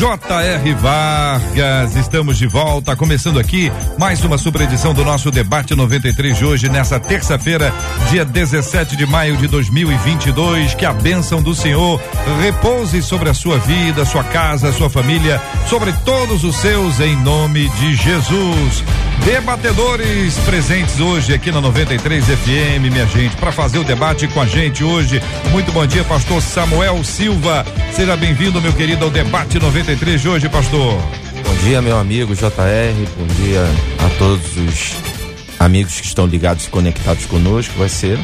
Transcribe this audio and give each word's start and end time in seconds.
J.R. 0.00 0.74
Vargas, 0.76 1.94
estamos 1.94 2.38
de 2.38 2.46
volta, 2.46 2.96
começando 2.96 3.38
aqui 3.38 3.70
mais 3.98 4.24
uma 4.24 4.38
super 4.38 4.62
edição 4.62 4.94
do 4.94 5.04
nosso 5.04 5.30
debate 5.30 5.74
93 5.74 6.38
de 6.38 6.42
hoje, 6.42 6.70
nessa 6.70 6.98
terça-feira, 6.98 7.70
dia 8.08 8.24
17 8.24 8.96
de 8.96 9.04
maio 9.04 9.36
de 9.36 9.46
2022. 9.46 10.72
Que 10.72 10.86
a 10.86 10.94
bênção 10.94 11.42
do 11.42 11.54
Senhor 11.54 12.00
repouse 12.40 13.02
sobre 13.02 13.28
a 13.28 13.34
sua 13.34 13.58
vida, 13.58 14.06
sua 14.06 14.24
casa, 14.24 14.72
sua 14.72 14.88
família, 14.88 15.38
sobre 15.68 15.92
todos 16.02 16.44
os 16.44 16.56
seus, 16.56 16.98
em 16.98 17.14
nome 17.16 17.68
de 17.68 17.94
Jesus. 17.94 18.82
Debatedores 19.22 20.38
presentes 20.38 20.98
hoje 20.98 21.34
aqui 21.34 21.52
na 21.52 21.60
93 21.60 22.24
FM, 22.24 22.90
minha 22.90 23.06
gente, 23.06 23.36
para 23.36 23.52
fazer 23.52 23.78
o 23.78 23.84
debate 23.84 24.26
com 24.28 24.40
a 24.40 24.46
gente 24.46 24.82
hoje. 24.82 25.22
Muito 25.50 25.70
bom 25.72 25.84
dia, 25.84 26.02
pastor 26.04 26.40
Samuel 26.40 27.04
Silva. 27.04 27.66
Seja 27.92 28.16
bem-vindo, 28.16 28.62
meu 28.62 28.72
querido, 28.72 29.04
ao 29.04 29.10
debate 29.10 29.58
93 29.58 29.89
de 29.96 30.28
hoje, 30.28 30.48
pastor. 30.48 30.94
Bom 31.44 31.54
dia, 31.64 31.82
meu 31.82 31.98
amigo 31.98 32.32
JR. 32.32 32.46
Bom 33.18 33.26
dia 33.42 33.60
a 33.98 34.18
todos 34.18 34.56
os 34.56 34.94
amigos 35.58 36.00
que 36.00 36.06
estão 36.06 36.26
ligados 36.28 36.66
e 36.66 36.68
conectados 36.68 37.26
conosco. 37.26 37.74
Vai 37.76 37.88
ser 37.88 38.16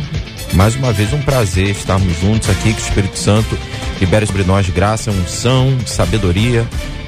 mais 0.54 0.76
uma 0.76 0.92
vez 0.92 1.12
um 1.12 1.20
prazer 1.22 1.70
estarmos 1.70 2.20
juntos 2.20 2.48
aqui. 2.48 2.72
Que 2.72 2.80
o 2.80 2.84
Espírito 2.84 3.18
Santo 3.18 3.58
libere 4.00 4.26
sobre 4.26 4.44
nós 4.44 4.70
graça, 4.70 5.10
unção, 5.10 5.76
sabedoria, 5.84 6.64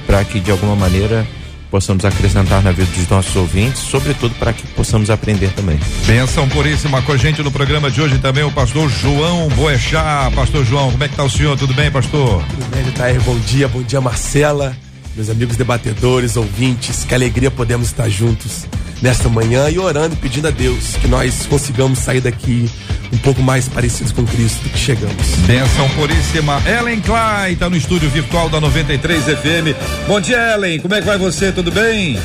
para 0.09 0.25
que 0.25 0.41
de 0.41 0.51
alguma 0.51 0.75
maneira 0.75 1.25
possamos 1.71 2.05
acrescentar 2.05 2.63
na 2.63 2.73
vida 2.73 2.91
dos 2.95 3.09
nossos 3.09 3.35
ouvintes, 3.37 3.81
sobretudo 3.81 4.35
para 4.37 4.53
que 4.53 4.67
possamos 4.69 5.11
aprender 5.11 5.51
também. 5.53 5.79
Benção 6.07 6.49
puríssima 6.49 7.03
com 7.03 7.13
a 7.13 7.17
gente 7.17 7.43
no 7.43 7.51
programa 7.51 7.91
de 7.91 8.01
hoje 8.01 8.19
também 8.19 8.45
o 8.45 8.51
pastor 8.51 8.89
João 8.89 9.49
Boechat. 9.51 10.35
Pastor 10.35 10.65
João, 10.65 10.91
como 10.91 11.05
é 11.05 11.09
que 11.09 11.17
tá 11.17 11.25
o 11.25 11.31
senhor? 11.31 11.57
Tudo 11.57 11.75
bem, 11.75 11.91
pastor? 11.91 12.43
Tudo 12.45 12.67
bem, 12.71 13.19
bom 13.21 13.39
dia, 13.41 13.69
bom 13.69 13.83
dia 13.83 14.01
Marcela, 14.01 14.77
meus 15.15 15.29
amigos 15.29 15.57
debatedores, 15.57 16.37
ouvintes, 16.37 17.05
que 17.05 17.15
alegria 17.15 17.51
podemos 17.51 17.89
estar 17.89 18.09
juntos 18.09 18.67
nesta 19.03 19.29
manhã 19.29 19.69
e 19.71 19.79
orando 19.79 20.15
e 20.15 20.17
pedindo 20.17 20.49
a 20.49 20.51
Deus 20.51 20.97
que 20.97 21.09
nós 21.09 21.47
consigamos 21.47 21.99
sair 21.99 22.21
daqui 22.21 22.69
um 23.13 23.19
pouco 23.19 23.43
mais 23.43 23.69
parecidos 23.69 24.13
com 24.13 24.25
Cristo 24.25 24.69
que 24.69 24.79
chegamos. 24.79 25.27
Benção 25.47 25.89
puríssima. 25.91 26.63
Ellen 26.67 27.01
Klein 27.01 27.53
está 27.53 27.71
no 27.71 27.77
estúdio 27.77 28.11
virtual 28.11 28.49
da 28.49 28.61
93 28.61 29.25
FM. 29.25 30.07
Bom 30.07 30.21
dia, 30.21 30.55
Ellen. 30.55 30.81
Como 30.81 30.95
é 30.95 31.01
que 31.01 31.07
vai 31.07 31.19
você? 31.19 31.53
Tudo 31.53 31.71
bem? 31.71 32.19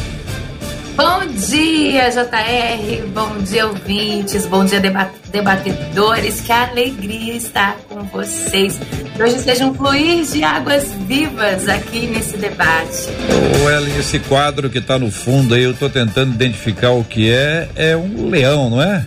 Bom 0.95 1.25
dia, 1.25 2.11
JR. 2.11 3.07
Bom 3.07 3.39
dia, 3.39 3.65
ouvintes. 3.65 4.45
Bom 4.45 4.63
dia, 4.63 4.79
debatedores. 4.79 6.41
Que 6.41 6.51
alegria 6.51 7.33
estar 7.33 7.77
com 7.89 8.03
vocês. 8.03 8.79
Que 9.15 9.23
hoje 9.23 9.39
seja 9.39 9.65
um 9.65 9.73
fluir 9.73 10.23
de 10.23 10.43
águas 10.43 10.91
vivas 11.07 11.67
aqui 11.67 12.05
nesse 12.05 12.37
debate. 12.37 13.07
Ô, 13.63 13.69
Ellen, 13.71 13.97
esse 13.97 14.19
quadro 14.19 14.69
que 14.69 14.77
está 14.77 14.99
no 14.99 15.09
fundo 15.09 15.55
aí, 15.55 15.63
eu 15.63 15.71
estou 15.71 15.89
tentando 15.89 16.31
identificar 16.33 16.91
o 16.91 17.03
que 17.03 17.31
é. 17.31 17.67
É 17.75 17.97
um 17.97 18.29
leão, 18.29 18.69
não 18.69 18.81
é? 18.81 19.03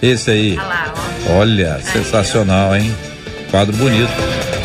Esse 0.00 0.30
aí. 0.30 0.54
Lá, 0.54 0.94
Olha, 1.28 1.74
aí, 1.74 1.82
sensacional, 1.82 2.74
hein? 2.74 2.94
Quadro 3.50 3.76
bonito. 3.76 4.12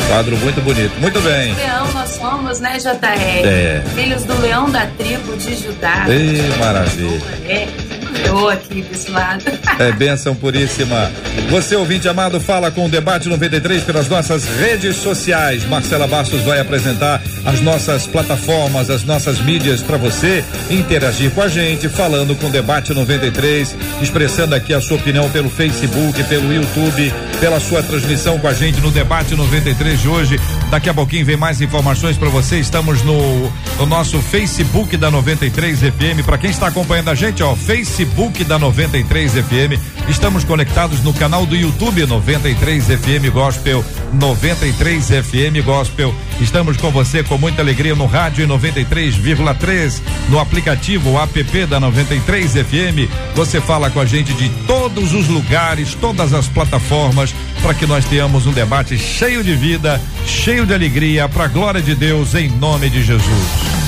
Quadro 0.08 0.38
muito 0.38 0.62
bonito. 0.62 0.94
Muito 1.00 1.20
bem. 1.20 1.54
Leão 1.56 1.88
somos, 2.12 2.60
né, 2.60 2.78
JR? 2.78 3.46
É. 3.46 3.84
Filhos 3.96 4.24
do 4.24 4.40
leão 4.42 4.70
da 4.70 4.86
tribo 4.86 5.36
de 5.38 5.56
Judá. 5.56 6.06
Ei, 6.08 6.42
maravilha. 6.60 7.22
É 7.46 7.92
eu 8.26 8.50
aqui 8.50 8.82
desse 8.82 9.10
lado. 9.12 9.44
É 9.80 9.92
bênção 9.92 10.36
puríssima. 10.36 11.12
Você, 11.50 11.76
ouvinte 11.76 12.08
amado, 12.08 12.40
fala 12.40 12.72
com 12.72 12.86
o 12.86 12.90
Debate 12.90 13.28
93 13.28 13.84
pelas 13.84 14.08
nossas 14.08 14.46
redes 14.46 14.98
sociais. 14.98 15.66
Marcela 15.66 16.08
Bastos 16.08 16.42
vai 16.42 16.60
apresentar 16.60 17.22
as 17.46 17.60
nossas 17.62 18.06
plataformas, 18.08 18.90
as 18.90 19.04
nossas 19.04 19.40
mídias 19.40 19.82
para 19.82 19.98
você 19.98 20.44
interagir 20.70 21.32
com 21.32 21.42
a 21.42 21.48
gente, 21.48 21.90
falando 21.90 22.36
com 22.36 22.48
o 22.48 22.52
Debate 22.52 22.94
93, 22.94 23.76
expressando 24.02 24.56
aqui 24.56 24.74
a 24.74 24.82
sua 24.82 24.98
opinião 24.98 25.30
pelo 25.30 25.50
Facebook, 25.50 26.24
pelo 26.26 26.54
YouTube, 26.54 27.14
pela 27.40 27.60
sua 27.60 27.82
transmissão 27.82 28.40
com 28.40 28.48
a 28.48 28.54
gente 28.54 28.80
no 28.82 28.92
Debate 28.92 29.36
93 29.36 30.00
de 30.00 30.08
hoje. 30.08 30.40
Daqui 30.72 30.88
a 30.88 30.94
pouquinho 30.94 31.26
vem 31.26 31.36
mais 31.36 31.60
informações 31.60 32.18
para 32.18 32.30
você. 32.30 32.58
Estamos 32.58 33.04
no, 33.04 33.52
no 33.78 33.86
nosso 33.86 34.22
Facebook 34.22 34.96
da 34.96 35.12
93 35.12 35.80
FM. 35.80 36.26
Para 36.26 36.38
quem 36.38 36.50
está 36.50 36.68
acompanhando 36.68 37.10
a 37.10 37.14
gente, 37.14 37.44
ó, 37.44 37.58
Facebook 37.58 38.42
da 38.46 38.58
93 38.58 39.34
FM. 39.34 40.08
Estamos 40.08 40.46
conectados 40.46 41.02
no 41.04 41.14
canal 41.14 41.46
do 41.46 41.58
YouTube 41.58 42.06
93 42.06 42.86
FM 42.86 43.34
Gospel, 43.34 43.84
93 44.14 45.08
FM 45.08 45.64
Gospel. 45.64 46.14
Estamos 46.40 46.78
com 46.78 46.92
você 46.92 47.24
com 47.24 47.38
muita 47.38 47.62
alegria 47.62 47.96
no 47.96 48.06
rádio 48.06 48.48
93,3, 48.48 50.02
no 50.30 50.40
aplicativo 50.40 51.20
app 51.20 51.66
da 51.66 51.80
93 51.80 52.52
FM. 52.54 53.10
Você 53.36 53.62
fala 53.62 53.90
com 53.90 54.00
a 54.00 54.06
gente 54.06 54.34
de 54.34 54.50
todos 54.68 55.14
os 55.14 55.28
lugares, 55.28 55.96
todas 55.96 56.34
as 56.34 56.48
plataformas, 56.48 57.34
para 57.62 57.74
que 57.74 57.86
nós 57.86 58.06
tenhamos 58.06 58.46
um 58.46 58.52
debate 58.52 58.98
cheio 58.98 59.44
de 59.44 59.56
vida, 59.56 60.02
cheio 60.26 60.66
de 60.66 60.74
alegria, 60.74 61.30
para 61.30 61.46
a 61.46 61.48
glória 61.48 61.82
de 61.82 61.96
Deus, 61.96 62.36
em 62.36 62.50
nome 62.50 62.90
de 62.90 63.04
Jesus. 63.04 63.82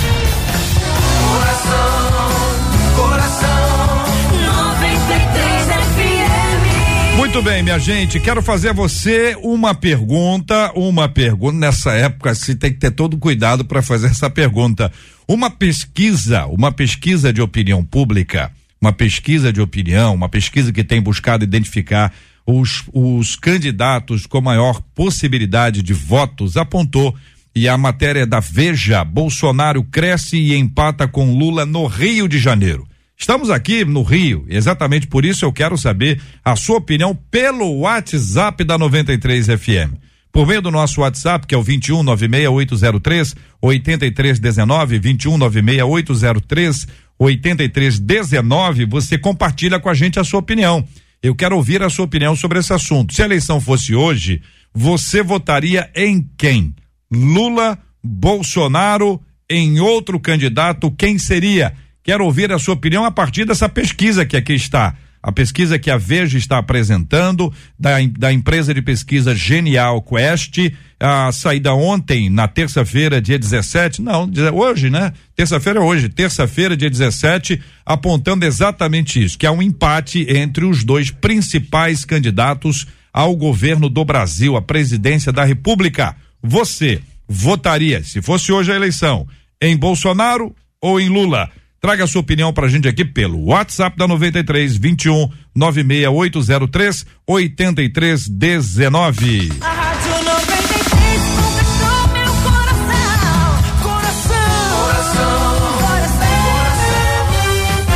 Muito 7.34 7.50
bem, 7.50 7.64
minha 7.64 7.80
gente, 7.80 8.20
quero 8.20 8.44
fazer 8.44 8.70
a 8.70 8.74
você 8.74 9.36
uma 9.42 9.74
pergunta, 9.74 10.72
uma 10.76 11.10
pergunta 11.10 11.58
nessa 11.58 11.92
época, 11.94 12.36
se 12.36 12.54
tem 12.54 12.72
que 12.72 12.78
ter 12.78 12.92
todo 12.92 13.18
cuidado 13.18 13.66
para 13.66 13.82
fazer 13.82 14.06
essa 14.06 14.30
pergunta. 14.30 14.92
Uma 15.28 15.50
pesquisa, 15.50 16.46
uma 16.46 16.72
pesquisa 16.72 17.34
de 17.34 17.42
opinião 17.42 17.84
pública, 17.84 18.52
uma 18.80 18.94
pesquisa 18.94 19.52
de 19.52 19.60
opinião, 19.60 20.14
uma 20.14 20.30
pesquisa 20.30 20.72
que 20.72 20.84
tem 20.84 21.02
buscado 21.02 21.44
identificar 21.44 22.14
os, 22.46 22.84
os 22.94 23.36
candidatos 23.36 24.28
com 24.28 24.40
maior 24.40 24.80
possibilidade 24.94 25.82
de 25.82 25.92
votos, 25.92 26.56
apontou. 26.56 27.16
E 27.56 27.68
a 27.68 27.76
matéria 27.76 28.28
da 28.28 28.40
Veja: 28.40 29.04
Bolsonaro 29.04 29.84
cresce 29.84 30.38
e 30.38 30.56
empata 30.56 31.08
com 31.08 31.36
Lula 31.36 31.66
no 31.66 31.88
Rio 31.88 32.28
de 32.28 32.38
Janeiro. 32.38 32.88
Estamos 33.24 33.50
aqui 33.50 33.86
no 33.86 34.04
Rio, 34.04 34.44
exatamente 34.50 35.08
por 35.08 35.24
isso 35.24 35.46
eu 35.46 35.54
quero 35.54 35.78
saber 35.78 36.22
a 36.44 36.58
sua 36.58 36.76
opinião 36.76 37.18
pelo 37.32 37.80
WhatsApp 37.80 38.66
da 38.66 38.78
93 38.78 39.46
FM. 39.46 39.96
Por 40.30 40.46
meio 40.46 40.62
do 40.62 40.70
nosso 40.70 41.00
WhatsApp, 41.00 41.48
que 41.48 41.56
é 41.56 41.58
o 41.58 41.64
21 41.64 42.04
96803 42.04 43.34
8319, 43.62 45.00
21 45.00 45.38
96803 45.38 46.88
8319, 47.18 48.86
você 48.88 49.18
compartilha 49.18 49.80
com 49.80 49.88
a 49.88 49.94
gente 49.94 50.20
a 50.20 50.24
sua 50.26 50.42
opinião. 50.42 50.86
Eu 51.24 51.34
quero 51.34 51.56
ouvir 51.56 51.82
a 51.82 51.90
sua 51.90 52.04
opinião 52.04 52.36
sobre 52.36 52.60
esse 52.60 52.74
assunto. 52.74 53.14
Se 53.14 53.22
a 53.22 53.26
eleição 53.26 53.62
fosse 53.62 53.96
hoje, 53.96 54.42
você 54.74 55.24
votaria 55.24 55.90
em 55.96 56.30
quem? 56.38 56.76
Lula, 57.10 57.80
Bolsonaro, 58.04 59.22
em 59.50 59.80
outro 59.80 60.20
candidato, 60.20 60.92
quem 60.92 61.18
seria? 61.18 61.74
Quero 62.04 62.26
ouvir 62.26 62.52
a 62.52 62.60
sua 62.60 62.74
opinião 62.74 63.06
a 63.06 63.12
partir 63.12 63.46
dessa 63.46 63.70
pesquisa 63.70 64.26
que 64.26 64.36
aqui 64.36 64.54
está 64.54 64.96
a 65.24 65.32
pesquisa 65.32 65.80
que 65.80 65.90
a 65.90 65.98
Veja 65.98 66.38
está 66.38 66.58
apresentando, 66.58 67.52
da, 67.80 67.92
da 68.20 68.34
empresa 68.34 68.74
de 68.74 68.82
pesquisa 68.82 69.34
Genial 69.34 70.02
Quest, 70.02 70.74
a 71.00 71.32
saída 71.32 71.74
ontem, 71.74 72.30
na 72.30 72.46
terça-feira, 72.46 73.22
dia 73.22 73.40
17, 73.40 74.02
não, 74.02 74.30
hoje, 74.54 74.90
né? 74.90 75.14
Terça-feira 75.34 75.80
é 75.80 75.82
hoje, 75.82 76.10
terça-feira, 76.10 76.76
dia 76.76 76.90
17, 76.90 77.62
apontando 77.86 78.46
exatamente 78.46 79.24
isso, 79.24 79.38
que 79.38 79.48
há 79.48 79.52
um 79.54 79.62
empate 79.62 80.28
entre 80.30 80.66
os 80.66 80.84
dois 80.84 81.10
principais 81.10 82.04
candidatos 82.04 82.86
ao 83.14 83.34
governo 83.34 83.88
do 83.88 84.04
Brasil, 84.04 84.58
a 84.58 84.62
presidência 84.62 85.32
da 85.32 85.46
República. 85.46 86.18
Você 86.42 87.02
votaria, 87.26 88.04
se 88.04 88.22
fosse 88.22 88.52
hoje 88.52 88.74
a 88.74 88.76
eleição, 88.76 89.26
em 89.62 89.78
Bolsonaro 89.78 90.54
ou 90.82 91.00
em 91.00 91.08
Lula? 91.08 91.50
Traga 91.84 92.06
a 92.06 92.08
sua 92.08 92.22
opinião 92.22 92.54
pra 92.54 92.70
gente 92.70 92.88
aqui 92.88 93.04
pelo 93.04 93.48
WhatsApp 93.48 93.98
da 93.98 94.08
93 94.08 94.78
21 94.78 95.30
96803 95.54 97.06
8319. 97.28 99.52
A 99.60 99.68
Rádio 99.68 100.24
93 100.24 101.22
conquistou 101.36 102.08
meu 102.14 102.32
coração. 102.42 103.84
Coração. 103.84 104.34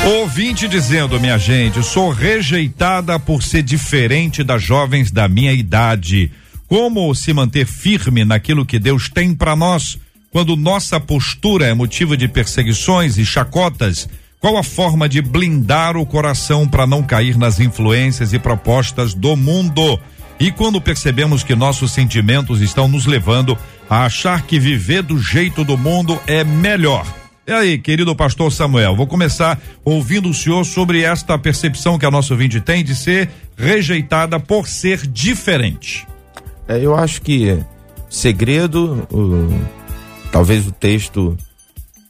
Coração. 0.02 0.20
Ouvinte 0.20 0.68
dizendo, 0.68 1.18
minha 1.18 1.38
gente, 1.38 1.82
sou 1.82 2.10
rejeitada 2.10 3.18
por 3.18 3.42
ser 3.42 3.64
diferente 3.64 4.44
das 4.44 4.62
jovens 4.62 5.12
da 5.12 5.30
minha 5.30 5.54
idade. 5.54 6.30
Como 6.68 7.16
se 7.16 7.32
manter 7.32 7.66
firme 7.66 8.26
naquilo 8.26 8.66
que 8.66 8.80
Deus 8.80 9.08
tem 9.08 9.34
para 9.34 9.56
nós? 9.56 9.98
Quando 10.32 10.56
nossa 10.56 11.00
postura 11.00 11.66
é 11.66 11.74
motivo 11.74 12.18
de 12.18 12.28
perseguições 12.28 13.18
e 13.18 13.26
chacotas, 13.26 14.10
qual 14.40 14.58
a 14.58 14.64
forma 14.64 15.10
de 15.10 15.22
blindar 15.22 15.98
o 15.98 16.06
coração 16.06 16.68
para 16.68 16.86
não 16.86 17.02
cair 17.02 17.38
nas 17.38 17.60
influências 17.60 18.34
e 18.34 18.40
propostas 18.40 19.14
do 19.14 19.36
mundo? 19.36 20.00
E 20.40 20.52
quando 20.52 20.80
percebemos 20.80 21.44
que 21.44 21.56
nossos 21.56 21.92
sentimentos 21.92 22.62
estão 22.62 22.88
nos 22.88 23.06
levando 23.06 23.58
a 23.90 24.06
achar 24.06 24.44
que 24.44 24.60
viver 24.60 25.02
do 25.02 25.18
jeito 25.18 25.64
do 25.64 25.78
mundo 25.78 26.20
é 26.28 26.44
melhor. 26.44 27.06
E 27.48 27.52
aí, 27.52 27.78
querido 27.78 28.14
pastor 28.14 28.52
Samuel, 28.52 28.96
vou 28.96 29.08
começar 29.08 29.58
ouvindo 29.84 30.30
o 30.30 30.34
senhor 30.34 30.66
sobre 30.66 31.02
esta 31.02 31.40
percepção 31.40 31.98
que 31.98 32.06
a 32.06 32.12
nossa 32.12 32.34
ouvinte 32.34 32.60
tem 32.60 32.84
de 32.84 32.94
ser 32.94 33.30
rejeitada 33.58 34.38
por 34.38 34.68
ser 34.68 35.08
diferente. 35.08 36.06
É, 36.68 36.78
eu 36.78 36.94
acho 36.94 37.22
que 37.22 37.58
segredo, 38.10 39.08
talvez 40.32 40.68
o 40.68 40.72
texto 40.72 41.38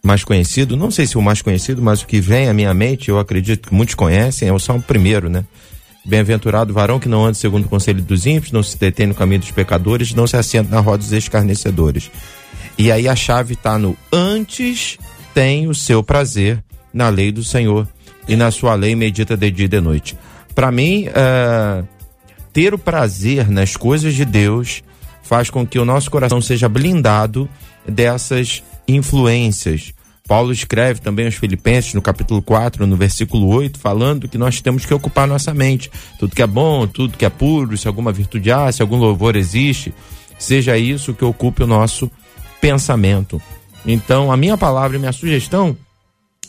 mais 0.04 0.24
conhecido, 0.24 0.78
não 0.78 0.90
sei 0.90 1.06
se 1.06 1.18
o 1.18 1.22
mais 1.22 1.42
conhecido, 1.42 1.82
mas 1.82 2.02
o 2.02 2.08
que 2.08 2.22
vem 2.22 2.48
à 2.48 2.54
minha 2.54 2.74
mente, 2.74 3.10
eu 3.10 3.20
acredito 3.20 3.70
que 3.70 3.76
muitos 3.76 3.96
conhecem, 3.96 4.48
é 4.48 4.54
o 4.54 4.60
Salmo 4.60 4.82
primeiro, 4.82 5.30
né? 5.30 5.44
Bem-aventurado 6.06 6.74
varão 6.74 7.00
que 7.00 7.10
não 7.10 7.26
anda 7.26 7.34
segundo 7.34 7.66
o 7.66 7.70
conselho 7.70 8.02
dos 8.02 8.26
ímpios, 8.26 8.54
não 8.54 8.64
se 8.64 8.78
detém 8.78 9.08
no 9.08 9.14
caminho 9.14 9.42
dos 9.42 9.52
pecadores, 9.52 10.14
não 10.14 10.26
se 10.26 10.38
assenta 10.38 10.74
na 10.74 10.80
roda 10.80 11.00
dos 11.00 11.12
escarnecedores. 11.12 12.10
E 12.78 12.92
aí 12.92 13.10
a 13.10 13.16
chave 13.16 13.54
está 13.54 13.78
no 13.78 13.98
antes 14.12 14.98
tem 15.34 15.68
o 15.68 15.76
seu 15.76 16.02
prazer 16.02 16.64
na 16.94 17.10
lei 17.10 17.32
do 17.32 17.44
Senhor 17.44 17.88
e 18.28 18.36
na 18.36 18.50
sua 18.52 18.76
lei 18.76 18.96
medita 18.96 19.36
de 19.36 19.52
dia 19.52 19.66
e 19.66 19.70
de 19.70 19.82
noite. 19.82 20.18
Para 20.56 20.72
mim, 20.72 21.08
eh, 21.14 21.84
ter 22.54 22.74
o 22.74 22.78
prazer 22.78 23.50
nas 23.50 23.76
coisas 23.76 24.16
de 24.16 24.26
Deus 24.26 24.82
faz 25.22 25.50
com 25.50 25.68
que 25.68 25.78
o 25.78 25.86
nosso 25.86 26.10
coração 26.10 26.42
seja 26.42 26.70
blindado 26.70 27.50
dessas 27.88 28.64
influências. 28.88 29.94
Paulo 30.28 30.52
escreve 30.52 31.00
também 31.00 31.26
aos 31.26 31.36
Filipenses, 31.36 31.94
no 31.94 32.02
capítulo 32.02 32.42
4, 32.42 32.86
no 32.86 32.98
versículo 32.98 33.48
8, 33.48 33.80
falando 33.80 34.28
que 34.28 34.38
nós 34.38 34.60
temos 34.60 34.86
que 34.86 34.94
ocupar 34.94 35.26
nossa 35.26 35.54
mente. 35.54 35.90
Tudo 36.20 36.36
que 36.36 36.42
é 36.42 36.48
bom, 36.48 36.86
tudo 36.86 37.18
que 37.18 37.26
é 37.26 37.30
puro, 37.30 37.78
se 37.78 37.88
alguma 37.88 38.12
virtude 38.12 38.52
há, 38.52 38.70
se 38.72 38.82
algum 38.82 38.98
louvor 38.98 39.38
existe, 39.38 39.94
seja 40.38 40.78
isso 40.78 41.14
que 41.14 41.24
ocupe 41.24 41.64
o 41.64 41.68
nosso 41.68 42.12
pensamento. 42.60 43.42
Então, 43.86 44.30
a 44.30 44.36
minha 44.36 44.58
palavra 44.58 44.98
e 44.98 45.00
minha 45.00 45.14
sugestão 45.14 45.78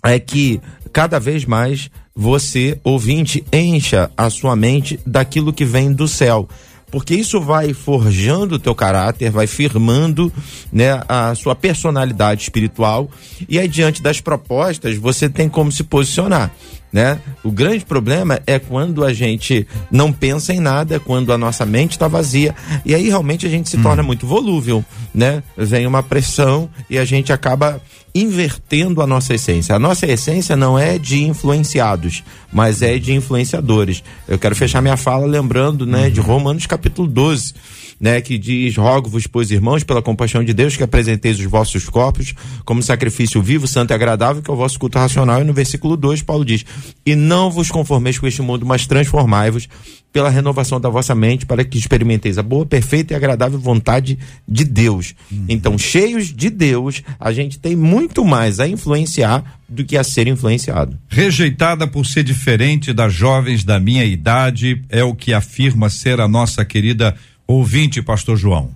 é 0.05 0.19
que 0.19 0.61
cada 0.93 1.20
vez 1.20 1.44
mais 1.44 1.88
você, 2.14 2.81
ouvinte, 2.82 3.44
encha 3.52 4.11
a 4.17 4.29
sua 4.29 4.56
mente 4.56 4.99
daquilo 5.06 5.52
que 5.52 5.64
vem 5.64 5.93
do 5.93 6.08
céu. 6.08 6.49
Porque 6.90 7.14
isso 7.14 7.40
vai 7.40 7.73
forjando 7.73 8.55
o 8.55 8.58
teu 8.58 8.75
caráter, 8.75 9.31
vai 9.31 9.46
firmando 9.46 10.32
né, 10.73 11.02
a 11.08 11.35
sua 11.35 11.55
personalidade 11.55 12.43
espiritual 12.43 13.11
e 13.49 13.58
aí 13.58 13.69
diante 13.69 14.02
das 14.02 14.20
propostas 14.20 14.96
você 14.96 15.29
tem 15.29 15.49
como 15.49 15.70
se 15.70 15.85
posicionar. 15.85 16.50
Né? 16.90 17.20
O 17.44 17.52
grande 17.52 17.85
problema 17.85 18.40
é 18.46 18.58
quando 18.58 19.05
a 19.05 19.12
gente 19.12 19.67
não 19.90 20.11
pensa 20.11 20.55
em 20.55 20.61
nada, 20.61 20.96
é 20.96 20.99
quando 20.99 21.31
a 21.35 21.37
nossa 21.37 21.67
mente 21.67 21.93
está 21.93 22.08
vazia 22.08 22.55
e 22.82 22.94
aí 22.94 23.08
realmente 23.08 23.46
a 23.46 23.50
gente 23.50 23.69
se 23.69 23.76
torna 23.76 24.02
muito 24.02 24.26
volúvel, 24.26 24.82
né? 25.12 25.43
Vem 25.55 25.87
uma 25.87 26.02
pressão 26.02 26.70
e 26.88 26.96
a 26.96 27.05
gente 27.05 27.31
acaba 27.31 27.79
invertendo 28.14 29.02
a 29.02 29.06
nossa 29.06 29.34
essência. 29.34 29.75
A 29.75 29.78
nossa 29.78 30.06
essência 30.06 30.56
não 30.56 30.78
é 30.78 30.99
de 30.99 31.25
influenciados, 31.25 32.22
mas 32.52 32.82
é 32.82 32.99
de 32.99 33.12
influenciadores. 33.12 34.02
Eu 34.26 34.38
quero 34.38 34.56
fechar 34.56 34.82
minha 34.82 34.96
fala 34.96 35.26
lembrando, 35.26 35.87
né, 35.87 36.10
de 36.10 36.20
Romanos 36.20 36.66
capítulo 36.66 37.06
12, 37.06 37.55
né, 38.00 38.21
que 38.21 38.39
diz: 38.39 38.77
Rogo-vos, 38.77 39.27
pois, 39.27 39.50
irmãos, 39.50 39.83
pela 39.83 40.03
compaixão 40.03 40.45
de 40.45 40.53
Deus, 40.53 40.77
que 40.77 40.83
apresenteis 40.83 41.39
os 41.39 41.47
vossos 41.47 41.89
corpos 41.89 42.35
como 42.65 42.83
sacrifício 42.83 43.43
vivo, 43.43 43.67
santo 43.67 43.93
e 43.93 43.95
agradável, 43.95 44.43
que 44.43 44.50
é 44.50 44.55
o 44.55 44.56
vosso 44.56 44.79
culto 44.79 44.99
racional. 44.99 45.41
E 45.41 45.45
no 45.45 45.53
versículo 45.53 45.97
2, 45.97 46.23
Paulo 46.23 46.45
diz: 46.45 46.65
E 47.05 47.15
não 47.15 47.50
vos 47.50 47.71
conformeis 47.71 48.19
com 48.19 48.27
este 48.27 48.43
mundo, 48.43 48.65
mas 48.65 48.87
transformai-vos 48.87 49.69
pela 50.12 50.31
renovação 50.31 50.81
da 50.81 50.89
vossa 50.89 51.15
mente, 51.15 51.45
para 51.45 51.65
que 51.65 51.79
experimenteis 51.79 52.39
a 52.39 52.43
boa, 52.43 52.65
perfeita 52.65 53.12
e 53.12 53.17
agradável 53.17 53.59
vontade 53.59 54.19
de 54.49 54.65
Deus. 54.65 55.15
Então, 55.49 55.77
cheios 55.77 56.35
de 56.35 56.49
Deus, 56.49 57.03
a 57.21 57.31
gente 57.31 57.59
tem 57.59 57.77
muito 57.77 58.25
mais 58.25 58.59
a 58.59 58.67
influenciar 58.67 59.61
do 59.69 59.85
que 59.85 59.97
a 59.97 60.03
ser 60.03 60.27
influenciado. 60.27 60.99
Rejeitada 61.09 61.87
por 61.87 62.06
ser 62.06 62.25
diferente 62.25 62.93
das 62.93 63.12
jovens 63.12 63.65
da 63.65 63.79
minha 63.79 64.05
idade, 64.05 64.83
é 64.89 65.05
o 65.05 65.15
que 65.15 65.33
afirma 65.33 65.91
ser 65.91 66.21
a 66.21 66.29
nossa 66.29 66.65
querida 66.65 67.15
ouvinte, 67.49 68.03
pastor 68.03 68.37
João. 68.37 68.71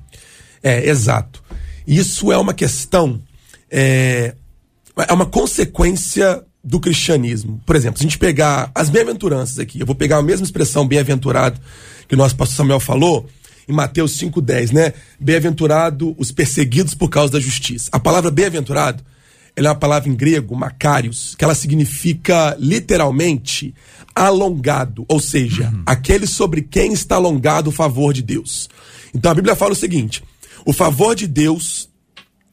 É, 0.63 0.89
exato. 0.89 1.43
Isso 1.87 2.33
é 2.33 2.39
uma 2.39 2.55
questão, 2.55 3.21
é, 3.71 4.35
é 4.97 5.13
uma 5.13 5.27
consequência 5.27 6.43
do 6.65 6.81
cristianismo. 6.81 7.61
Por 7.67 7.77
exemplo, 7.77 7.99
se 7.99 8.05
a 8.05 8.09
gente 8.09 8.19
pegar 8.19 8.71
as 8.75 8.89
bem-aventuranças 8.89 9.59
aqui, 9.59 9.81
eu 9.81 9.87
vou 9.87 9.95
pegar 9.95 10.17
a 10.17 10.23
mesma 10.23 10.45
expressão 10.45 10.87
bem-aventurado 10.87 11.61
que 12.09 12.15
o 12.15 12.19
nosso 12.19 12.37
pastor 12.37 12.57
Samuel 12.57 12.81
falou 12.81 13.29
em 13.69 13.73
Mateus 13.73 14.19
5,10, 14.19 14.73
né? 14.73 14.93
Bem-aventurado 15.21 16.15
os 16.19 16.33
perseguidos 16.33 16.95
por 16.95 17.09
causa 17.09 17.33
da 17.33 17.41
justiça. 17.41 17.91
A 17.93 17.99
palavra 17.99 18.31
bem-aventurado, 18.31 19.03
ela 19.55 19.69
é 19.69 19.71
uma 19.71 19.79
palavra 19.79 20.09
em 20.09 20.15
grego, 20.15 20.57
macarios, 20.57 21.35
que 21.37 21.45
ela 21.45 21.55
significa 21.55 22.57
literalmente 22.59 23.75
alongado, 24.15 25.05
ou 25.09 25.21
seja, 25.21 25.73
aquele 25.87 26.27
sobre 26.27 26.63
quem 26.63 26.93
está 26.93 27.17
alongado 27.17 27.71
o 27.71 27.73
favor 27.73 28.13
de 28.13 28.23
Deus. 28.23 28.69
Então 29.15 29.31
a 29.31 29.35
Bíblia 29.35 29.55
fala 29.55 29.73
o 29.73 29.77
seguinte: 29.77 30.23
o 30.65 30.73
favor 30.73 31.15
de 31.15 31.27
Deus 31.27 31.89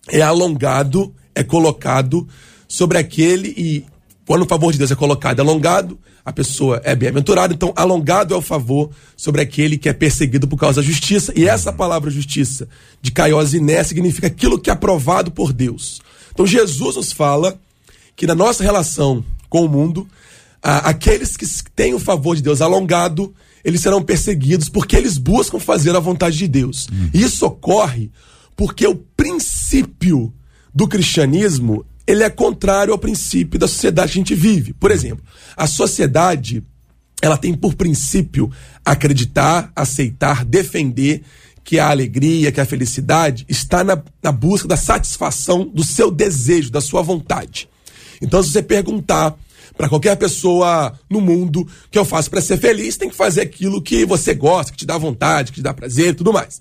é 0.10 0.22
alongado, 0.22 1.14
é 1.34 1.44
colocado 1.44 2.28
sobre 2.68 2.98
aquele 2.98 3.50
e 3.58 3.86
quando 4.26 4.44
o 4.44 4.48
favor 4.48 4.72
de 4.72 4.78
Deus 4.78 4.92
é 4.92 4.96
colocado 4.96 5.40
alongado, 5.40 5.98
a 6.24 6.32
pessoa 6.32 6.80
é 6.84 6.96
bem-aventurada. 6.96 7.52
Então, 7.52 7.74
alongado 7.76 8.36
é 8.36 8.38
o 8.38 8.42
favor 8.42 8.92
sobre 9.18 9.42
aquele 9.42 9.76
que 9.76 9.90
é 9.90 9.94
perseguido 9.94 10.48
por 10.48 10.58
causa 10.58 10.82
da 10.82 10.88
justiça. 10.88 11.34
E 11.36 11.48
essa 11.48 11.74
palavra 11.74 12.12
justiça 12.12 12.68
de 13.02 13.12
Caiosiné 13.12 13.84
significa 13.84 14.28
aquilo 14.28 14.60
que 14.60 14.70
é 14.70 14.74
aprovado 14.74 15.32
por 15.32 15.52
Deus. 15.52 16.00
Então, 16.32 16.46
Jesus 16.48 16.96
nos 16.96 17.12
fala 17.12 17.60
que 18.16 18.28
na 18.28 18.36
nossa 18.36 18.64
relação 18.64 19.24
com 19.50 19.66
o 19.66 19.70
mundo, 19.70 20.08
a- 20.62 20.90
aqueles 20.90 21.36
que 21.38 21.46
têm 21.76 21.94
o 21.94 22.00
favor 22.00 22.36
de 22.36 22.42
Deus 22.42 22.62
alongado, 22.62 23.34
eles 23.64 23.82
serão 23.82 24.02
perseguidos 24.02 24.70
porque 24.70 24.96
eles 24.96 25.18
buscam 25.18 25.60
fazer 25.60 25.96
a 25.96 26.00
vontade 26.00 26.38
de 26.38 26.48
Deus. 26.48 26.88
E 27.14 27.22
Isso 27.22 27.46
ocorre 27.46 28.10
porque 28.56 28.86
o 28.88 28.96
princípio 28.96 30.34
do 30.74 30.88
cristianismo 30.88 31.86
ele 32.06 32.24
é 32.24 32.30
contrário 32.30 32.92
ao 32.92 32.98
princípio 33.00 33.60
da 33.60 33.68
sociedade 33.68 34.12
que 34.14 34.18
a 34.18 34.22
gente 34.22 34.36
vive. 34.36 34.74
Por 34.74 34.90
exemplo, 34.92 35.24
a 35.56 35.68
sociedade 35.68 36.64
ela 37.22 37.38
tem 37.38 37.54
por 37.54 37.76
princípio 37.76 38.50
acreditar, 38.84 39.72
aceitar, 39.76 40.44
defender 40.46 41.22
que 41.70 41.78
a 41.78 41.92
alegria, 41.92 42.52
que 42.52 42.60
a 42.60 42.66
felicidade 42.66 43.46
está 43.48 43.84
na, 43.84 44.02
na 44.24 44.32
busca 44.32 44.68
da 44.68 44.76
satisfação 44.76 45.68
do 45.72 45.84
seu 45.84 46.10
desejo, 46.10 46.72
da 46.72 46.82
sua 46.82 47.04
vontade. 47.04 47.70
Então, 48.20 48.42
se 48.42 48.50
você 48.50 48.64
perguntar 48.64 49.38
para 49.78 49.88
qualquer 49.88 50.16
pessoa 50.16 51.00
no 51.08 51.22
mundo 51.22 51.68
que 51.92 52.00
eu 52.00 52.04
faço 52.04 52.28
para 52.28 52.42
ser 52.42 52.58
feliz, 52.58 52.98
tem 52.98 53.08
que 53.08 53.16
fazer 53.16 53.42
aquilo 53.42 53.84
que 53.84 54.04
você 54.04 54.34
gosta, 54.34 54.72
que 54.72 54.80
te 54.80 54.86
dá 54.88 54.98
vontade, 54.98 55.52
que 55.52 55.60
te 55.60 55.62
dá 55.62 55.72
prazer 55.72 56.08
e 56.08 56.14
tudo 56.16 56.34
mais. 56.34 56.58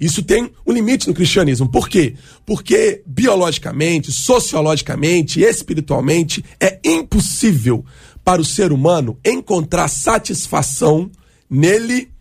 Isso 0.00 0.22
tem 0.22 0.48
um 0.64 0.72
limite 0.72 1.08
no 1.08 1.14
cristianismo. 1.14 1.68
Por 1.68 1.88
quê? 1.88 2.14
Porque 2.46 3.02
biologicamente, 3.04 4.12
sociologicamente, 4.12 5.40
espiritualmente, 5.40 6.44
é 6.60 6.78
impossível 6.84 7.84
para 8.22 8.40
o 8.40 8.44
ser 8.44 8.70
humano 8.70 9.18
encontrar 9.24 9.88
satisfação 9.88 11.10
nele 11.50 12.12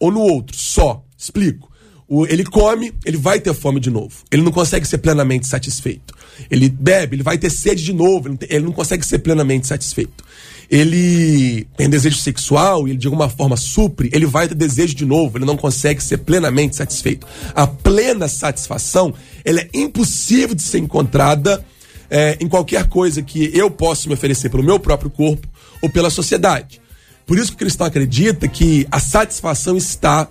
ou 0.00 0.10
no 0.10 0.20
outro, 0.20 0.56
só. 0.56 1.04
Explico. 1.18 1.70
Ele 2.28 2.44
come, 2.44 2.92
ele 3.06 3.16
vai 3.16 3.40
ter 3.40 3.54
fome 3.54 3.80
de 3.80 3.90
novo. 3.90 4.16
Ele 4.30 4.42
não 4.42 4.52
consegue 4.52 4.86
ser 4.86 4.98
plenamente 4.98 5.46
satisfeito. 5.46 6.14
Ele 6.50 6.68
bebe, 6.68 7.16
ele 7.16 7.22
vai 7.22 7.38
ter 7.38 7.48
sede 7.48 7.82
de 7.82 7.92
novo. 7.92 8.28
Ele 8.28 8.38
não, 8.38 8.48
ele 8.50 8.64
não 8.66 8.72
consegue 8.72 9.06
ser 9.06 9.20
plenamente 9.20 9.66
satisfeito. 9.66 10.22
Ele 10.70 11.66
tem 11.76 11.88
desejo 11.88 12.16
sexual 12.16 12.88
ele 12.88 12.96
de 12.96 13.06
alguma 13.06 13.28
forma 13.28 13.56
supre, 13.56 14.08
ele 14.12 14.24
vai 14.24 14.48
ter 14.48 14.54
desejo 14.54 14.94
de 14.94 15.06
novo. 15.06 15.38
Ele 15.38 15.44
não 15.44 15.56
consegue 15.56 16.02
ser 16.02 16.18
plenamente 16.18 16.76
satisfeito. 16.76 17.26
A 17.54 17.66
plena 17.66 18.28
satisfação, 18.28 19.14
ela 19.44 19.60
é 19.60 19.68
impossível 19.72 20.54
de 20.54 20.62
ser 20.62 20.78
encontrada 20.78 21.64
é, 22.10 22.36
em 22.40 22.48
qualquer 22.48 22.88
coisa 22.88 23.22
que 23.22 23.50
eu 23.54 23.70
possa 23.70 24.06
me 24.06 24.14
oferecer 24.14 24.50
pelo 24.50 24.62
meu 24.62 24.78
próprio 24.78 25.10
corpo 25.10 25.48
ou 25.80 25.88
pela 25.88 26.10
sociedade. 26.10 26.78
Por 27.26 27.38
isso 27.38 27.48
que 27.48 27.54
o 27.54 27.58
cristão 27.58 27.86
acredita 27.86 28.46
que 28.46 28.86
a 28.90 29.00
satisfação 29.00 29.76
está 29.76 30.28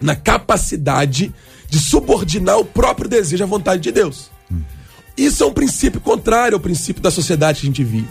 na 0.00 0.16
capacidade 0.16 1.32
de 1.68 1.78
subordinar 1.78 2.58
o 2.58 2.64
próprio 2.64 3.08
desejo 3.08 3.44
à 3.44 3.46
vontade 3.46 3.82
de 3.82 3.92
Deus. 3.92 4.30
Isso 5.16 5.42
é 5.42 5.46
um 5.46 5.52
princípio 5.52 6.00
contrário 6.00 6.56
ao 6.56 6.60
princípio 6.60 7.02
da 7.02 7.10
sociedade 7.10 7.60
que 7.60 7.66
a 7.66 7.70
gente 7.70 7.84
vive. 7.84 8.08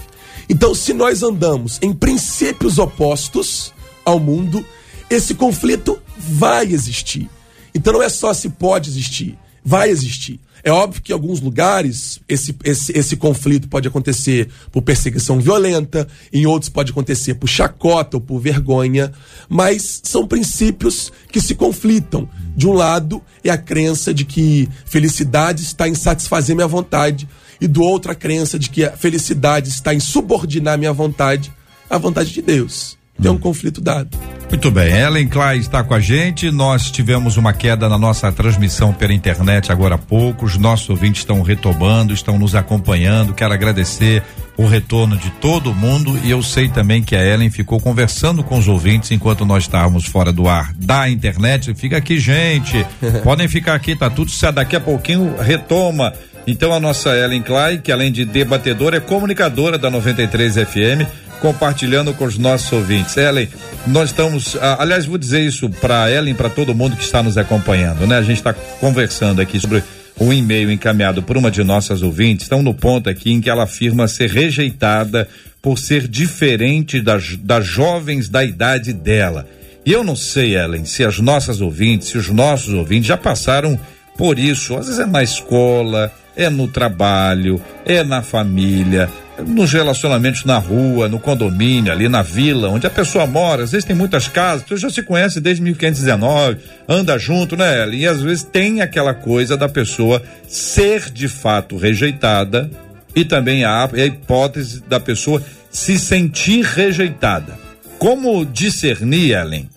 Então, 0.47 0.73
se 0.73 0.93
nós 0.93 1.23
andamos 1.23 1.79
em 1.81 1.93
princípios 1.93 2.77
opostos 2.77 3.73
ao 4.05 4.19
mundo, 4.19 4.65
esse 5.09 5.35
conflito 5.35 5.99
vai 6.17 6.65
existir. 6.65 7.29
Então, 7.73 7.93
não 7.93 8.03
é 8.03 8.09
só 8.09 8.33
se 8.33 8.49
pode 8.49 8.89
existir, 8.89 9.37
vai 9.63 9.89
existir. 9.89 10.39
É 10.63 10.71
óbvio 10.71 11.01
que 11.01 11.11
em 11.11 11.15
alguns 11.15 11.39
lugares 11.39 12.19
esse, 12.27 12.55
esse, 12.63 12.97
esse 12.97 13.15
conflito 13.15 13.67
pode 13.67 13.87
acontecer 13.87 14.49
por 14.71 14.81
perseguição 14.81 15.39
violenta, 15.39 16.07
em 16.31 16.45
outros 16.45 16.69
pode 16.69 16.91
acontecer 16.91 17.35
por 17.35 17.47
chacota 17.47 18.17
ou 18.17 18.21
por 18.21 18.39
vergonha, 18.39 19.11
mas 19.47 20.01
são 20.03 20.27
princípios 20.27 21.11
que 21.31 21.39
se 21.41 21.55
conflitam. 21.55 22.27
De 22.55 22.67
um 22.67 22.73
lado 22.73 23.21
é 23.43 23.49
a 23.49 23.57
crença 23.57 24.13
de 24.13 24.25
que 24.25 24.67
felicidade 24.85 25.63
está 25.63 25.87
em 25.87 25.95
satisfazer 25.95 26.55
minha 26.55 26.67
vontade, 26.67 27.27
e 27.61 27.67
do 27.67 27.81
outro 27.81 28.11
a 28.11 28.15
crença 28.15 28.57
de 28.57 28.69
que 28.69 28.85
a 28.85 28.95
felicidade 28.95 29.69
está 29.69 29.93
em 29.93 29.99
subordinar 29.99 30.77
minha 30.77 30.93
vontade 30.93 31.51
à 31.89 31.97
vontade 31.97 32.31
de 32.31 32.41
Deus. 32.41 32.98
É 33.23 33.29
um 33.29 33.37
conflito 33.37 33.81
dado. 33.81 34.17
Muito 34.49 34.71
bem, 34.71 34.91
Ellen 34.91 35.27
Klein 35.27 35.59
está 35.59 35.83
com 35.83 35.93
a 35.93 35.99
gente. 35.99 36.49
Nós 36.49 36.89
tivemos 36.89 37.37
uma 37.37 37.53
queda 37.53 37.87
na 37.87 37.99
nossa 37.99 38.31
transmissão 38.31 38.91
pela 38.91 39.13
internet 39.13 39.71
agora 39.71 39.95
há 39.95 39.97
pouco. 39.97 40.45
Os 40.45 40.57
nossos 40.57 40.89
ouvintes 40.89 41.21
estão 41.21 41.43
retomando, 41.43 42.13
estão 42.13 42.39
nos 42.39 42.55
acompanhando. 42.55 43.33
Quero 43.33 43.53
agradecer 43.53 44.23
o 44.57 44.65
retorno 44.65 45.15
de 45.17 45.29
todo 45.33 45.73
mundo 45.73 46.19
e 46.23 46.31
eu 46.31 46.41
sei 46.41 46.67
também 46.67 47.03
que 47.03 47.15
a 47.15 47.23
Ellen 47.23 47.51
ficou 47.51 47.79
conversando 47.79 48.43
com 48.43 48.57
os 48.57 48.67
ouvintes 48.67 49.11
enquanto 49.11 49.45
nós 49.45 49.63
estávamos 49.63 50.05
fora 50.05 50.33
do 50.33 50.49
ar 50.49 50.73
da 50.73 51.07
internet. 51.07 51.73
Fica 51.75 51.97
aqui, 51.97 52.17
gente. 52.17 52.83
Podem 53.23 53.47
ficar 53.47 53.75
aqui, 53.75 53.95
tá 53.95 54.09
tudo 54.09 54.31
certo. 54.31 54.55
Daqui 54.55 54.75
a 54.75 54.81
pouquinho 54.81 55.35
retoma. 55.37 56.11
Então 56.47 56.73
a 56.73 56.79
nossa 56.79 57.15
Ellen 57.15 57.43
Klein, 57.43 57.79
que 57.81 57.91
além 57.91 58.11
de 58.11 58.25
debatedora, 58.25 58.97
é 58.97 58.99
comunicadora 58.99 59.77
da 59.77 59.91
93 59.91 60.55
FM 60.55 61.28
compartilhando 61.41 62.13
com 62.13 62.25
os 62.25 62.37
nossos 62.37 62.71
ouvintes. 62.71 63.15
Ellen, 63.17 63.47
nós 63.87 64.09
estamos, 64.09 64.57
ah, 64.61 64.77
aliás, 64.79 65.05
vou 65.05 65.17
dizer 65.17 65.41
isso 65.41 65.69
para 65.69 66.11
Ellen, 66.11 66.35
para 66.35 66.49
todo 66.49 66.75
mundo 66.75 66.95
que 66.95 67.03
está 67.03 67.23
nos 67.23 67.37
acompanhando, 67.37 68.05
né? 68.05 68.17
A 68.17 68.21
gente 68.21 68.37
está 68.37 68.53
conversando 68.53 69.41
aqui 69.41 69.59
sobre 69.59 69.83
um 70.19 70.33
e-mail 70.33 70.71
encaminhado 70.71 71.23
por 71.23 71.37
uma 71.37 71.49
de 71.49 71.63
nossas 71.63 72.01
ouvintes. 72.01 72.43
Estão 72.43 72.61
no 72.61 72.73
ponto 72.73 73.09
aqui 73.09 73.31
em 73.31 73.41
que 73.41 73.49
ela 73.49 73.63
afirma 73.63 74.07
ser 74.07 74.29
rejeitada 74.29 75.27
por 75.61 75.77
ser 75.77 76.07
diferente 76.07 77.01
das, 77.01 77.35
das 77.37 77.65
jovens 77.65 78.29
da 78.29 78.43
idade 78.43 78.93
dela. 78.93 79.47
E 79.85 79.91
eu 79.91 80.03
não 80.03 80.15
sei, 80.15 80.55
Ellen, 80.55 80.85
se 80.85 81.03
as 81.03 81.19
nossas 81.19 81.61
ouvintes, 81.61 82.09
se 82.09 82.17
os 82.17 82.29
nossos 82.29 82.73
ouvintes 82.73 83.07
já 83.07 83.17
passaram 83.17 83.79
por 84.19 84.37
isso. 84.37 84.75
Às 84.75 84.87
vezes 84.87 84.99
é 84.99 85.05
na 85.05 85.23
escola, 85.23 86.11
é 86.35 86.49
no 86.49 86.67
trabalho, 86.67 87.61
é 87.85 88.03
na 88.03 88.21
família, 88.21 89.09
nos 89.45 89.71
relacionamentos 89.71 90.43
na 90.43 90.57
rua, 90.57 91.07
no 91.07 91.19
condomínio, 91.19 91.91
ali 91.91 92.07
na 92.07 92.21
vila, 92.21 92.69
onde 92.69 92.87
a 92.87 92.89
pessoa 92.89 93.25
mora. 93.25 93.63
Às 93.63 93.71
vezes 93.71 93.85
tem 93.85 93.95
muitas 93.95 94.27
casas, 94.27 94.65
você 94.67 94.77
já 94.77 94.89
se 94.89 95.01
conhece 95.03 95.39
desde 95.39 95.61
1519, 95.61 96.57
anda 96.87 97.17
junto, 97.17 97.55
né, 97.55 97.83
Ellen? 97.83 98.01
E 98.01 98.07
às 98.07 98.21
vezes 98.21 98.43
tem 98.43 98.81
aquela 98.81 99.13
coisa 99.13 99.57
da 99.57 99.69
pessoa 99.69 100.21
ser 100.47 101.09
de 101.11 101.27
fato 101.27 101.77
rejeitada 101.77 102.69
e 103.15 103.25
também 103.25 103.63
há 103.63 103.85
a 103.85 104.05
hipótese 104.05 104.81
da 104.87 104.99
pessoa 104.99 105.41
se 105.69 105.97
sentir 105.99 106.63
rejeitada. 106.63 107.57
Como 107.97 108.45
discernir, 108.45 109.31
Ellen, 109.31 109.69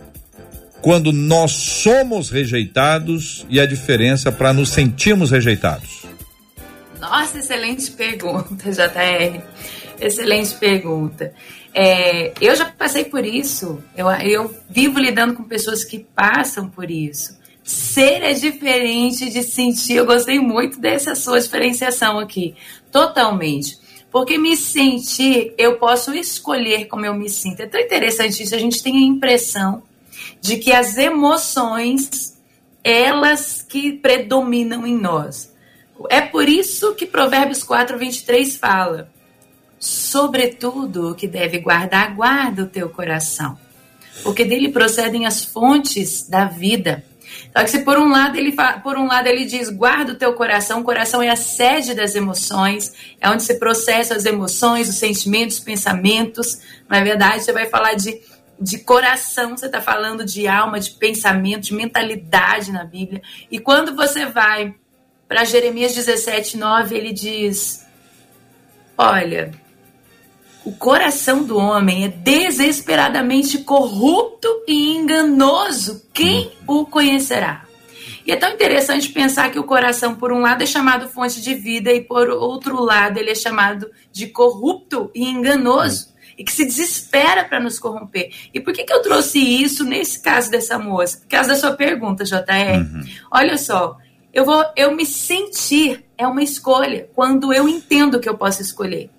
quando 0.81 1.13
nós 1.13 1.53
somos 1.53 2.31
rejeitados 2.31 3.47
e 3.49 3.61
a 3.61 3.67
diferença 3.67 4.31
para 4.31 4.53
nos 4.53 4.71
sentirmos 4.71 5.31
rejeitados? 5.31 6.02
Nossa, 7.03 7.41
excelente 7.41 7.91
pergunta, 7.91 8.55
JR. 8.71 9.43
Excelente 10.01 10.55
pergunta. 10.55 11.35
É, 11.75 12.33
eu 12.41 12.55
já 12.55 12.67
passei 12.67 13.05
por 13.05 13.27
isso. 13.27 13.83
Eu, 13.97 14.09
eu 14.09 14.55
vivo 14.71 15.01
lidando 15.01 15.35
com 15.35 15.43
pessoas 15.43 15.83
que 15.83 15.99
passam 15.99 16.71
por 16.71 16.89
isso. 16.89 17.37
Ser 17.65 18.23
é 18.23 18.33
diferente 18.35 19.29
de 19.31 19.43
sentir. 19.43 19.97
Eu 19.97 20.07
gostei 20.07 20.39
muito 20.39 20.79
dessa 20.79 21.17
sua 21.17 21.41
diferenciação 21.41 22.21
aqui. 22.21 22.55
Totalmente. 22.93 23.81
Porque 24.09 24.39
me 24.39 24.57
sentir, 24.57 25.55
eu 25.59 25.79
posso 25.79 26.15
escolher 26.15 26.87
como 26.87 27.05
eu 27.05 27.15
me 27.15 27.29
sinto. 27.29 27.63
É 27.63 27.67
tão 27.67 27.81
interessante 27.81 28.45
isso. 28.45 28.55
A 28.55 28.59
gente 28.59 28.81
tem 28.81 28.97
a 28.97 29.07
impressão 29.09 29.83
de 30.41 30.57
que 30.57 30.71
as 30.71 30.97
emoções, 30.97 32.39
elas 32.85 33.61
que 33.61 33.93
predominam 33.93 34.87
em 34.87 34.97
nós. 34.97 35.52
É 36.11 36.21
por 36.21 36.49
isso 36.49 36.95
que 36.95 37.07
Provérbios 37.07 37.63
4, 37.63 37.99
23 37.99 38.57
fala: 38.57 39.11
Sobretudo 39.79 41.11
o 41.11 41.15
que 41.15 41.27
deve 41.27 41.59
guardar, 41.59 42.15
guarda 42.15 42.63
o 42.63 42.69
teu 42.69 42.89
coração, 42.89 43.59
porque 44.23 44.45
dele 44.45 44.71
procedem 44.71 45.27
as 45.27 45.45
fontes 45.45 46.29
da 46.29 46.45
vida. 46.45 47.05
Só 47.57 47.65
que 47.65 47.71
se 47.71 47.79
por 47.81 47.99
um 47.99 48.09
lado 48.09 48.37
ele 48.37 48.55
por 48.83 48.97
um 48.97 49.07
lado 49.07 49.27
ele 49.27 49.45
diz 49.45 49.71
guarda 49.71 50.13
o 50.13 50.17
teu 50.17 50.35
coração, 50.35 50.81
o 50.81 50.85
coração 50.85 51.23
é 51.23 51.31
a 51.31 51.37
sede 51.37 51.95
das 51.95 52.15
emoções, 52.15 52.93
é 53.21 53.29
onde 53.29 53.43
se 53.43 53.59
processa 53.59 54.15
as 54.15 54.25
emoções, 54.25 54.89
os 54.89 54.97
sentimentos, 54.97 55.59
os 55.59 55.65
pensamentos. 55.65 56.61
Na 56.89 57.03
verdade, 57.03 57.43
você 57.43 57.53
vai 57.53 57.67
falar 57.67 57.95
de, 57.95 58.21
de 58.61 58.79
coração, 58.79 59.57
você 59.57 59.67
está 59.67 59.81
falando 59.81 60.25
de 60.25 60.47
alma, 60.47 60.79
de 60.79 60.91
pensamento, 60.91 61.65
de 61.65 61.75
mentalidade 61.75 62.71
na 62.71 62.85
Bíblia. 62.85 63.23
E 63.51 63.59
quando 63.59 63.97
você 63.97 64.27
vai 64.27 64.75
para 65.33 65.47
Jeremias 65.47 65.95
17, 65.95 66.59
9, 66.59 66.95
ele 66.95 67.11
diz: 67.11 67.87
Olha, 68.99 69.51
o 70.63 70.73
coração 70.73 71.43
do 71.43 71.57
homem 71.57 72.05
é 72.05 72.09
desesperadamente 72.09 73.57
corrupto 73.61 74.47
e 74.69 74.95
enganoso. 74.95 76.07
Quem 76.13 76.53
o 76.67 76.85
conhecerá? 76.85 77.65
E 78.27 78.31
é 78.31 78.37
tão 78.37 78.51
interessante 78.51 79.09
pensar 79.09 79.51
que 79.51 79.59
o 79.59 79.65
coração, 79.65 80.15
por 80.15 80.31
um 80.35 80.41
lado, 80.41 80.65
é 80.65 80.67
chamado 80.67 81.09
fonte 81.09 81.41
de 81.41 81.55
vida 81.55 81.91
e, 81.91 82.03
por 82.03 82.29
outro 82.29 82.85
lado, 82.85 83.17
ele 83.17 83.31
é 83.31 83.35
chamado 83.35 83.91
de 84.13 84.27
corrupto 84.27 85.11
e 85.15 85.25
enganoso. 85.25 86.13
E 86.37 86.45
que 86.45 86.53
se 86.53 86.67
desespera 86.67 87.43
para 87.43 87.59
nos 87.59 87.79
corromper. 87.79 88.31
E 88.53 88.61
por 88.61 88.75
que, 88.75 88.85
que 88.85 88.93
eu 88.93 89.01
trouxe 89.01 89.39
isso 89.39 89.83
nesse 89.83 90.21
caso 90.21 90.51
dessa 90.51 90.79
moça? 90.79 91.21
Por 91.21 91.29
causa 91.29 91.49
da 91.49 91.57
sua 91.57 91.73
pergunta, 91.73 92.23
JR. 92.23 92.37
Uhum. 92.77 93.05
Olha 93.31 93.57
só, 93.57 93.97
eu 94.33 94.45
vou, 94.45 94.65
eu 94.77 94.95
me 94.95 95.05
sentir 95.05 96.05
é 96.17 96.27
uma 96.27 96.43
escolha 96.43 97.09
quando 97.15 97.53
eu 97.53 97.69
entendo 97.69 98.19
que 98.19 98.29
eu 98.29 98.37
posso 98.37 98.63
escolher. 98.63 99.11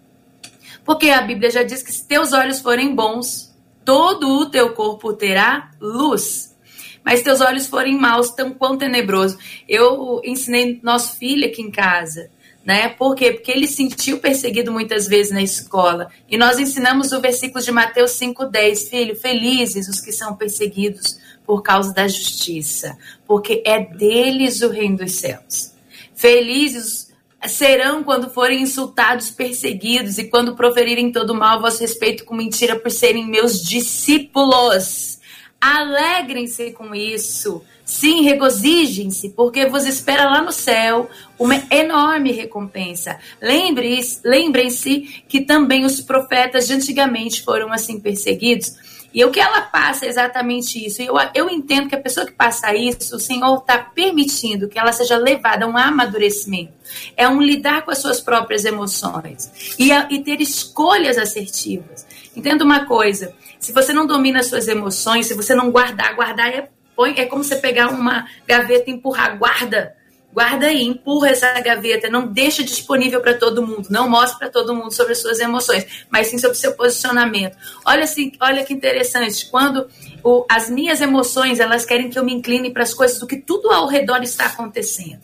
Porque 0.84 1.10
a 1.10 1.22
Bíblia 1.22 1.52
já 1.52 1.64
diz 1.64 1.84
que 1.84 1.92
se 1.92 2.08
teus 2.08 2.34
olhos 2.34 2.60
forem 2.60 2.96
bons, 2.96 3.54
todo 3.86 4.28
o 4.40 4.50
teu 4.50 4.74
corpo 4.74 5.14
terá 5.14 5.72
luz. 5.80 6.56
Mas 7.04 7.22
teus 7.22 7.42
olhos 7.42 7.68
forem 7.68 7.98
maus, 7.98 8.32
tão 8.32 8.52
quão 8.54 8.78
tenebroso. 8.78 9.38
Eu 9.68 10.22
ensinei 10.24 10.80
nosso 10.82 11.18
filho 11.18 11.46
aqui 11.46 11.62
em 11.62 11.70
casa, 11.70 12.30
né? 12.66 12.90
Por 12.90 13.14
quê? 13.14 13.34
Porque 13.34 13.52
ele 13.52 13.68
sentiu 13.68 14.20
perseguido 14.20 14.72
muitas 14.72 15.08
vezes 15.08 15.32
na 15.32 15.42
escola. 15.42 16.10
E 16.30 16.38
nós 16.38 16.60
ensinamos 16.60 17.12
o 17.12 17.22
versículo 17.22 17.64
de 17.64 17.72
Mateus 17.72 18.12
5:10, 18.12 18.90
filho, 18.90 19.16
felizes 19.16 19.88
os 19.90 20.00
que 20.00 20.12
são 20.12 20.36
perseguidos 20.36 21.20
por 21.46 21.62
causa 21.62 21.94
da 21.94 22.08
justiça, 22.08 22.98
porque 23.28 23.62
é 23.66 23.80
deles 23.80 24.62
o 24.62 24.70
reino 24.70 24.98
dos 24.98 25.14
céus. 25.14 25.74
Felizes 26.16 27.12
serão 27.48 28.04
quando 28.04 28.30
forem 28.30 28.62
insultados, 28.62 29.30
perseguidos 29.30 30.18
e 30.18 30.26
quando 30.26 30.56
proferirem 30.56 31.12
todo 31.12 31.36
mal 31.36 31.58
a 31.58 31.62
vosso 31.62 31.82
respeito 31.82 32.24
com 32.24 32.36
mentira 32.36 32.80
por 32.80 32.90
serem 32.90 33.28
meus 33.28 33.62
discípulos. 33.62 35.20
Alegrem-se 35.60 36.72
com 36.72 36.96
isso. 36.96 37.62
Sim, 37.86 38.24
regozijem-se, 38.24 39.30
porque 39.30 39.66
vos 39.66 39.86
espera 39.86 40.24
lá 40.26 40.42
no 40.42 40.54
céu 40.54 41.10
uma 41.38 41.62
enorme 41.70 42.32
recompensa. 42.32 43.20
Lembrem-se 43.42 45.24
que 45.28 45.42
também 45.42 45.84
os 45.84 46.00
profetas 46.00 46.68
de 46.68 46.74
antigamente 46.74 47.42
foram 47.42 47.74
assim 47.74 48.00
perseguidos. 48.00 48.74
E 49.14 49.24
o 49.24 49.32
que 49.32 49.40
ela 49.40 49.62
passa 49.62 50.06
é 50.06 50.10
exatamente 50.10 50.84
isso. 50.84 51.02
Eu, 51.02 51.16
eu 51.36 51.50
entendo 51.50 51.88
que 51.88 51.96
a 51.96 52.02
pessoa 52.02 52.26
que 52.26 52.32
passa 52.32 52.74
isso, 52.74 53.16
o 53.16 53.20
Senhor 53.20 53.58
está 53.58 53.78
permitindo 53.78 54.68
que 54.68 54.80
ela 54.80 54.92
seja 54.92 55.18
levada 55.18 55.66
a 55.66 55.68
um 55.68 55.78
amadurecimento. 55.78 56.74
É 57.16 57.28
um 57.30 57.42
lidar 57.42 57.84
com 57.84 57.92
as 57.92 58.00
suas 58.00 58.20
próprias 58.20 58.66
emoções 58.66 59.76
e, 59.78 59.92
a, 59.92 60.08
e 60.10 60.20
ter 60.24 60.42
escolhas 60.42 61.18
assertivas. 61.18 62.08
Entenda 62.36 62.64
uma 62.64 62.86
coisa: 62.86 63.36
se 63.60 63.72
você 63.72 63.94
não 63.94 64.08
domina 64.08 64.40
as 64.40 64.48
suas 64.48 64.68
emoções, 64.68 65.28
se 65.28 65.36
você 65.36 65.54
não 65.54 65.72
guardar, 65.72 66.16
guardar 66.16 66.50
é, 66.50 66.70
é 67.16 67.26
como 67.26 67.44
você 67.44 67.58
pegar 67.58 67.90
uma 67.90 68.28
gaveta 68.48 68.90
e 68.90 68.94
empurrar, 68.94 69.38
guarda. 69.38 69.96
Guarda 70.34 70.66
aí, 70.66 70.84
empurra 70.84 71.30
essa 71.30 71.60
gaveta, 71.62 72.10
não 72.10 72.28
deixa 72.28 72.64
disponível 72.64 73.22
para 73.22 73.36
todo 73.36 73.66
mundo, 73.66 73.88
não 73.90 74.10
mostra 74.10 74.40
para 74.40 74.50
todo 74.50 74.76
mundo 74.76 74.92
sobre 74.92 75.14
as 75.14 75.20
suas 75.20 75.40
emoções, 75.40 75.86
mas 76.10 76.28
sim 76.28 76.40
sobre 76.40 76.58
o 76.58 76.60
seu 76.60 76.74
posicionamento. 76.74 77.56
Olha 77.86 78.04
assim, 78.04 78.32
olha 78.40 78.64
que 78.64 78.74
interessante, 78.74 79.46
quando 79.50 79.88
o, 80.24 80.46
as 80.50 80.70
minhas 80.70 81.00
emoções, 81.02 81.60
elas 81.60 81.86
querem 81.86 82.10
que 82.10 82.18
eu 82.18 82.26
me 82.26 82.34
incline 82.34 82.72
para 82.72 82.84
as 82.84 82.94
coisas 82.94 83.20
do 83.20 83.28
que 83.28 83.38
tudo 83.38 83.70
ao 83.70 83.88
redor 83.88 84.24
está 84.24 84.46
acontecendo. 84.48 85.22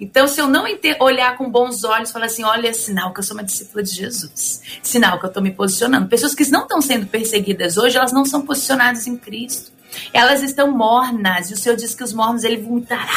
Então, 0.00 0.26
se 0.26 0.40
eu 0.40 0.48
não 0.48 0.64
olhar 0.98 1.36
com 1.36 1.50
bons 1.50 1.84
olhos, 1.84 2.10
falar 2.10 2.24
assim, 2.24 2.42
olha, 2.42 2.68
é 2.68 2.72
sinal 2.72 3.12
que 3.12 3.20
eu 3.20 3.22
sou 3.22 3.36
uma 3.36 3.44
discípula 3.44 3.82
de 3.82 3.90
Jesus, 3.90 4.62
sinal 4.82 5.18
que 5.18 5.26
eu 5.26 5.28
estou 5.28 5.42
me 5.42 5.50
posicionando. 5.50 6.08
Pessoas 6.08 6.34
que 6.34 6.50
não 6.50 6.62
estão 6.62 6.80
sendo 6.80 7.06
perseguidas 7.06 7.76
hoje, 7.76 7.98
elas 7.98 8.10
não 8.10 8.24
são 8.24 8.40
posicionadas 8.40 9.06
em 9.06 9.16
Cristo. 9.16 9.70
Elas 10.12 10.42
estão 10.42 10.70
mornas, 10.70 11.50
e 11.50 11.54
o 11.54 11.56
Senhor 11.56 11.76
diz 11.76 11.94
que 11.94 12.04
os 12.04 12.12
mornos 12.12 12.44
ele 12.44 12.58
vomitará. 12.58 13.08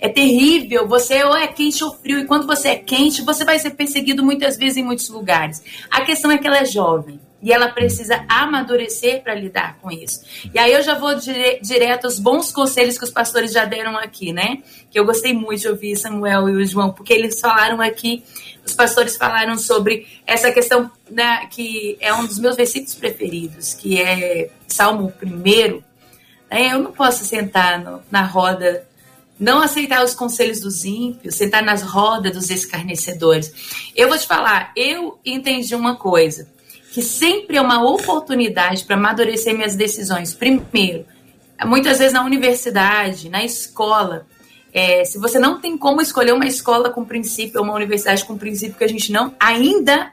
É 0.00 0.08
terrível, 0.08 0.86
você 0.86 1.22
ou 1.24 1.36
é 1.36 1.46
quente 1.46 1.82
ou 1.82 1.94
frio, 1.94 2.20
e 2.20 2.26
quando 2.26 2.46
você 2.46 2.68
é 2.68 2.76
quente, 2.76 3.22
você 3.22 3.44
vai 3.44 3.58
ser 3.58 3.70
perseguido 3.70 4.24
muitas 4.24 4.56
vezes 4.56 4.76
em 4.76 4.84
muitos 4.84 5.08
lugares. 5.08 5.62
A 5.90 6.02
questão 6.02 6.30
é 6.30 6.38
que 6.38 6.46
ela 6.46 6.58
é 6.58 6.64
jovem. 6.64 7.20
E 7.42 7.52
ela 7.52 7.68
precisa 7.68 8.24
amadurecer 8.28 9.20
para 9.20 9.34
lidar 9.34 9.76
com 9.82 9.90
isso. 9.90 10.20
E 10.54 10.58
aí 10.60 10.72
eu 10.72 10.80
já 10.80 10.94
vou 10.94 11.12
dire 11.16 11.58
direto 11.60 12.04
aos 12.04 12.20
bons 12.20 12.52
conselhos 12.52 12.96
que 12.96 13.02
os 13.02 13.10
pastores 13.10 13.52
já 13.52 13.64
deram 13.64 13.96
aqui, 13.96 14.32
né? 14.32 14.58
Que 14.88 14.96
eu 15.00 15.04
gostei 15.04 15.32
muito 15.32 15.62
de 15.62 15.68
ouvir 15.68 15.96
Samuel 15.96 16.48
e 16.48 16.52
o 16.52 16.64
João, 16.64 16.92
porque 16.92 17.12
eles 17.12 17.40
falaram 17.40 17.80
aqui, 17.80 18.22
os 18.64 18.74
pastores 18.74 19.16
falaram 19.16 19.58
sobre 19.58 20.06
essa 20.24 20.52
questão, 20.52 20.88
né, 21.10 21.46
que 21.50 21.96
é 22.00 22.14
um 22.14 22.24
dos 22.24 22.38
meus 22.38 22.54
versículos 22.54 22.94
preferidos, 22.94 23.74
que 23.74 24.00
é 24.00 24.50
Salmo 24.68 25.12
1, 25.20 25.48
é, 25.48 25.80
eu 26.60 26.78
não 26.78 26.92
posso 26.92 27.24
sentar 27.24 27.78
no, 27.80 28.02
na 28.10 28.22
roda, 28.22 28.86
não 29.38 29.60
aceitar 29.60 30.04
os 30.04 30.14
conselhos 30.14 30.60
dos 30.60 30.84
ímpios, 30.84 31.34
sentar 31.34 31.62
nas 31.62 31.82
rodas 31.82 32.32
dos 32.32 32.50
escarnecedores. 32.50 33.92
Eu 33.96 34.08
vou 34.08 34.18
te 34.18 34.26
falar, 34.26 34.72
eu 34.76 35.18
entendi 35.24 35.74
uma 35.74 35.96
coisa, 35.96 36.48
que 36.92 37.02
sempre 37.02 37.56
é 37.56 37.60
uma 37.60 37.82
oportunidade 37.82 38.84
para 38.84 38.96
amadurecer 38.96 39.54
minhas 39.54 39.74
decisões. 39.74 40.34
Primeiro, 40.34 41.06
muitas 41.64 41.98
vezes 41.98 42.12
na 42.12 42.24
universidade, 42.24 43.28
na 43.28 43.44
escola, 43.44 44.26
é, 44.72 45.04
se 45.04 45.18
você 45.18 45.38
não 45.38 45.60
tem 45.60 45.76
como 45.76 46.00
escolher 46.00 46.32
uma 46.32 46.46
escola 46.46 46.90
com 46.90 47.04
princípio, 47.04 47.62
uma 47.62 47.74
universidade 47.74 48.24
com 48.24 48.38
princípio 48.38 48.76
que 48.76 48.84
a 48.84 48.88
gente 48.88 49.10
não 49.10 49.34
ainda 49.40 50.12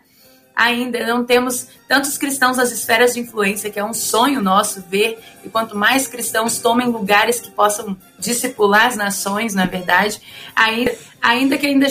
ainda 0.59 1.07
não 1.07 1.23
temos 1.23 1.67
tantos 1.87 2.17
cristãos 2.17 2.57
nas 2.57 2.69
esferas 2.69 3.13
de 3.13 3.21
influência, 3.21 3.69
que 3.69 3.79
é 3.79 3.83
um 3.83 3.93
sonho 3.93 4.41
nosso 4.41 4.81
ver, 4.81 5.17
e 5.41 5.47
quanto 5.47 5.73
mais 5.73 6.05
cristãos 6.05 6.59
tomem 6.59 6.89
lugares 6.89 7.39
que 7.39 7.49
possam 7.49 7.95
discipular 8.19 8.87
as 8.87 8.97
nações, 8.97 9.55
na 9.55 9.63
é 9.63 9.67
verdade, 9.67 10.21
ainda, 10.53 10.93
ainda 11.21 11.57
que 11.57 11.65
ainda 11.65 11.87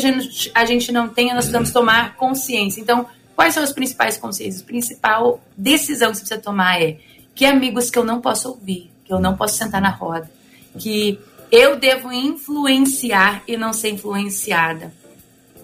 a 0.54 0.64
gente, 0.66 0.92
não 0.92 1.08
tenha, 1.08 1.32
nós 1.32 1.46
precisamos 1.46 1.72
tomar 1.72 2.14
consciência. 2.16 2.78
Então, 2.78 3.06
quais 3.34 3.54
são 3.54 3.62
as 3.62 3.72
principais 3.72 4.18
consciências? 4.18 4.62
A 4.62 4.66
principal 4.66 5.40
decisão 5.56 6.10
que 6.10 6.18
você 6.18 6.24
precisa 6.24 6.40
tomar 6.40 6.82
é 6.82 6.98
que 7.34 7.46
amigos 7.46 7.88
que 7.88 7.98
eu 7.98 8.04
não 8.04 8.20
posso 8.20 8.50
ouvir, 8.50 8.90
que 9.02 9.12
eu 9.14 9.18
não 9.18 9.34
posso 9.34 9.56
sentar 9.56 9.80
na 9.80 9.90
roda, 9.90 10.30
que 10.78 11.18
eu 11.50 11.76
devo 11.76 12.12
influenciar 12.12 13.42
e 13.48 13.56
não 13.56 13.72
ser 13.72 13.88
influenciada. 13.88 14.92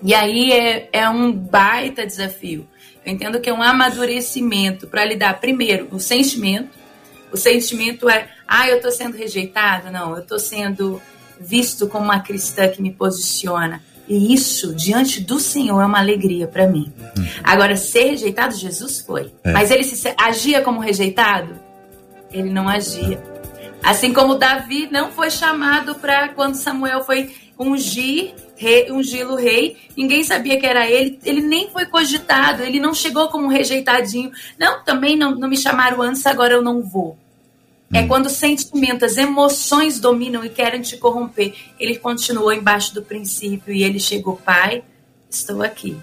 E 0.03 0.15
aí 0.15 0.53
é, 0.53 0.89
é 0.91 1.09
um 1.09 1.31
baita 1.31 2.07
desafio. 2.07 2.67
Eu 3.05 3.13
entendo 3.13 3.41
que 3.41 3.51
é 3.51 3.53
um 3.53 3.63
amadurecimento 3.63 4.87
para 4.87 5.05
lidar, 5.05 5.39
primeiro, 5.41 5.89
o 5.91 6.01
sentimento. 6.01 6.71
O 7.31 7.37
sentimento 7.37 8.09
é, 8.09 8.29
ah, 8.47 8.69
eu 8.69 8.77
estou 8.77 8.91
sendo 8.91 9.17
rejeitado? 9.17 9.91
Não, 9.91 10.13
eu 10.13 10.23
estou 10.23 10.39
sendo 10.39 11.01
visto 11.39 11.87
como 11.89 12.05
uma 12.05 12.21
cristã 12.21 12.69
que 12.69 12.81
me 12.81 12.93
posiciona. 12.93 13.83
E 14.09 14.35
isso, 14.35 14.75
diante 14.75 15.21
do 15.21 15.41
Senhor, 15.41 15.81
é 15.81 15.87
uma 15.87 15.99
alegria 15.99 16.47
para 16.47 16.67
mim. 16.67 16.93
Uhum. 17.17 17.27
Agora, 17.43 17.77
ser 17.77 18.11
rejeitado, 18.11 18.55
Jesus 18.55 19.01
foi. 19.01 19.33
É. 19.43 19.53
Mas 19.53 19.71
ele 19.71 19.85
se, 19.85 20.15
agia 20.17 20.61
como 20.61 20.81
rejeitado? 20.81 21.59
Ele 22.31 22.51
não 22.51 22.69
agia. 22.69 23.23
Assim 23.83 24.13
como 24.13 24.37
Davi 24.37 24.89
não 24.91 25.11
foi 25.11 25.31
chamado 25.31 25.95
para 25.97 26.29
quando 26.29 26.55
Samuel 26.55 27.05
foi 27.05 27.35
ungir 27.59 28.35
rei, 28.57 28.91
ungí-lo 28.91 29.35
rei, 29.35 29.77
ninguém 29.97 30.23
sabia 30.23 30.59
que 30.59 30.67
era 30.67 30.89
ele, 30.89 31.19
ele 31.25 31.41
nem 31.41 31.71
foi 31.71 31.87
cogitado, 31.87 32.63
ele 32.63 32.81
não 32.81 32.95
chegou 32.95 33.29
como 33.29 33.47
um 33.47 33.51
rejeitadinho. 33.51 34.31
Não, 34.59 34.83
também 34.85 35.17
não, 35.17 35.35
não 35.35 35.49
me 35.49 35.57
chamaram 35.57 36.03
antes, 36.03 36.25
agora 36.27 36.55
eu 36.55 36.63
não 36.63 36.83
vou. 36.83 37.19
É 37.93 38.01
hum. 38.01 38.09
quando 38.09 38.29
sentimentos, 38.31 39.13
as 39.13 39.17
emoções 39.17 40.01
dominam 40.01 40.45
e 40.45 40.49
querem 40.49 40.81
te 40.81 40.97
corromper. 40.97 41.55
Ele 41.79 41.97
continuou 41.97 42.53
embaixo 42.53 42.95
do 42.95 43.03
princípio 43.03 43.73
e 43.73 43.83
ele 43.83 44.01
chegou, 44.01 44.37
pai, 44.37 44.83
estou 45.31 45.63
aqui. 45.63 45.97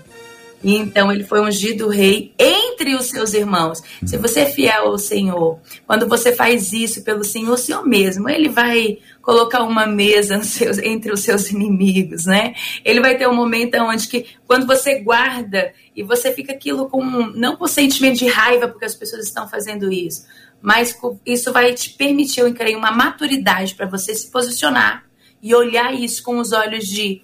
E 0.63 0.75
então 0.75 1.11
ele 1.11 1.23
foi 1.23 1.41
ungido 1.41 1.87
rei 1.87 2.33
entre 2.37 2.95
os 2.95 3.07
seus 3.07 3.33
irmãos. 3.33 3.81
Se 4.05 4.17
você 4.17 4.41
é 4.41 4.45
fiel 4.45 4.87
ao 4.87 4.97
Senhor, 4.97 5.59
quando 5.87 6.07
você 6.07 6.33
faz 6.33 6.71
isso 6.71 7.03
pelo 7.03 7.23
Senhor, 7.23 7.53
o 7.53 7.57
Senhor 7.57 7.85
mesmo, 7.85 8.29
ele 8.29 8.49
vai 8.49 8.99
colocar 9.21 9.63
uma 9.63 9.85
mesa 9.85 10.43
seus, 10.43 10.77
entre 10.79 11.11
os 11.11 11.21
seus 11.21 11.49
inimigos, 11.49 12.25
né? 12.25 12.53
Ele 12.83 12.99
vai 12.99 13.17
ter 13.17 13.27
um 13.27 13.35
momento 13.35 13.75
onde 13.77 14.07
que 14.07 14.25
quando 14.45 14.67
você 14.67 14.99
guarda 14.99 15.73
e 15.95 16.03
você 16.03 16.31
fica 16.31 16.53
aquilo 16.53 16.89
com 16.89 17.01
não 17.35 17.55
com 17.55 17.67
sentimento 17.67 18.19
de 18.19 18.27
raiva 18.27 18.67
porque 18.67 18.85
as 18.85 18.95
pessoas 18.95 19.25
estão 19.25 19.47
fazendo 19.47 19.91
isso, 19.91 20.25
mas 20.61 20.97
isso 21.25 21.51
vai 21.51 21.73
te 21.73 21.89
permitir, 21.91 22.41
eu 22.41 22.53
creio, 22.53 22.77
uma 22.77 22.91
maturidade 22.91 23.75
para 23.75 23.87
você 23.87 24.13
se 24.13 24.29
posicionar 24.29 25.05
e 25.41 25.55
olhar 25.55 25.93
isso 25.93 26.21
com 26.21 26.37
os 26.37 26.51
olhos 26.51 26.85
de 26.85 27.21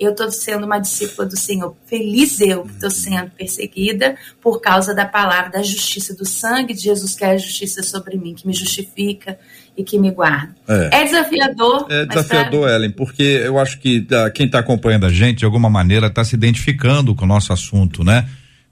eu 0.00 0.12
estou 0.12 0.30
sendo 0.30 0.64
uma 0.64 0.78
discípula 0.78 1.26
do 1.26 1.36
Senhor. 1.36 1.76
Feliz 1.86 2.40
eu 2.40 2.62
que 2.62 2.72
estou 2.72 2.90
sendo 2.90 3.30
perseguida 3.30 4.16
por 4.40 4.60
causa 4.60 4.94
da 4.94 5.04
palavra 5.04 5.50
da 5.50 5.62
justiça, 5.62 6.14
do 6.14 6.24
sangue 6.24 6.74
de 6.74 6.82
Jesus, 6.82 7.14
que 7.14 7.24
é 7.24 7.32
a 7.32 7.36
justiça 7.36 7.82
sobre 7.82 8.16
mim, 8.16 8.34
que 8.34 8.46
me 8.46 8.52
justifica 8.52 9.38
e 9.76 9.84
que 9.84 9.98
me 9.98 10.10
guarda. 10.10 10.54
É, 10.66 11.00
é 11.00 11.04
desafiador. 11.04 11.86
É 11.88 12.06
desafiador, 12.06 12.62
pra... 12.62 12.74
Ellen, 12.74 12.90
porque 12.90 13.22
eu 13.22 13.58
acho 13.58 13.78
que 13.78 13.98
uh, 14.10 14.32
quem 14.32 14.46
está 14.46 14.58
acompanhando 14.58 15.06
a 15.06 15.12
gente, 15.12 15.38
de 15.38 15.44
alguma 15.44 15.70
maneira, 15.70 16.08
está 16.08 16.24
se 16.24 16.34
identificando 16.34 17.14
com 17.14 17.24
o 17.24 17.28
nosso 17.28 17.52
assunto, 17.52 18.02
né? 18.02 18.28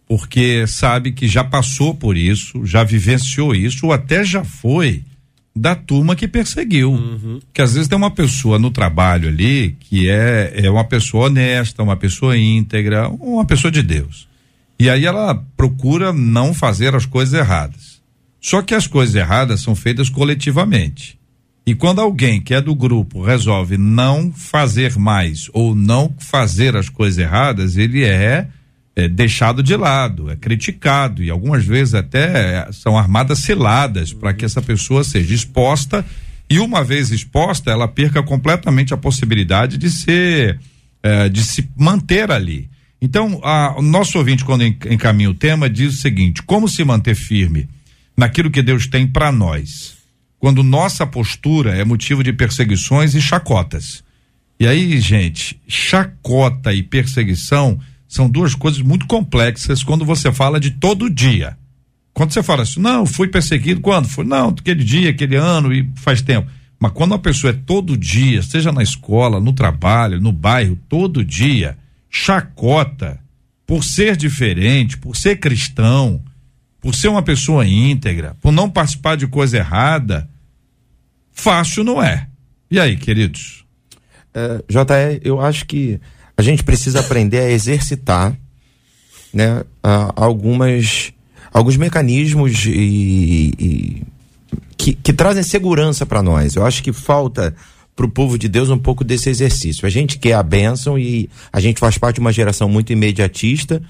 Porque 0.09 0.67
sabe 0.67 1.13
que 1.13 1.27
já 1.27 1.43
passou 1.43 1.95
por 1.95 2.17
isso, 2.17 2.65
já 2.65 2.85
vivenciou 2.85 3.55
isso, 3.55 3.87
ou 3.87 3.93
até 3.93 4.25
já 4.25 4.45
foi 4.45 5.03
da 5.57 5.75
turma 5.75 6.15
que 6.15 6.29
perseguiu. 6.29 6.93
Uhum. 6.93 7.41
Que 7.53 7.63
às 7.63 7.73
vezes 7.73 7.89
tem 7.89 7.97
uma 7.97 8.11
pessoa 8.11 8.59
no 8.59 8.71
trabalho 8.71 9.29
ali 9.29 9.75
que 9.81 10.11
é, 10.11 10.53
é 10.55 10.71
uma 10.71 10.85
pessoa 10.85 11.27
honesta, 11.27 11.83
uma 11.83 11.97
pessoa 11.97 12.37
íntegra, 12.37 13.09
uma 13.09 13.45
pessoa 13.47 13.71
de 13.71 13.83
Deus. 13.83 14.29
E 14.79 14.91
aí 14.91 15.07
ela 15.07 15.35
procura 15.57 16.13
não 16.13 16.53
fazer 16.53 16.95
as 16.95 17.07
coisas 17.07 17.33
erradas. 17.33 18.03
Só 18.39 18.61
que 18.61 18.75
as 18.75 18.87
coisas 18.87 19.15
erradas 19.15 19.63
são 19.63 19.75
feitas 19.75 20.11
coletivamente. 20.11 21.19
E 21.67 21.75
quando 21.75 22.01
alguém 22.01 22.41
que 22.41 22.55
é 22.55 22.61
do 22.61 22.75
grupo 22.75 23.23
resolve 23.23 23.79
não 23.79 24.31
fazer 24.31 24.97
mais 24.97 25.49
ou 25.53 25.75
não 25.75 26.15
fazer 26.19 26.77
as 26.77 26.89
coisas 26.89 27.19
erradas, 27.19 27.77
ele 27.77 28.05
é 28.05 28.47
é, 28.97 29.07
deixado 29.07 29.63
de 29.63 29.77
lado, 29.77 30.31
é 30.31 30.37
criticado 30.37 31.23
e 31.23 31.29
algumas 31.29 31.65
vezes 31.65 31.93
até 31.93 32.67
são 32.73 32.99
armadas 32.99 33.41
ciladas 33.41 34.15
para 34.15 34.33
que 34.33 34.45
essa 34.45 34.63
pessoa 34.63 35.05
seja 35.05 35.35
exposta 35.35 36.05
e 36.49 36.59
uma 36.59 36.83
vez 36.83 37.11
exposta 37.11 37.71
ela 37.71 37.87
perca 37.87 38.23
completamente 38.23 38.95
a 38.95 38.97
possibilidade 38.97 39.77
de 39.77 39.91
ser, 39.91 40.59
é, 41.03 41.29
de 41.29 41.45
se 41.45 41.69
manter 41.77 42.31
ali. 42.31 42.71
Então, 43.01 43.39
a, 43.45 43.75
o 43.77 43.83
nosso 43.83 44.17
ouvinte, 44.17 44.45
quando 44.45 44.65
encaminha 44.65 45.29
o 45.29 45.35
tema, 45.35 45.69
diz 45.69 45.95
o 45.95 46.01
seguinte: 46.01 46.43
como 46.43 46.67
se 46.67 46.83
manter 46.83 47.15
firme 47.15 47.69
naquilo 48.17 48.51
que 48.51 48.63
Deus 48.63 48.87
tem 48.87 49.07
para 49.07 49.31
nós, 49.31 49.97
quando 50.39 50.63
nossa 50.63 51.07
postura 51.07 51.77
é 51.77 51.85
motivo 51.85 52.25
de 52.25 52.33
perseguições 52.33 53.15
e 53.15 53.21
chacotas. 53.21 54.03
E 54.59 54.67
aí, 54.67 54.99
gente, 55.01 55.61
chacota 55.69 56.73
e 56.73 56.83
perseguição 56.83 57.79
são 58.17 58.29
duas 58.29 58.55
coisas 58.55 58.81
muito 58.81 59.07
complexas 59.07 59.83
quando 59.83 60.05
você 60.05 60.33
fala 60.33 60.59
de 60.59 60.71
todo 60.71 61.11
dia. 61.11 61.57
Quando 62.15 62.33
você 62.33 62.43
fala 62.43 62.63
assim, 62.63 62.81
não, 62.81 63.05
fui 63.05 63.29
perseguido 63.29 63.83
quando? 63.83 64.09
Foi, 64.09 64.25
não, 64.25 64.49
aquele 64.49 64.83
dia, 64.83 65.11
aquele 65.11 65.37
ano 65.37 65.73
e 65.73 65.87
faz 65.97 66.23
tempo. 66.23 66.51
Mas 66.81 66.93
quando 66.93 67.13
uma 67.13 67.19
pessoa 67.19 67.51
é 67.51 67.61
todo 67.67 67.97
dia, 67.97 68.43
seja 68.43 68.73
na 68.73 68.83
escola, 68.83 69.39
no 69.39 69.53
trabalho, 69.53 70.21
no 70.21 70.33
bairro, 70.33 70.79
todo 70.89 71.25
dia, 71.25 71.77
chacota, 72.09 73.21
por 73.67 73.85
ser 73.85 74.17
diferente, 74.17 74.97
por 74.97 75.15
ser 75.15 75.37
cristão, 75.37 76.23
por 76.81 76.95
ser 76.95 77.09
uma 77.09 77.23
pessoa 77.23 77.67
íntegra, 77.67 78.35
por 78.41 78.51
não 78.51 78.71
participar 78.71 79.17
de 79.17 79.27
coisa 79.27 79.59
errada, 79.59 80.29
fácil 81.33 81.85
não 81.85 82.03
é. 82.03 82.29
E 82.71 82.81
aí, 82.81 82.97
queridos? 82.97 83.65
É, 84.33 84.63
JE, 84.69 85.21
eu 85.23 85.41
acho 85.41 85.67
que 85.67 86.01
a 86.37 86.43
gente 86.43 86.63
precisa 86.63 87.01
aprender 87.01 87.39
a 87.39 87.51
exercitar 87.51 88.37
né, 89.33 89.65
algumas, 90.15 91.13
alguns 91.53 91.77
mecanismos 91.77 92.65
e, 92.67 93.53
e 93.59 94.03
que, 94.77 94.93
que, 94.95 95.13
trazem 95.13 95.43
segurança 95.43 96.05
para 96.05 96.23
nós. 96.23 96.55
Eu 96.55 96.65
acho 96.65 96.83
que 96.83 96.93
falta 96.93 97.55
para 97.95 98.07
o 98.07 98.11
povo 98.11 98.39
de 98.39 98.49
Deus 98.49 98.69
um 98.69 98.79
pouco 98.79 99.03
desse 99.03 99.31
exercício. 99.31 99.87
A 99.87 99.91
gente 99.91 100.19
quer 100.19 100.35
a 100.35 100.43
bênção 100.43 100.99
e 100.99 101.31
a 101.53 101.61
gente 101.61 101.81
faz 101.81 101.97
parte 101.97 102.17
de 102.17 102.21
uma 102.21 102.33
geração 102.33 102.69
muito 102.69 102.93
imediatista, 102.93 103.83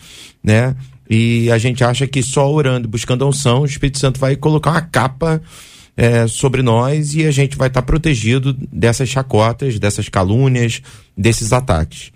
né? 0.43 0.77
E 1.09 1.51
a 1.51 1.59
gente 1.59 1.85
acha 1.85 2.07
que 2.07 2.23
só 2.23 2.53
orando, 2.53 2.89
buscando 2.89 3.25
a 3.25 3.29
unção, 3.29 3.63
o 3.63 3.67
Espírito 3.67 3.99
Santo 3.99 4.19
vai 4.19 4.35
colocar 4.37 4.71
uma 4.71 4.83
capa 4.83 5.41
é, 5.97 6.27
sobre 6.27 6.63
nós 6.63 7.15
e 7.15 7.25
a 7.25 7.31
gente 7.31 7.57
vai 7.57 7.69
estar 7.69 7.83
protegido 7.83 8.53
dessas 8.53 9.09
chacotas, 9.09 9.79
dessas 9.79 10.09
calúnias, 10.09 10.83
desses 11.17 11.53
ataques. 11.53 12.13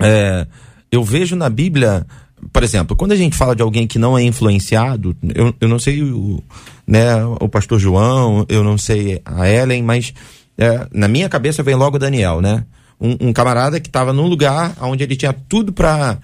É, 0.00 0.46
eu 0.90 1.02
vejo 1.02 1.36
na 1.36 1.48
Bíblia, 1.48 2.06
por 2.52 2.62
exemplo, 2.62 2.96
quando 2.96 3.12
a 3.12 3.16
gente 3.16 3.36
fala 3.36 3.54
de 3.54 3.62
alguém 3.62 3.86
que 3.86 3.98
não 3.98 4.16
é 4.16 4.22
influenciado, 4.22 5.16
eu, 5.34 5.54
eu 5.60 5.68
não 5.68 5.78
sei 5.78 6.02
o, 6.02 6.42
né, 6.86 7.24
o 7.40 7.48
pastor 7.48 7.78
João, 7.78 8.44
eu 8.48 8.62
não 8.62 8.78
sei 8.78 9.20
a 9.24 9.48
Ellen, 9.48 9.82
mas 9.82 10.12
é, 10.58 10.86
na 10.92 11.08
minha 11.08 11.28
cabeça 11.28 11.62
vem 11.62 11.74
logo 11.74 11.98
Daniel, 11.98 12.40
né? 12.40 12.64
Um, 13.00 13.28
um 13.28 13.32
camarada 13.32 13.80
que 13.80 13.88
estava 13.88 14.12
num 14.12 14.26
lugar 14.26 14.76
onde 14.80 15.02
ele 15.02 15.16
tinha 15.16 15.32
tudo 15.32 15.72
para 15.72 16.18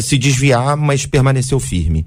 se 0.00 0.16
desviar, 0.18 0.76
mas 0.76 1.06
permaneceu 1.06 1.60
firme. 1.60 2.06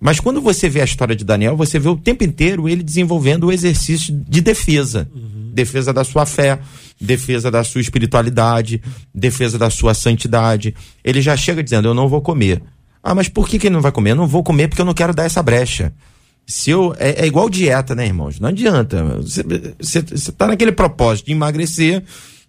Mas 0.00 0.18
quando 0.18 0.40
você 0.40 0.68
vê 0.68 0.80
a 0.80 0.84
história 0.84 1.14
de 1.14 1.24
Daniel, 1.24 1.56
você 1.56 1.78
vê 1.78 1.88
o 1.88 1.96
tempo 1.96 2.24
inteiro 2.24 2.68
ele 2.68 2.82
desenvolvendo 2.82 3.44
o 3.44 3.52
exercício 3.52 4.12
de 4.28 4.40
defesa. 4.40 5.08
Uhum. 5.14 5.41
Defesa 5.52 5.92
da 5.92 6.02
sua 6.02 6.24
fé, 6.24 6.58
defesa 6.98 7.50
da 7.50 7.62
sua 7.62 7.80
espiritualidade, 7.80 8.82
defesa 9.14 9.58
da 9.58 9.68
sua 9.68 9.92
santidade. 9.92 10.74
Ele 11.04 11.20
já 11.20 11.36
chega 11.36 11.62
dizendo: 11.62 11.88
Eu 11.88 11.94
não 11.94 12.08
vou 12.08 12.22
comer. 12.22 12.62
Ah, 13.02 13.14
mas 13.14 13.28
por 13.28 13.48
que, 13.48 13.58
que 13.58 13.66
ele 13.66 13.74
não 13.74 13.82
vai 13.82 13.92
comer? 13.92 14.12
Eu 14.12 14.16
não 14.16 14.26
vou 14.26 14.42
comer 14.42 14.68
porque 14.68 14.80
eu 14.80 14.86
não 14.86 14.94
quero 14.94 15.12
dar 15.12 15.24
essa 15.24 15.42
brecha. 15.42 15.92
Se 16.46 16.70
eu, 16.70 16.94
é, 16.98 17.22
é 17.22 17.26
igual 17.26 17.48
dieta, 17.48 17.94
né, 17.94 18.06
irmãos? 18.06 18.40
Não 18.40 18.48
adianta. 18.48 19.04
Você, 19.16 19.42
você, 19.78 20.00
você 20.00 20.32
tá 20.32 20.46
naquele 20.46 20.72
propósito 20.72 21.26
de 21.26 21.32
emagrecer, 21.32 22.02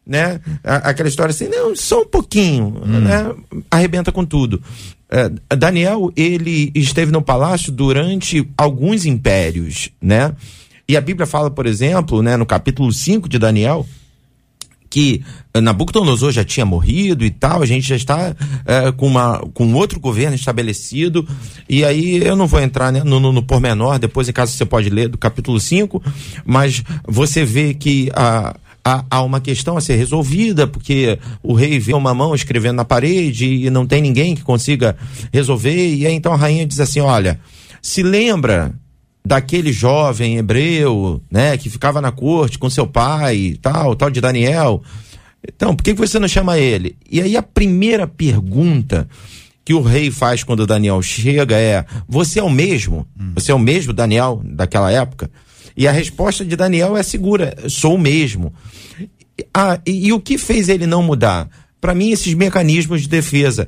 né? 0.06 0.40
Aquela 0.64 1.10
história 1.10 1.32
assim, 1.32 1.48
não, 1.48 1.76
só 1.76 2.02
um 2.02 2.08
pouquinho, 2.08 2.82
hum. 2.84 3.00
né? 3.00 3.34
Arrebenta 3.70 4.12
com 4.12 4.26
tudo. 4.26 4.62
Uh, 5.12 5.56
Daniel, 5.56 6.12
ele 6.16 6.72
esteve 6.74 7.12
no 7.12 7.22
palácio 7.22 7.72
durante 7.72 8.48
alguns 8.58 9.06
impérios, 9.06 9.90
né? 10.02 10.34
E 10.88 10.98
a 10.98 11.02
Bíblia 11.02 11.26
fala, 11.26 11.50
por 11.50 11.66
exemplo, 11.66 12.22
né, 12.22 12.36
no 12.36 12.46
capítulo 12.46 12.92
5 12.92 13.30
de 13.30 13.40
Daniel, 13.40 13.86
que 14.94 15.24
Nabucodonosor 15.60 16.32
já 16.32 16.44
tinha 16.44 16.68
morrido 16.68 17.26
e 17.26 17.32
tal, 17.32 17.64
a 17.64 17.66
gente 17.66 17.88
já 17.88 17.96
está 17.96 18.30
uh, 18.30 18.94
com, 18.94 19.08
uma, 19.08 19.40
com 19.52 19.74
outro 19.74 20.00
governo 20.00 20.36
estabelecido, 20.36 21.28
e 21.68 21.84
aí 21.84 22.24
eu 22.24 22.36
não 22.36 22.46
vou 22.46 22.60
entrar 22.60 22.92
né, 22.92 23.02
no, 23.04 23.20
no, 23.20 23.32
no 23.32 23.42
pormenor, 23.42 23.98
depois 23.98 24.30
em 24.30 24.32
caso 24.32 24.52
você 24.52 24.64
pode 24.66 24.92
ler 24.92 25.08
do 25.08 25.18
capítulo 25.18 25.60
5, 25.60 26.00
mas 26.46 26.84
você 27.08 27.44
vê 27.44 27.74
que 27.74 28.12
a. 28.16 28.56
Há, 28.86 29.06
há 29.10 29.22
uma 29.22 29.40
questão 29.40 29.78
a 29.78 29.82
ser 29.82 29.96
resolvida, 29.96 30.68
porque 30.68 31.18
o 31.42 31.54
rei 31.54 31.80
vê 31.80 31.94
uma 31.94 32.14
mão 32.14 32.36
escrevendo 32.36 32.76
na 32.76 32.84
parede 32.84 33.46
e 33.46 33.70
não 33.70 33.88
tem 33.88 34.02
ninguém 34.02 34.36
que 34.36 34.42
consiga 34.42 34.98
resolver, 35.32 35.96
e 35.96 36.06
aí 36.06 36.14
então 36.14 36.34
a 36.34 36.36
rainha 36.36 36.66
diz 36.66 36.82
assim: 36.82 37.00
olha, 37.00 37.40
se 37.82 38.04
lembra 38.04 38.76
daquele 39.26 39.72
jovem 39.72 40.38
hebreu, 40.38 41.22
né, 41.32 41.58
que 41.58 41.70
ficava 41.70 42.02
na 42.02 42.12
corte 42.12 42.60
com 42.60 42.70
seu 42.70 42.86
pai, 42.86 43.58
tal, 43.62 43.96
tal 43.96 44.10
de 44.10 44.20
Daniel. 44.20 44.84
Então, 45.48 45.76
por 45.76 45.84
que 45.84 45.94
você 45.94 46.20
não 46.20 46.28
chama 46.28 46.58
ele? 46.58 46.98
E 47.10 47.22
aí 47.22 47.36
a 47.38 47.44
primeira 47.44 48.08
pergunta 48.08 49.08
que 49.66 49.74
o 49.74 49.82
rei 49.82 50.12
faz 50.12 50.44
quando 50.44 50.68
Daniel 50.68 51.02
chega 51.02 51.58
é: 51.58 51.86
Você 52.08 52.40
é 52.40 52.44
o 52.44 52.50
mesmo? 52.50 53.08
Hum. 53.20 53.32
Você 53.36 53.52
é 53.52 53.56
o 53.56 53.60
mesmo 53.60 53.94
Daniel 53.94 54.42
daquela 54.44 54.92
época? 54.92 55.30
E 55.76 55.88
a 55.88 55.92
resposta 55.92 56.46
de 56.46 56.56
Daniel 56.56 56.96
é 56.96 57.04
segura: 57.04 57.56
sou 57.70 57.96
o 57.96 58.00
mesmo. 58.00 58.54
Ah, 59.54 59.80
e, 59.86 60.08
e 60.08 60.14
o 60.14 60.20
que 60.20 60.38
fez 60.38 60.70
ele 60.70 60.86
não 60.86 61.04
mudar? 61.04 61.50
Para 61.82 61.96
mim, 61.96 62.12
esses 62.12 62.34
mecanismos 62.34 63.02
de 63.02 63.10
defesa. 63.10 63.68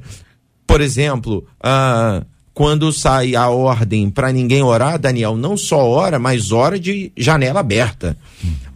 Por 0.67 0.81
exemplo, 0.81 1.45
ah, 1.61 2.23
quando 2.55 2.91
sai 2.91 3.35
a 3.35 3.49
ordem 3.49 4.09
para 4.09 4.31
ninguém 4.31 4.63
orar, 4.63 4.97
Daniel 4.97 5.35
não 5.35 5.55
só 5.55 5.87
ora, 5.87 6.17
mas 6.17 6.51
ora 6.51 6.79
de 6.79 7.11
janela 7.15 7.59
aberta. 7.59 8.17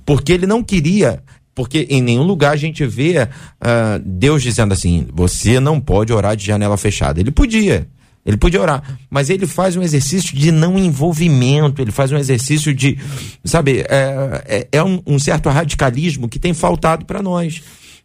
Porque 0.05 0.33
ele 0.33 0.45
não 0.45 0.61
queria 0.61 1.23
porque 1.59 1.85
em 1.89 2.01
nenhum 2.01 2.23
lugar 2.23 2.53
a 2.53 2.55
gente 2.55 2.85
vê 2.85 3.23
uh, 3.23 3.99
Deus 4.05 4.41
dizendo 4.41 4.73
assim: 4.73 5.05
você 5.13 5.59
não 5.59 5.77
pode 5.81 6.13
orar 6.13 6.33
de 6.33 6.45
janela 6.45 6.77
fechada. 6.77 7.19
Ele 7.19 7.31
podia, 7.31 7.85
ele 8.25 8.37
podia 8.37 8.61
orar, 8.61 8.97
mas 9.09 9.29
ele 9.29 9.45
faz 9.45 9.75
um 9.75 9.81
exercício 9.81 10.37
de 10.37 10.53
não 10.53 10.77
envolvimento, 10.77 11.81
ele 11.81 11.91
faz 11.91 12.13
um 12.13 12.17
exercício 12.17 12.73
de, 12.73 12.97
sabe, 13.43 13.81
é, 13.89 14.43
é, 14.47 14.67
é 14.71 14.83
um, 14.83 15.01
um, 15.05 15.19
certo 15.19 15.49
radicalismo 15.49 16.29
que 16.29 16.39
tem 16.39 16.53
faltado 16.53 17.05
para 17.05 17.21
nós. 17.21 17.61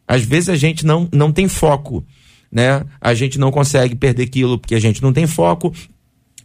Às 0.06 0.22
vezes 0.22 0.48
a 0.48 0.56
gente 0.56 0.84
não, 0.84 1.08
não 1.12 1.30
tem 1.30 1.46
foco, 1.46 2.04
né? 2.54 2.84
A 3.00 3.12
gente 3.12 3.38
não 3.38 3.50
consegue 3.50 3.96
perder 3.96 4.22
aquilo 4.22 4.58
porque 4.58 4.76
a 4.76 4.80
gente 4.80 5.02
não 5.02 5.12
tem 5.12 5.26
foco, 5.26 5.72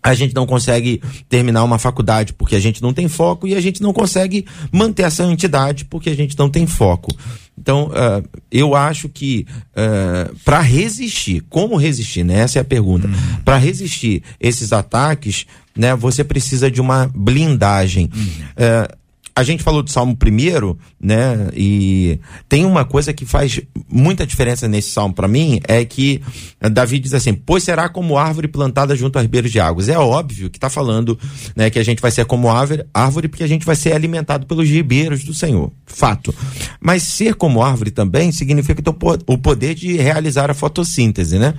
a 0.01 0.13
gente 0.13 0.33
não 0.33 0.45
consegue 0.45 1.01
terminar 1.27 1.63
uma 1.63 1.77
faculdade 1.77 2.33
porque 2.33 2.55
a 2.55 2.59
gente 2.59 2.81
não 2.81 2.93
tem 2.93 3.07
foco 3.07 3.47
e 3.47 3.53
a 3.53 3.61
gente 3.61 3.81
não 3.81 3.93
consegue 3.93 4.45
manter 4.71 5.03
essa 5.03 5.23
entidade 5.23 5.85
porque 5.85 6.09
a 6.09 6.15
gente 6.15 6.37
não 6.37 6.49
tem 6.49 6.65
foco. 6.65 7.11
Então, 7.57 7.87
uh, 7.87 8.27
eu 8.49 8.73
acho 8.73 9.09
que 9.09 9.45
uh, 9.71 10.33
para 10.45 10.61
resistir, 10.61 11.43
como 11.49 11.75
resistir, 11.75 12.23
né? 12.23 12.39
Essa 12.39 12.59
é 12.59 12.61
a 12.61 12.65
pergunta. 12.65 13.07
Uhum. 13.07 13.41
Para 13.43 13.57
resistir 13.57 14.23
esses 14.39 14.71
ataques, 14.71 15.45
né? 15.75 15.93
Você 15.95 16.23
precisa 16.23 16.71
de 16.71 16.79
uma 16.79 17.11
blindagem. 17.13 18.09
Uhum. 18.15 18.23
Uh, 18.23 18.99
a 19.39 19.43
gente 19.43 19.63
falou 19.63 19.81
do 19.81 19.89
Salmo 19.89 20.17
primeiro, 20.17 20.77
né? 20.99 21.49
E 21.55 22.19
tem 22.49 22.65
uma 22.65 22.83
coisa 22.83 23.13
que 23.13 23.25
faz 23.25 23.61
muita 23.89 24.27
diferença 24.27 24.67
nesse 24.67 24.91
salmo 24.91 25.15
para 25.15 25.29
mim 25.29 25.61
é 25.65 25.85
que 25.85 26.21
Davi 26.59 26.99
diz 26.99 27.13
assim: 27.13 27.33
"Pois 27.33 27.63
será 27.63 27.87
como 27.87 28.17
árvore 28.17 28.49
plantada 28.49 28.97
junto 28.97 29.17
a 29.17 29.21
ribeiros 29.21 29.49
de 29.49 29.57
águas". 29.57 29.87
É 29.87 29.97
óbvio 29.97 30.49
que 30.49 30.57
está 30.57 30.69
falando, 30.69 31.17
né, 31.55 31.69
que 31.69 31.79
a 31.79 31.83
gente 31.85 32.01
vai 32.01 32.11
ser 32.11 32.25
como 32.25 32.49
árvore, 32.49 32.83
árvore 32.93 33.29
porque 33.29 33.45
a 33.45 33.47
gente 33.47 33.65
vai 33.65 33.77
ser 33.77 33.93
alimentado 33.93 34.45
pelos 34.45 34.67
ribeiros 34.67 35.23
do 35.23 35.33
Senhor. 35.33 35.71
Fato. 35.85 36.35
Mas 36.81 37.03
ser 37.03 37.33
como 37.35 37.63
árvore 37.63 37.91
também 37.91 38.33
significa 38.33 38.83
o 39.25 39.37
poder 39.37 39.73
de 39.73 39.95
realizar 39.95 40.51
a 40.51 40.53
fotossíntese, 40.53 41.39
né? 41.39 41.53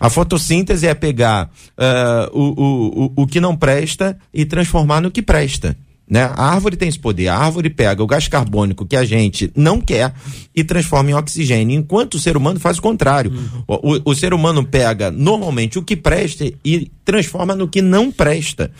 A 0.00 0.10
fotossíntese 0.10 0.88
é 0.88 0.94
pegar 0.94 1.48
uh, 1.78 2.36
o, 2.36 3.04
o, 3.04 3.22
o 3.22 3.26
que 3.26 3.40
não 3.40 3.56
presta 3.56 4.18
e 4.34 4.44
transformar 4.44 5.00
no 5.00 5.12
que 5.12 5.22
presta. 5.22 5.76
Né? 6.10 6.22
A 6.34 6.46
árvore 6.52 6.76
tem 6.76 6.88
esse 6.88 6.98
poder. 6.98 7.28
A 7.28 7.36
árvore 7.36 7.70
pega 7.70 8.02
o 8.02 8.06
gás 8.06 8.26
carbônico 8.26 8.84
que 8.84 8.96
a 8.96 9.04
gente 9.04 9.52
não 9.54 9.80
quer 9.80 10.12
e 10.54 10.64
transforma 10.64 11.12
em 11.12 11.14
oxigênio, 11.14 11.78
enquanto 11.78 12.14
o 12.14 12.18
ser 12.18 12.36
humano 12.36 12.58
faz 12.58 12.78
o 12.78 12.82
contrário. 12.82 13.30
Uhum. 13.30 13.62
O, 13.68 13.94
o, 13.94 14.02
o 14.06 14.14
ser 14.14 14.34
humano 14.34 14.64
pega 14.64 15.12
normalmente 15.12 15.78
o 15.78 15.84
que 15.84 15.96
presta 15.96 16.44
e 16.64 16.90
transforma 17.04 17.54
no 17.54 17.68
que 17.68 17.80
não 17.80 18.10
presta. 18.10 18.72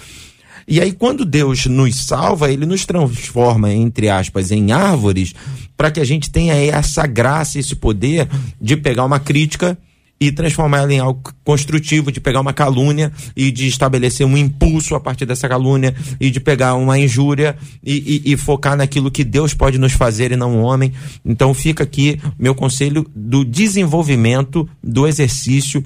E 0.67 0.81
aí, 0.81 0.93
quando 0.93 1.25
Deus 1.25 1.67
nos 1.67 1.97
salva, 2.05 2.51
ele 2.51 2.67
nos 2.67 2.85
transforma, 2.85 3.73
entre 3.73 4.09
aspas, 4.09 4.51
em 4.51 4.73
árvores, 4.73 5.33
para 5.77 5.91
que 5.91 6.01
a 6.01 6.05
gente 6.05 6.31
tenha 6.31 6.55
essa 6.55 7.07
graça, 7.07 7.59
esse 7.59 7.77
poder 7.77 8.29
de 8.61 8.77
pegar 8.77 9.05
uma 9.05 9.21
crítica 9.21 9.79
e 10.21 10.31
transformar 10.31 10.81
ela 10.81 10.93
em 10.93 10.99
algo 10.99 11.23
construtivo, 11.43 12.13
de 12.13 12.21
pegar 12.21 12.41
uma 12.41 12.53
calúnia 12.53 13.11
e 13.35 13.51
de 13.51 13.67
estabelecer 13.67 14.27
um 14.27 14.37
impulso 14.37 14.95
a 14.95 15.01
partir 15.01 15.25
dessa 15.25 15.49
calúnia 15.49 15.95
e 16.21 16.31
de 16.31 16.39
pegar 16.39 16.75
uma 16.75 16.99
injúria 16.99 17.57
e, 17.83 18.23
e, 18.27 18.33
e 18.33 18.37
focar 18.37 18.77
naquilo 18.77 19.11
que 19.11 19.25
Deus 19.25 19.55
pode 19.55 19.79
nos 19.79 19.93
fazer 19.93 20.31
e 20.31 20.37
não 20.37 20.59
o 20.59 20.63
homem. 20.63 20.93
Então 21.25 21.55
fica 21.55 21.85
aqui 21.85 22.21
meu 22.39 22.55
conselho 22.55 23.11
do 23.17 23.47
desenvolvimento 23.47 24.69
do 24.85 25.07
exercício 25.07 25.83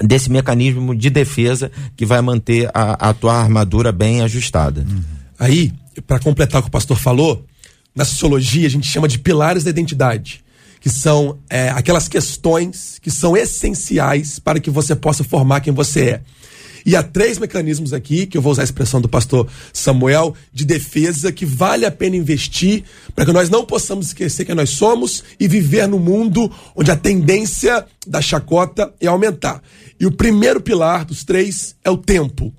desse 0.00 0.30
mecanismo 0.30 0.94
de 0.94 1.10
defesa 1.10 1.72
que 1.96 2.06
vai 2.06 2.20
manter 2.20 2.70
a, 2.72 3.08
a 3.08 3.14
tua 3.14 3.34
armadura 3.34 3.90
bem 3.90 4.22
ajustada. 4.22 4.86
Aí, 5.38 5.72
para 6.06 6.20
completar 6.20 6.60
o 6.60 6.62
que 6.62 6.68
o 6.68 6.72
pastor 6.72 6.98
falou, 6.98 7.44
na 7.94 8.04
sociologia 8.04 8.66
a 8.66 8.70
gente 8.70 8.86
chama 8.86 9.08
de 9.08 9.18
pilares 9.18 9.64
da 9.64 9.70
identidade 9.70 10.45
que 10.86 10.90
são 10.90 11.40
é, 11.50 11.68
aquelas 11.70 12.06
questões 12.06 13.00
que 13.02 13.10
são 13.10 13.36
essenciais 13.36 14.38
para 14.38 14.60
que 14.60 14.70
você 14.70 14.94
possa 14.94 15.24
formar 15.24 15.60
quem 15.60 15.72
você 15.72 16.10
é. 16.10 16.20
E 16.86 16.94
há 16.94 17.02
três 17.02 17.40
mecanismos 17.40 17.92
aqui, 17.92 18.24
que 18.24 18.38
eu 18.38 18.40
vou 18.40 18.52
usar 18.52 18.62
a 18.62 18.64
expressão 18.66 19.00
do 19.00 19.08
pastor 19.08 19.48
Samuel, 19.72 20.32
de 20.52 20.64
defesa 20.64 21.32
que 21.32 21.44
vale 21.44 21.84
a 21.84 21.90
pena 21.90 22.14
investir 22.14 22.84
para 23.16 23.26
que 23.26 23.32
nós 23.32 23.50
não 23.50 23.66
possamos 23.66 24.06
esquecer 24.06 24.44
quem 24.44 24.54
nós 24.54 24.70
somos 24.70 25.24
e 25.40 25.48
viver 25.48 25.88
no 25.88 25.98
mundo 25.98 26.48
onde 26.76 26.92
a 26.92 26.96
tendência 26.96 27.84
da 28.06 28.22
chacota 28.22 28.94
é 29.00 29.08
aumentar. 29.08 29.60
E 29.98 30.06
o 30.06 30.12
primeiro 30.12 30.60
pilar 30.60 31.04
dos 31.04 31.24
três 31.24 31.74
é 31.82 31.90
o 31.90 31.96
tempo. 31.96 32.54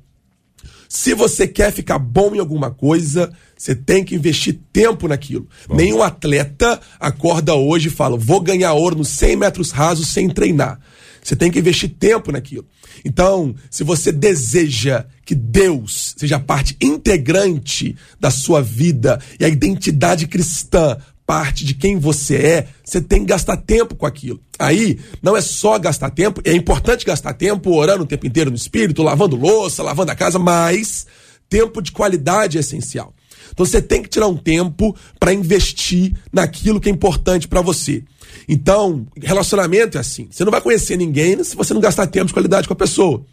Se 0.89 1.13
você 1.13 1.47
quer 1.47 1.71
ficar 1.71 1.97
bom 1.97 2.35
em 2.35 2.39
alguma 2.39 2.71
coisa, 2.71 3.31
você 3.57 3.75
tem 3.75 4.03
que 4.03 4.15
investir 4.15 4.59
tempo 4.71 5.07
naquilo. 5.07 5.47
Bom. 5.67 5.75
Nenhum 5.75 6.03
atleta 6.03 6.79
acorda 6.99 7.55
hoje 7.55 7.87
e 7.87 7.91
fala: 7.91 8.17
vou 8.17 8.39
ganhar 8.39 8.73
ouro 8.73 8.97
nos 8.97 9.09
100 9.09 9.35
metros 9.35 9.71
rasos 9.71 10.07
sem 10.09 10.29
treinar. 10.29 10.79
Você 11.23 11.35
tem 11.35 11.51
que 11.51 11.59
investir 11.59 11.89
tempo 11.89 12.31
naquilo. 12.31 12.65
Então, 13.03 13.53
se 13.69 13.83
você 13.83 14.11
deseja 14.11 15.05
que 15.25 15.35
Deus 15.35 16.15
seja 16.17 16.39
parte 16.39 16.77
integrante 16.81 17.95
da 18.19 18.31
sua 18.31 18.61
vida 18.61 19.19
e 19.39 19.43
a 19.43 19.49
identidade 19.49 20.27
cristã 20.27 20.97
parte 21.25 21.65
de 21.65 21.73
quem 21.73 21.99
você 21.99 22.35
é, 22.37 22.67
você 22.81 23.01
tem 23.01 23.19
que 23.19 23.25
gastar 23.25 23.57
tempo 23.57 23.93
com 23.93 24.05
aquilo. 24.05 24.39
Aí, 24.57 24.97
não 25.21 25.35
é 25.35 25.41
só 25.41 25.77
gastar 25.77 26.09
tempo, 26.11 26.41
é 26.45 26.53
importante 26.53 27.05
gastar 27.05 27.33
tempo 27.33 27.75
orando 27.75 28.03
o 28.03 28.07
tempo 28.07 28.25
inteiro 28.25 28.49
no 28.49 28.55
espírito, 28.55 29.03
lavando 29.03 29.35
louça, 29.35 29.83
lavando 29.83 30.13
a 30.13 30.15
casa, 30.15 30.39
mas 30.39 31.05
tempo 31.49 31.81
de 31.81 31.91
qualidade 31.91 32.55
é 32.57 32.61
essencial. 32.61 33.13
Então 33.57 33.65
você 33.65 33.81
tem 33.81 34.03
que 34.03 34.09
tirar 34.09 34.27
um 34.27 34.37
tempo 34.37 34.95
para 35.19 35.33
investir 35.33 36.13
naquilo 36.31 36.79
que 36.79 36.87
é 36.87 36.91
importante 36.91 37.47
para 37.47 37.59
você. 37.59 38.03
Então, 38.47 39.07
relacionamento 39.19 39.97
é 39.97 39.99
assim. 40.01 40.27
Você 40.29 40.45
não 40.45 40.51
vai 40.51 40.61
conhecer 40.61 40.95
ninguém 40.95 41.43
se 41.43 41.55
você 41.55 41.73
não 41.73 41.81
gastar 41.81 42.05
tempo 42.05 42.27
de 42.27 42.33
qualidade 42.33 42.67
com 42.67 42.73
a 42.75 42.77
pessoa. 42.77 43.25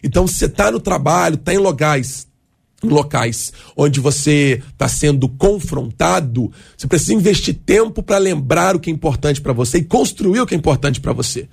Então, 0.00 0.24
se 0.24 0.34
você 0.34 0.44
está 0.44 0.70
no 0.70 0.78
trabalho, 0.78 1.34
está 1.34 1.52
em 1.52 1.58
locais, 1.58 2.28
em 2.80 2.86
locais 2.86 3.52
onde 3.76 3.98
você 3.98 4.62
está 4.70 4.86
sendo 4.86 5.28
confrontado, 5.28 6.52
você 6.76 6.86
precisa 6.86 7.14
investir 7.14 7.58
tempo 7.66 8.04
para 8.04 8.18
lembrar 8.18 8.76
o 8.76 8.80
que 8.80 8.88
é 8.88 8.92
importante 8.92 9.40
para 9.40 9.52
você 9.52 9.78
e 9.78 9.84
construir 9.84 10.38
o 10.38 10.46
que 10.46 10.54
é 10.54 10.58
importante 10.58 11.00
para 11.00 11.12
você. 11.12 11.48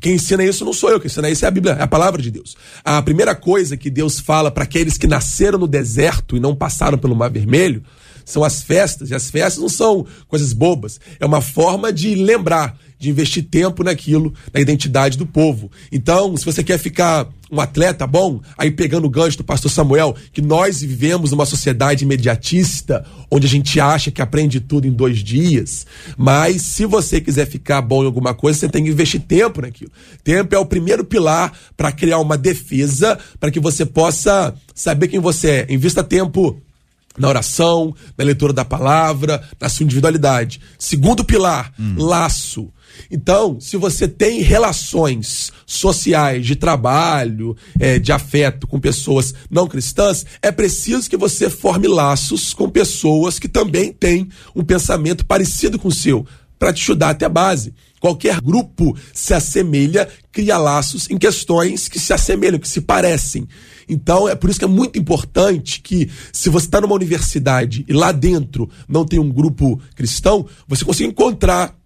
Quem 0.00 0.14
ensina 0.14 0.44
isso 0.44 0.64
não 0.64 0.72
sou 0.72 0.90
eu, 0.90 1.00
quem 1.00 1.06
ensina 1.06 1.28
isso 1.28 1.44
é 1.44 1.48
a 1.48 1.50
Bíblia, 1.50 1.74
é 1.74 1.82
a 1.82 1.86
palavra 1.86 2.20
de 2.22 2.30
Deus. 2.30 2.56
A 2.84 3.00
primeira 3.02 3.34
coisa 3.34 3.76
que 3.76 3.90
Deus 3.90 4.20
fala 4.20 4.50
para 4.50 4.64
aqueles 4.64 4.96
que 4.96 5.06
nasceram 5.06 5.58
no 5.58 5.66
deserto 5.66 6.36
e 6.36 6.40
não 6.40 6.54
passaram 6.54 6.98
pelo 6.98 7.16
Mar 7.16 7.30
Vermelho 7.30 7.82
são 8.24 8.44
as 8.44 8.62
festas. 8.62 9.10
E 9.10 9.14
as 9.14 9.30
festas 9.30 9.60
não 9.60 9.68
são 9.68 10.06
coisas 10.28 10.52
bobas, 10.52 11.00
é 11.18 11.26
uma 11.26 11.40
forma 11.40 11.92
de 11.92 12.14
lembrar, 12.14 12.78
de 12.98 13.10
investir 13.10 13.44
tempo 13.44 13.84
naquilo, 13.84 14.34
na 14.52 14.60
identidade 14.60 15.16
do 15.16 15.26
povo. 15.26 15.70
Então, 15.92 16.36
se 16.36 16.44
você 16.44 16.62
quer 16.64 16.78
ficar 16.78 17.28
um 17.50 17.60
atleta 17.60 18.06
bom, 18.06 18.40
aí 18.56 18.70
pegando 18.70 19.06
o 19.06 19.10
gancho 19.10 19.38
do 19.38 19.44
pastor 19.44 19.70
Samuel, 19.70 20.14
que 20.32 20.42
nós 20.42 20.80
vivemos 20.80 21.30
numa 21.30 21.46
sociedade 21.46 22.04
imediatista, 22.04 23.04
onde 23.30 23.46
a 23.46 23.50
gente 23.50 23.80
acha 23.80 24.10
que 24.10 24.20
aprende 24.20 24.60
tudo 24.60 24.86
em 24.86 24.92
dois 24.92 25.18
dias, 25.18 25.86
mas 26.16 26.62
se 26.62 26.84
você 26.84 27.20
quiser 27.20 27.46
ficar 27.46 27.80
bom 27.80 28.02
em 28.02 28.06
alguma 28.06 28.34
coisa, 28.34 28.58
você 28.58 28.68
tem 28.68 28.84
que 28.84 28.90
investir 28.90 29.20
tempo 29.20 29.62
naquilo. 29.62 29.90
Tempo 30.22 30.54
é 30.54 30.58
o 30.58 30.66
primeiro 30.66 31.04
pilar 31.04 31.52
para 31.76 31.92
criar 31.92 32.18
uma 32.18 32.36
defesa, 32.36 33.18
para 33.40 33.50
que 33.50 33.60
você 33.60 33.86
possa 33.86 34.54
saber 34.74 35.08
quem 35.08 35.20
você 35.20 35.50
é. 35.50 35.66
Invista 35.70 36.04
tempo 36.04 36.60
na 37.18 37.28
oração, 37.28 37.94
na 38.16 38.24
leitura 38.24 38.52
da 38.52 38.64
palavra, 38.64 39.42
na 39.60 39.68
sua 39.68 39.84
individualidade. 39.84 40.60
Segundo 40.78 41.24
pilar, 41.24 41.72
laço. 41.96 42.70
Então, 43.10 43.60
se 43.60 43.76
você 43.76 44.08
tem 44.08 44.40
relações 44.40 45.52
sociais, 45.66 46.46
de 46.46 46.56
trabalho, 46.56 47.56
eh, 47.78 47.98
de 47.98 48.12
afeto 48.12 48.66
com 48.66 48.80
pessoas 48.80 49.34
não 49.50 49.66
cristãs, 49.66 50.26
é 50.42 50.50
preciso 50.50 51.08
que 51.08 51.16
você 51.16 51.48
forme 51.48 51.86
laços 51.86 52.52
com 52.52 52.68
pessoas 52.68 53.38
que 53.38 53.48
também 53.48 53.92
têm 53.92 54.28
um 54.54 54.64
pensamento 54.64 55.24
parecido 55.24 55.78
com 55.78 55.88
o 55.88 55.92
seu, 55.92 56.26
para 56.58 56.72
te 56.72 56.82
ajudar 56.82 57.10
até 57.10 57.26
a 57.26 57.30
base. 57.30 57.72
Qualquer 58.00 58.40
grupo 58.40 58.96
se 59.12 59.34
assemelha, 59.34 60.08
cria 60.30 60.56
laços 60.56 61.10
em 61.10 61.18
questões 61.18 61.88
que 61.88 61.98
se 61.98 62.12
assemelham, 62.12 62.58
que 62.58 62.68
se 62.68 62.80
parecem. 62.80 63.48
Então, 63.88 64.28
é 64.28 64.34
por 64.34 64.50
isso 64.50 64.58
que 64.58 64.64
é 64.64 64.68
muito 64.68 64.98
importante 64.98 65.80
que, 65.80 66.10
se 66.32 66.48
você 66.48 66.66
está 66.66 66.80
numa 66.80 66.94
universidade 66.94 67.84
e 67.88 67.92
lá 67.92 68.12
dentro 68.12 68.68
não 68.88 69.04
tem 69.04 69.18
um 69.18 69.30
grupo 69.30 69.80
cristão, 69.94 70.46
você 70.66 70.84
consiga 70.84 71.08
encontrar 71.08 71.77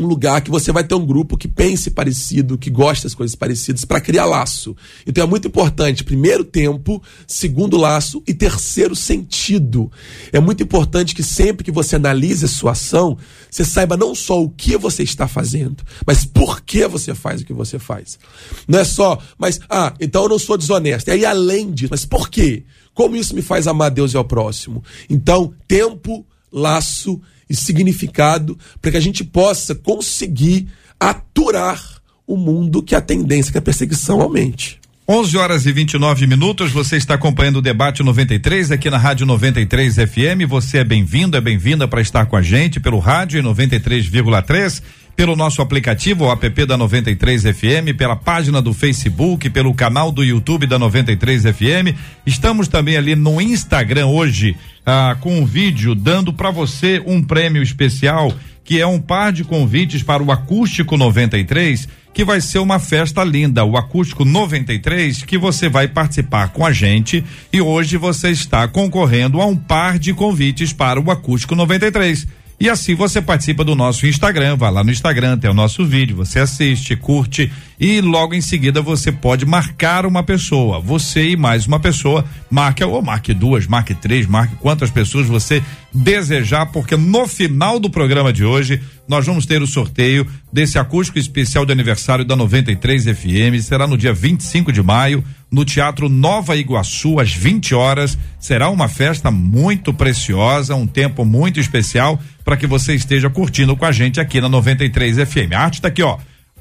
um 0.00 0.06
lugar 0.06 0.40
que 0.40 0.50
você 0.50 0.72
vai 0.72 0.84
ter 0.84 0.94
um 0.94 1.04
grupo 1.04 1.36
que 1.36 1.46
pense 1.46 1.90
parecido, 1.90 2.58
que 2.58 2.70
goste 2.70 3.04
das 3.04 3.14
coisas 3.14 3.34
parecidas, 3.34 3.84
para 3.84 4.00
criar 4.00 4.24
laço. 4.24 4.76
Então 5.06 5.24
é 5.24 5.26
muito 5.26 5.48
importante, 5.48 6.04
primeiro 6.04 6.44
tempo, 6.44 7.02
segundo 7.26 7.76
laço 7.76 8.22
e 8.26 8.34
terceiro 8.34 8.96
sentido. 8.96 9.90
É 10.32 10.40
muito 10.40 10.62
importante 10.62 11.14
que 11.14 11.22
sempre 11.22 11.64
que 11.64 11.70
você 11.70 11.96
analise 11.96 12.44
a 12.44 12.48
sua 12.48 12.72
ação, 12.72 13.16
você 13.50 13.64
saiba 13.64 13.96
não 13.96 14.14
só 14.14 14.42
o 14.42 14.50
que 14.50 14.76
você 14.76 15.02
está 15.02 15.28
fazendo, 15.28 15.84
mas 16.06 16.24
por 16.24 16.62
que 16.62 16.86
você 16.86 17.14
faz 17.14 17.40
o 17.40 17.44
que 17.44 17.52
você 17.52 17.78
faz. 17.78 18.18
Não 18.66 18.78
é 18.78 18.84
só, 18.84 19.18
mas, 19.38 19.60
ah, 19.68 19.94
então 20.00 20.24
eu 20.24 20.28
não 20.28 20.38
sou 20.38 20.56
desonesto. 20.56 21.08
E 21.08 21.12
aí, 21.12 21.24
além 21.24 21.70
disso, 21.70 21.90
mas 21.90 22.04
por 22.04 22.28
quê? 22.28 22.64
Como 22.94 23.16
isso 23.16 23.34
me 23.34 23.42
faz 23.42 23.66
amar 23.66 23.90
Deus 23.90 24.12
e 24.12 24.16
ao 24.16 24.24
próximo? 24.24 24.82
Então, 25.08 25.54
tempo, 25.66 26.26
laço 26.52 27.18
e 27.18 27.20
significado 27.54 28.58
para 28.80 28.92
que 28.92 28.96
a 28.96 29.00
gente 29.00 29.24
possa 29.24 29.74
conseguir 29.74 30.68
aturar 30.98 32.00
o 32.26 32.36
mundo 32.36 32.82
que 32.82 32.94
a 32.94 33.00
tendência 33.00 33.50
que 33.50 33.58
a 33.58 33.62
perseguição 33.62 34.20
aumente. 34.20 34.80
11 35.12 35.36
horas 35.38 35.66
e 35.66 35.72
29 35.72 36.24
minutos, 36.28 36.70
você 36.70 36.96
está 36.96 37.14
acompanhando 37.14 37.56
o 37.56 37.62
debate 37.62 38.00
93 38.00 38.70
aqui 38.70 38.88
na 38.88 38.96
Rádio 38.96 39.26
93 39.26 39.96
FM. 39.96 40.46
Você 40.48 40.78
é 40.78 40.84
bem-vindo, 40.84 41.36
é 41.36 41.40
bem-vinda 41.40 41.88
para 41.88 42.00
estar 42.00 42.26
com 42.26 42.36
a 42.36 42.42
gente 42.42 42.78
pelo 42.78 43.00
rádio 43.00 43.40
em 43.40 43.42
93,3, 43.42 44.80
pelo 45.20 45.36
nosso 45.36 45.60
aplicativo, 45.60 46.24
o 46.24 46.32
app 46.32 46.64
da 46.64 46.78
93 46.78 47.42
FM, 47.42 47.94
pela 47.94 48.16
página 48.16 48.62
do 48.62 48.72
Facebook, 48.72 49.50
pelo 49.50 49.74
canal 49.74 50.10
do 50.10 50.24
YouTube 50.24 50.66
da 50.66 50.78
93 50.78 51.42
FM. 51.42 51.94
Estamos 52.24 52.68
também 52.68 52.96
ali 52.96 53.14
no 53.14 53.38
Instagram 53.38 54.06
hoje, 54.06 54.56
ah, 54.86 55.14
com 55.20 55.38
um 55.38 55.44
vídeo 55.44 55.94
dando 55.94 56.32
para 56.32 56.50
você 56.50 57.02
um 57.04 57.22
prêmio 57.22 57.62
especial, 57.62 58.32
que 58.64 58.80
é 58.80 58.86
um 58.86 58.98
par 58.98 59.30
de 59.30 59.44
convites 59.44 60.02
para 60.02 60.22
o 60.22 60.32
Acústico 60.32 60.96
93 60.96 61.86
que 62.14 62.24
vai 62.24 62.40
ser 62.40 62.58
uma 62.58 62.78
festa 62.78 63.22
linda, 63.22 63.62
o 63.64 63.76
Acústico 63.76 64.24
93, 64.24 65.22
que 65.22 65.38
você 65.38 65.68
vai 65.68 65.86
participar 65.86 66.48
com 66.48 66.66
a 66.66 66.72
gente 66.72 67.22
e 67.52 67.60
hoje 67.60 67.96
você 67.98 68.30
está 68.30 68.66
concorrendo 68.66 69.40
a 69.40 69.46
um 69.46 69.54
par 69.54 69.96
de 69.98 70.12
convites 70.12 70.72
para 70.72 70.98
o 70.98 71.10
Acústico 71.10 71.54
93. 71.54 72.26
E 72.60 72.68
assim 72.68 72.94
você 72.94 73.22
participa 73.22 73.64
do 73.64 73.74
nosso 73.74 74.06
Instagram, 74.06 74.54
vai 74.54 74.70
lá 74.70 74.84
no 74.84 74.90
Instagram, 74.90 75.38
tem 75.38 75.50
o 75.50 75.54
nosso 75.54 75.82
vídeo, 75.82 76.14
você 76.14 76.40
assiste, 76.40 76.94
curte 76.94 77.50
e 77.80 78.02
logo 78.02 78.34
em 78.34 78.42
seguida 78.42 78.82
você 78.82 79.10
pode 79.10 79.46
marcar 79.46 80.04
uma 80.04 80.22
pessoa. 80.22 80.78
Você 80.78 81.30
e 81.30 81.36
mais 81.38 81.66
uma 81.66 81.80
pessoa, 81.80 82.22
marque 82.50 82.84
ou 82.84 83.00
marque 83.00 83.32
duas, 83.32 83.66
marque 83.66 83.94
três, 83.94 84.26
marque 84.26 84.56
quantas 84.56 84.90
pessoas 84.90 85.26
você 85.26 85.62
desejar, 85.90 86.66
porque 86.66 86.98
no 86.98 87.26
final 87.26 87.80
do 87.80 87.88
programa 87.88 88.30
de 88.30 88.44
hoje 88.44 88.78
nós 89.08 89.24
vamos 89.24 89.46
ter 89.46 89.62
o 89.62 89.66
sorteio 89.66 90.26
desse 90.52 90.78
acústico 90.78 91.18
especial 91.18 91.64
de 91.64 91.72
aniversário 91.72 92.26
da 92.26 92.36
93 92.36 93.04
FM. 93.04 93.58
Será 93.62 93.86
no 93.86 93.96
dia 93.96 94.12
25 94.12 94.70
de 94.70 94.82
maio, 94.82 95.24
no 95.50 95.64
Teatro 95.64 96.08
Nova 96.08 96.56
Iguaçu, 96.56 97.18
às 97.18 97.32
20 97.32 97.74
horas. 97.74 98.16
Será 98.38 98.70
uma 98.70 98.88
festa 98.88 99.30
muito 99.30 99.92
preciosa, 99.92 100.74
um 100.74 100.86
tempo 100.86 101.24
muito 101.24 101.58
especial 101.58 102.20
para 102.44 102.56
que 102.56 102.66
você 102.66 102.94
esteja 102.94 103.28
curtindo 103.28 103.76
com 103.76 103.84
a 103.84 103.92
gente 103.92 104.20
aqui 104.20 104.40
na 104.40 104.48
93 104.48 105.16
FM. 105.16 105.52
A 105.54 105.60
arte 105.60 105.74
está 105.74 105.88
aqui, 105.88 106.02
ó. 106.02 106.18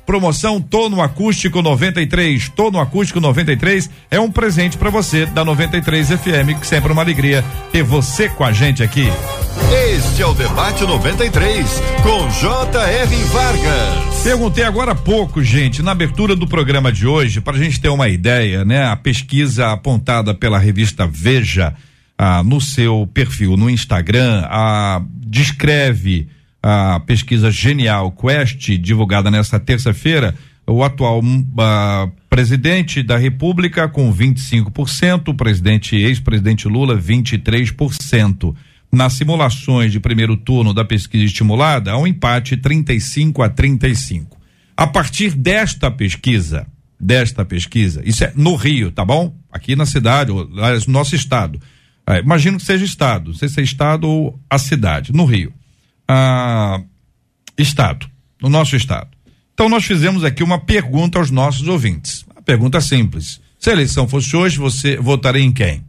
Promoção 0.10 0.60
Tô 0.60 0.90
no 0.90 1.04
Acústico 1.04 1.62
93. 1.62 2.50
Tô 2.50 2.72
no 2.72 2.80
Acústico 2.80 3.20
93 3.20 3.92
é 4.10 4.20
um 4.20 4.32
presente 4.32 4.76
para 4.76 4.90
você 4.90 5.28
da 5.28 5.46
93 5.46 6.08
FM, 6.08 6.60
que 6.60 6.66
sempre 6.66 6.90
é 6.90 6.94
uma 6.94 7.04
alegria 7.04 7.46
ter 7.72 7.84
você 7.84 8.28
com 8.28 8.44
a 8.44 8.52
gente 8.52 8.82
aqui. 8.82 9.08
Este 9.94 10.24
é 10.24 10.26
o 10.26 10.34
Debate 10.34 10.84
93, 10.84 11.64
com 12.02 12.28
J.R. 12.28 13.16
Vargas. 13.26 14.09
Perguntei 14.24 14.66
agora 14.66 14.92
há 14.92 14.96
pouco, 14.96 15.42
gente, 15.42 15.82
na 15.82 15.92
abertura 15.92 16.36
do 16.36 16.46
programa 16.46 16.92
de 16.92 17.08
hoje, 17.08 17.40
para 17.40 17.56
a 17.58 17.60
gente 17.60 17.80
ter 17.80 17.88
uma 17.88 18.10
ideia, 18.10 18.66
né? 18.66 18.86
A 18.86 18.96
pesquisa 18.96 19.72
apontada 19.72 20.34
pela 20.34 20.60
revista 20.60 21.08
Veja 21.08 21.74
ah, 22.18 22.44
no 22.44 22.60
seu 22.60 23.10
perfil 23.14 23.56
no 23.56 23.70
Instagram 23.70 24.46
ah, 24.50 25.02
descreve 25.26 26.28
a 26.62 27.00
pesquisa 27.00 27.50
genial 27.50 28.12
Quest, 28.12 28.78
divulgada 28.78 29.32
nesta 29.32 29.58
terça-feira, 29.58 30.36
o 30.68 30.84
atual 30.84 31.22
ah, 31.58 32.10
presidente 32.30 33.02
da 33.02 33.18
República 33.18 33.88
com 33.88 34.14
25%, 34.14 35.30
o 35.30 35.34
presidente 35.34 35.96
ex-presidente 35.96 36.68
Lula 36.68 36.98
23%. 36.98 38.54
Nas 38.92 39.14
simulações 39.14 39.92
de 39.92 40.00
primeiro 40.00 40.36
turno 40.36 40.74
da 40.74 40.84
pesquisa 40.84 41.24
estimulada, 41.24 41.92
há 41.92 41.98
um 41.98 42.08
empate 42.08 42.58
35 42.58 43.44
a 43.44 43.50
35. 43.50 44.38
A 44.76 44.88
partir 44.88 45.36
desta 45.36 45.92
pesquisa, 45.92 46.66
desta 47.00 47.46
pesquisa, 47.46 48.02
isso 48.04 48.24
é 48.24 48.34
no 48.36 48.56
Rio, 48.56 48.92
tá 48.92 49.06
bom? 49.06 49.36
Aqui 49.52 49.76
na 49.76 49.86
cidade, 49.86 50.32
ou, 50.32 50.42
aliás, 50.42 50.88
no 50.88 50.94
nosso 50.94 51.16
estado. 51.16 51.60
Ah, 52.06 52.18
imagino 52.18 52.58
que 52.58 52.66
seja 52.66 52.84
estado, 52.84 53.30
não 53.30 53.38
sei 53.38 53.48
se 53.48 53.60
é 53.60 53.64
estado 53.64 54.08
ou 54.08 54.40
a 54.50 54.58
cidade, 54.58 55.14
no 55.14 55.26
Rio. 55.26 55.54
Ah, 56.08 56.82
estado, 57.58 58.10
no 58.42 58.50
nosso 58.50 58.76
estado. 58.76 59.10
Então 59.54 59.70
nós 59.70 59.86
fizemos 59.86 60.24
aqui 60.24 60.42
uma 60.42 60.58
pergunta 60.58 61.20
aos 61.20 61.30
nossos 61.30 61.68
ouvintes. 61.68 62.26
A 62.36 62.42
pergunta 62.42 62.82
simples. 62.82 63.40
Se 63.60 63.70
a 63.70 63.74
eleição 63.74 64.08
fosse 64.08 64.36
hoje, 64.36 64.58
você 64.58 64.98
votaria 64.98 65.44
em 65.44 65.52
quem? 65.52 65.84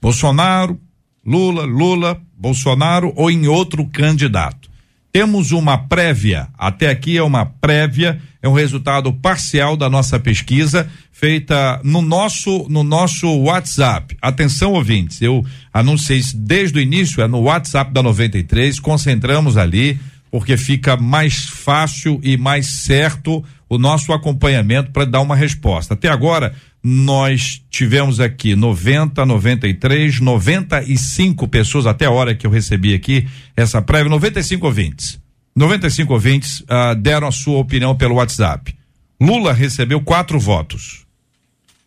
Bolsonaro, 0.00 0.80
Lula, 1.26 1.64
Lula, 1.64 2.22
Bolsonaro 2.38 3.12
ou 3.16 3.30
em 3.30 3.48
outro 3.48 3.84
candidato? 3.86 4.68
temos 5.12 5.50
uma 5.52 5.78
prévia, 5.78 6.48
até 6.56 6.88
aqui 6.90 7.16
é 7.16 7.22
uma 7.22 7.46
prévia, 7.46 8.20
é 8.42 8.48
um 8.48 8.52
resultado 8.52 9.12
parcial 9.12 9.76
da 9.76 9.88
nossa 9.88 10.18
pesquisa 10.20 10.88
feita 11.10 11.80
no 11.82 12.00
nosso 12.00 12.68
no 12.68 12.84
nosso 12.84 13.26
WhatsApp. 13.38 14.16
Atenção 14.22 14.74
ouvintes, 14.74 15.20
eu 15.20 15.44
anunciei 15.72 16.18
isso 16.18 16.36
desde 16.36 16.78
o 16.78 16.80
início, 16.80 17.22
é 17.22 17.26
no 17.26 17.40
WhatsApp 17.40 17.92
da 17.92 18.02
93, 18.02 18.78
concentramos 18.78 19.56
ali 19.56 19.98
porque 20.30 20.56
fica 20.56 20.96
mais 20.96 21.46
fácil 21.46 22.20
e 22.22 22.36
mais 22.36 22.66
certo 22.66 23.42
o 23.68 23.78
nosso 23.78 24.12
acompanhamento 24.12 24.92
para 24.92 25.04
dar 25.04 25.20
uma 25.20 25.34
resposta. 25.34 25.94
Até 25.94 26.08
agora, 26.08 26.54
nós 26.90 27.62
tivemos 27.68 28.18
aqui 28.18 28.56
90, 28.56 29.26
93, 29.26 30.20
95 30.20 31.46
pessoas 31.46 31.86
até 31.86 32.06
a 32.06 32.10
hora 32.10 32.34
que 32.34 32.46
eu 32.46 32.50
recebi 32.50 32.94
aqui 32.94 33.28
essa 33.54 33.82
prévia, 33.82 34.08
95 34.08 34.64
ouvintes. 34.64 35.20
95 35.54 36.14
ouvintes 36.14 36.60
uh, 36.60 36.94
deram 36.96 37.28
a 37.28 37.32
sua 37.32 37.58
opinião 37.58 37.94
pelo 37.94 38.14
WhatsApp. 38.14 38.74
Lula 39.20 39.52
recebeu 39.52 40.00
quatro 40.00 40.40
votos. 40.40 41.04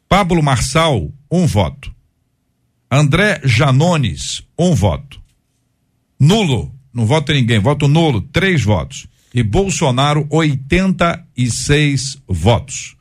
Pablo 0.08 0.44
Marçal, 0.44 1.12
um 1.32 1.48
voto. 1.48 1.92
André 2.92 3.42
Janones, 3.44 4.44
um 4.60 4.76
voto. 4.76 5.20
Nulo, 6.20 6.72
não 6.94 7.08
vota 7.08 7.34
ninguém, 7.34 7.58
voto 7.58 7.88
nulo, 7.88 8.22
três 8.22 8.62
votos. 8.62 9.08
E 9.34 9.42
Bolsonaro, 9.42 10.28
86 10.30 12.22
votos. 12.28 13.01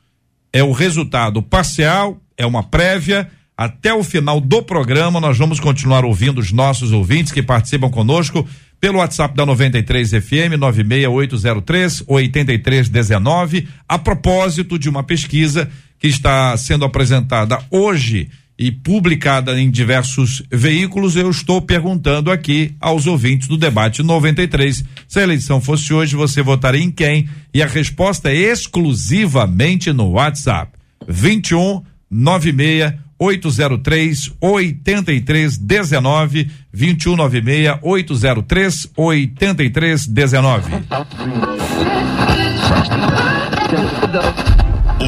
É 0.53 0.63
o 0.63 0.71
resultado 0.71 1.41
parcial, 1.41 2.21
é 2.37 2.45
uma 2.45 2.63
prévia. 2.63 3.29
Até 3.55 3.93
o 3.93 4.03
final 4.03 4.41
do 4.41 4.63
programa, 4.63 5.19
nós 5.19 5.37
vamos 5.37 5.59
continuar 5.59 6.03
ouvindo 6.03 6.39
os 6.39 6.51
nossos 6.51 6.91
ouvintes 6.91 7.31
que 7.31 7.43
participam 7.43 7.89
conosco 7.89 8.47
pelo 8.79 8.97
WhatsApp 8.97 9.35
da 9.35 9.45
93 9.45 10.09
FM 10.09 10.57
96803 10.57 12.03
8319, 12.07 13.67
a 13.87 13.99
propósito 13.99 14.79
de 14.79 14.89
uma 14.89 15.03
pesquisa 15.03 15.69
que 15.99 16.07
está 16.07 16.57
sendo 16.57 16.83
apresentada 16.83 17.63
hoje 17.69 18.29
e 18.61 18.71
publicada 18.71 19.59
em 19.59 19.71
diversos 19.71 20.43
veículos, 20.51 21.15
eu 21.15 21.31
estou 21.31 21.63
perguntando 21.63 22.29
aqui 22.29 22.75
aos 22.79 23.07
ouvintes 23.07 23.47
do 23.47 23.57
debate 23.57 24.03
93. 24.03 24.85
Se 25.07 25.19
a 25.19 25.23
eleição 25.23 25.59
fosse 25.59 25.91
hoje, 25.91 26.15
você 26.15 26.43
votaria 26.43 26.83
em 26.83 26.91
quem? 26.91 27.27
E 27.51 27.63
a 27.63 27.65
resposta 27.65 28.29
é 28.29 28.35
exclusivamente 28.35 29.91
no 29.91 30.11
WhatsApp. 30.11 30.73
21 31.07 31.81
96 32.11 32.93
803 33.17 34.31
8319 34.39 36.51
2196 36.71 37.79
803 37.81 38.91
8319. 38.95 40.71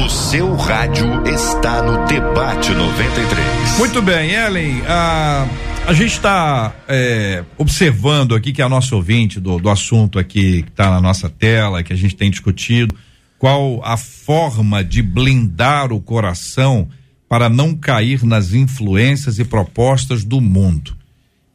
O 0.04 0.08
seu 0.10 0.54
rádio 0.54 1.06
está 1.26 1.80
no 1.82 2.06
Debate 2.06 2.74
93. 2.74 3.78
Muito 3.78 4.02
bem, 4.02 4.32
Ellen, 4.32 4.82
a, 4.86 5.48
a 5.86 5.94
gente 5.94 6.12
está 6.12 6.74
é, 6.86 7.42
observando 7.56 8.34
aqui 8.34 8.52
que 8.52 8.60
a 8.60 8.68
nossa 8.68 8.94
ouvinte 8.94 9.40
do, 9.40 9.58
do 9.58 9.70
assunto 9.70 10.18
aqui 10.18 10.62
que 10.64 10.68
está 10.68 10.90
na 10.90 11.00
nossa 11.00 11.30
tela, 11.30 11.82
que 11.82 11.90
a 11.90 11.96
gente 11.96 12.14
tem 12.14 12.30
discutido, 12.30 12.94
qual 13.38 13.80
a 13.82 13.96
forma 13.96 14.84
de 14.84 15.00
blindar 15.00 15.90
o 15.90 16.02
coração 16.02 16.86
para 17.26 17.48
não 17.48 17.74
cair 17.74 18.24
nas 18.24 18.52
influências 18.52 19.38
e 19.38 19.44
propostas 19.44 20.22
do 20.22 20.38
mundo. 20.38 20.94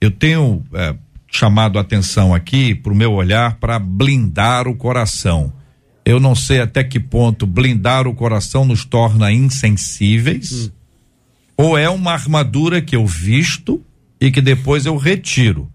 Eu 0.02 0.10
tenho 0.10 0.64
é, 0.74 0.96
chamado 1.32 1.78
a 1.78 1.84
atenção 1.84 2.34
aqui 2.34 2.74
para 2.74 2.92
o 2.92 2.96
meu 2.96 3.14
olhar 3.14 3.58
para 3.58 3.78
blindar 3.78 4.68
o 4.68 4.76
coração. 4.76 5.54
Eu 6.10 6.20
não 6.20 6.34
sei 6.34 6.60
até 6.60 6.84
que 6.84 7.00
ponto 7.00 7.46
blindar 7.46 8.08
o 8.08 8.16
coração 8.16 8.66
nos 8.66 8.84
torna 8.84 9.32
insensíveis, 9.32 10.52
hum. 10.52 10.72
ou 11.56 11.78
é 11.78 11.88
uma 11.88 12.14
armadura 12.14 12.82
que 12.82 12.96
eu 12.96 13.06
visto 13.06 13.86
e 14.20 14.32
que 14.32 14.42
depois 14.42 14.88
eu 14.88 14.98
retiro. 14.98 15.72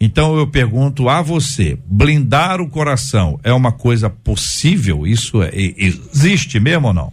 Então 0.00 0.38
eu 0.38 0.46
pergunto 0.46 1.08
a 1.08 1.20
você: 1.20 1.76
blindar 1.84 2.60
o 2.60 2.70
coração 2.70 3.40
é 3.42 3.52
uma 3.52 3.72
coisa 3.72 4.08
possível? 4.08 5.04
Isso 5.04 5.42
é, 5.42 5.50
existe 5.52 6.60
mesmo 6.60 6.86
ou 6.86 6.94
não? 6.94 7.12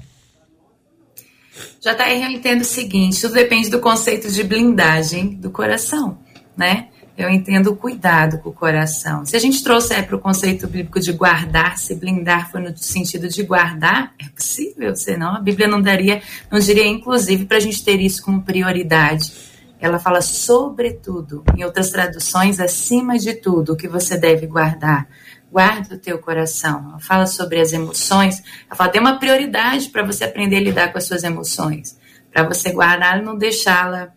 JR, 1.81 2.23
eu 2.23 2.29
entendo 2.29 2.61
o 2.61 2.65
seguinte: 2.65 3.19
tudo 3.19 3.33
depende 3.33 3.67
do 3.71 3.79
conceito 3.79 4.31
de 4.31 4.43
blindagem 4.43 5.29
do 5.29 5.49
coração, 5.49 6.19
né? 6.55 6.89
Eu 7.15 7.29
entendo 7.29 7.67
o 7.67 7.75
cuidado 7.75 8.39
com 8.39 8.49
o 8.49 8.53
coração. 8.53 9.23
Se 9.25 9.35
a 9.35 9.39
gente 9.39 9.63
trouxer 9.63 10.05
para 10.07 10.15
o 10.15 10.19
conceito 10.19 10.67
bíblico 10.67 10.99
de 10.99 11.11
guardar, 11.11 11.77
se 11.77 11.93
blindar 11.93 12.51
for 12.51 12.59
no 12.59 12.75
sentido 12.75 13.27
de 13.27 13.43
guardar, 13.43 14.13
é 14.19 14.27
possível, 14.29 14.95
senão 14.95 15.35
a 15.35 15.39
Bíblia 15.39 15.67
não 15.67 15.81
daria, 15.81 16.21
não 16.51 16.59
diria 16.59 16.87
inclusive 16.87 17.45
para 17.45 17.57
a 17.57 17.59
gente 17.59 17.83
ter 17.83 18.01
isso 18.01 18.23
como 18.23 18.41
prioridade. 18.41 19.31
Ela 19.79 19.99
fala 19.99 20.21
sobretudo, 20.21 21.43
em 21.55 21.63
outras 21.63 21.91
traduções, 21.91 22.59
acima 22.59 23.19
de 23.19 23.33
tudo, 23.33 23.73
o 23.73 23.75
que 23.75 23.87
você 23.87 24.17
deve 24.17 24.47
guardar 24.47 25.07
guarda 25.53 25.93
o 25.93 25.99
teu 25.99 26.17
coração. 26.17 26.83
Ela 26.89 26.99
fala 26.99 27.27
sobre 27.27 27.61
as 27.61 27.71
emoções. 27.71 28.41
Ela 28.65 28.75
fala, 28.75 28.89
tem 28.89 28.99
uma 28.99 29.19
prioridade 29.19 29.89
para 29.89 30.01
você 30.01 30.23
aprender 30.23 30.57
a 30.57 30.61
lidar 30.61 30.91
com 30.91 30.97
as 30.97 31.05
suas 31.05 31.23
emoções. 31.23 31.95
Para 32.33 32.41
você 32.41 32.71
guardar 32.71 33.19
e 33.19 33.21
não 33.21 33.37
deixá-la. 33.37 34.11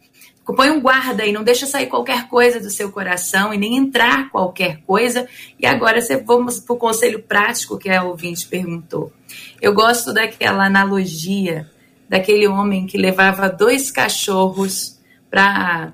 Põe 0.55 0.71
um 0.71 0.81
guarda 0.81 1.25
aí, 1.25 1.33
não 1.33 1.43
deixa 1.43 1.67
sair 1.67 1.87
qualquer 1.87 2.29
coisa 2.29 2.61
do 2.61 2.71
seu 2.71 2.93
coração 2.93 3.53
e 3.53 3.59
nem 3.59 3.77
entrar 3.77 4.31
qualquer 4.31 4.81
coisa. 4.87 5.29
E 5.59 5.67
agora 5.67 5.99
vamos 6.25 6.61
para 6.61 6.75
o 6.75 6.79
conselho 6.79 7.23
prático 7.23 7.79
que 7.79 7.91
a 7.91 8.05
ouvinte 8.05 8.47
perguntou. 8.47 9.13
Eu 9.61 9.75
gosto 9.75 10.13
daquela 10.13 10.65
analogia 10.67 11.69
daquele 12.09 12.47
homem 12.47 12.87
que 12.87 12.97
levava 12.97 13.49
dois 13.49 13.91
cachorros 13.91 14.99
para 15.31 15.93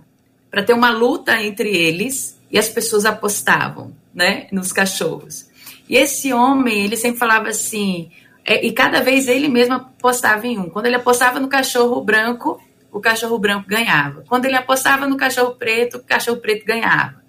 ter 0.67 0.75
uma 0.75 0.91
luta 0.91 1.41
entre 1.43 1.75
eles 1.75 2.38
e 2.51 2.59
as 2.59 2.69
pessoas 2.69 3.05
apostavam 3.05 3.93
né, 4.15 4.47
nos 4.53 4.73
cachorros. 4.73 5.51
E 5.88 5.97
esse 5.97 6.33
homem, 6.33 6.85
ele 6.85 6.97
sempre 6.97 7.19
falava 7.19 7.49
assim, 7.49 8.11
é, 8.45 8.65
e 8.65 8.73
cada 8.73 9.01
vez 9.01 9.27
ele 9.29 9.49
mesmo 9.49 9.75
apostava 9.75 10.47
em 10.47 10.59
um. 10.59 10.69
Quando 10.69 10.87
ele 10.87 10.97
apostava 10.97 11.41
no 11.41 11.49
cachorro 11.49 12.01
branco, 12.03 12.61
o 12.92 13.00
cachorro 13.00 13.38
branco 13.38 13.66
ganhava. 13.66 14.22
Quando 14.28 14.44
ele 14.44 14.55
apostava 14.55 15.07
no 15.07 15.16
cachorro 15.16 15.55
preto, 15.55 15.96
o 15.96 16.05
cachorro 16.05 16.37
preto 16.37 16.66
ganhava. 16.66 17.22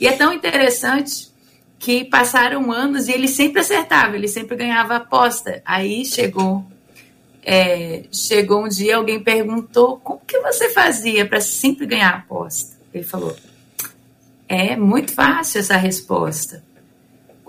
E 0.00 0.08
é 0.08 0.12
tão 0.12 0.32
interessante 0.32 1.32
que 1.78 2.04
passaram 2.04 2.72
anos 2.72 3.06
e 3.06 3.12
ele 3.12 3.28
sempre 3.28 3.60
acertava, 3.60 4.16
ele 4.16 4.26
sempre 4.26 4.56
ganhava 4.56 4.94
a 4.94 4.96
aposta. 4.96 5.62
Aí 5.64 6.04
chegou 6.04 6.64
é, 7.46 8.04
chegou 8.10 8.64
um 8.64 8.68
dia 8.68 8.96
alguém 8.96 9.22
perguntou 9.22 9.98
como 9.98 10.22
que 10.26 10.40
você 10.40 10.70
fazia 10.70 11.26
para 11.26 11.42
sempre 11.42 11.84
ganhar 11.84 12.10
a 12.10 12.16
aposta. 12.16 12.74
Ele 12.92 13.04
falou 13.04 13.36
é 14.48 14.76
muito 14.76 15.12
fácil 15.12 15.60
essa 15.60 15.76
resposta. 15.76 16.62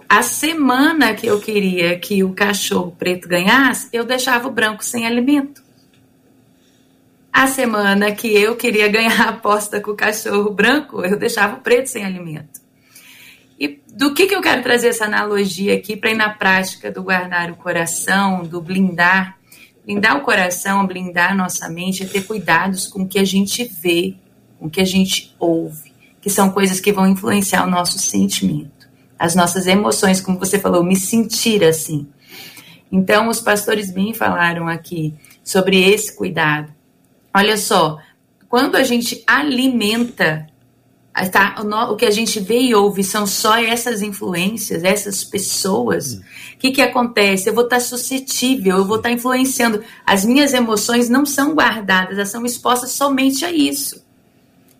A 0.07 0.21
semana 0.21 1.13
que 1.13 1.27
eu 1.27 1.39
queria 1.39 1.97
que 1.97 2.23
o 2.23 2.33
cachorro 2.33 2.95
preto 2.97 3.27
ganhasse, 3.27 3.89
eu 3.91 4.03
deixava 4.03 4.47
o 4.47 4.51
branco 4.51 4.83
sem 4.83 5.05
alimento. 5.05 5.64
A 7.35 7.47
semana 7.47 8.13
que 8.13 8.33
eu 8.33 8.55
queria 8.55 8.87
ganhar 8.87 9.19
a 9.19 9.29
aposta 9.31 9.81
com 9.81 9.91
o 9.91 9.95
cachorro 9.95 10.49
branco, 10.51 11.03
eu 11.03 11.19
deixava 11.19 11.57
o 11.57 11.59
preto 11.59 11.87
sem 11.87 12.05
alimento. 12.05 12.61
E 13.59 13.81
do 13.93 14.13
que, 14.13 14.25
que 14.25 14.33
eu 14.33 14.41
quero 14.41 14.63
trazer 14.63 14.87
essa 14.87 15.03
analogia 15.03 15.75
aqui 15.75 15.97
para 15.97 16.11
ir 16.11 16.15
na 16.15 16.29
prática 16.29 16.89
do 16.89 17.03
guardar 17.03 17.51
o 17.51 17.57
coração, 17.57 18.43
do 18.43 18.61
blindar? 18.61 19.37
Blindar 19.83 20.15
o 20.15 20.21
coração, 20.21 20.87
blindar 20.87 21.35
nossa 21.35 21.67
mente, 21.67 22.03
é 22.03 22.05
ter 22.05 22.23
cuidados 22.23 22.87
com 22.87 23.01
o 23.01 23.07
que 23.07 23.19
a 23.19 23.25
gente 23.25 23.69
vê, 23.81 24.15
com 24.57 24.67
o 24.67 24.69
que 24.69 24.79
a 24.79 24.85
gente 24.85 25.35
ouve 25.37 25.93
que 26.25 26.29
são 26.31 26.49
coisas 26.49 26.79
que 26.79 26.91
vão 26.91 27.05
influenciar 27.05 27.63
o 27.67 27.69
nosso 27.69 27.99
sentimento, 27.99 28.89
as 29.19 29.35
nossas 29.35 29.67
emoções, 29.67 30.19
como 30.19 30.39
você 30.39 30.57
falou, 30.57 30.83
me 30.83 30.95
sentir 30.95 31.63
assim. 31.63 32.07
Então, 32.91 33.27
os 33.27 33.39
pastores 33.39 33.91
bem 33.91 34.11
falaram 34.11 34.67
aqui 34.67 35.13
sobre 35.43 35.87
esse 35.87 36.15
cuidado. 36.15 36.74
Olha 37.35 37.57
só, 37.57 37.99
quando 38.47 38.75
a 38.75 38.83
gente 38.83 39.21
alimenta, 39.27 40.47
tá, 41.31 41.55
o 41.91 41.95
que 41.95 42.05
a 42.05 42.11
gente 42.11 42.39
vê 42.39 42.59
e 42.59 42.73
ouve 42.73 43.03
são 43.03 43.27
só 43.27 43.57
essas 43.57 44.01
influências, 44.01 44.83
essas 44.83 45.23
pessoas, 45.23 46.13
o 46.13 46.57
que, 46.57 46.71
que 46.71 46.81
acontece? 46.81 47.49
Eu 47.49 47.53
vou 47.53 47.65
estar 47.65 47.81
suscetível, 47.81 48.77
eu 48.77 48.85
vou 48.85 48.97
estar 48.97 49.11
influenciando. 49.11 49.83
As 50.05 50.23
minhas 50.23 50.53
emoções 50.53 51.09
não 51.09 51.25
são 51.25 51.53
guardadas, 51.53 52.17
elas 52.17 52.29
são 52.29 52.45
expostas 52.45 52.91
somente 52.91 53.43
a 53.43 53.51
isso 53.51 54.05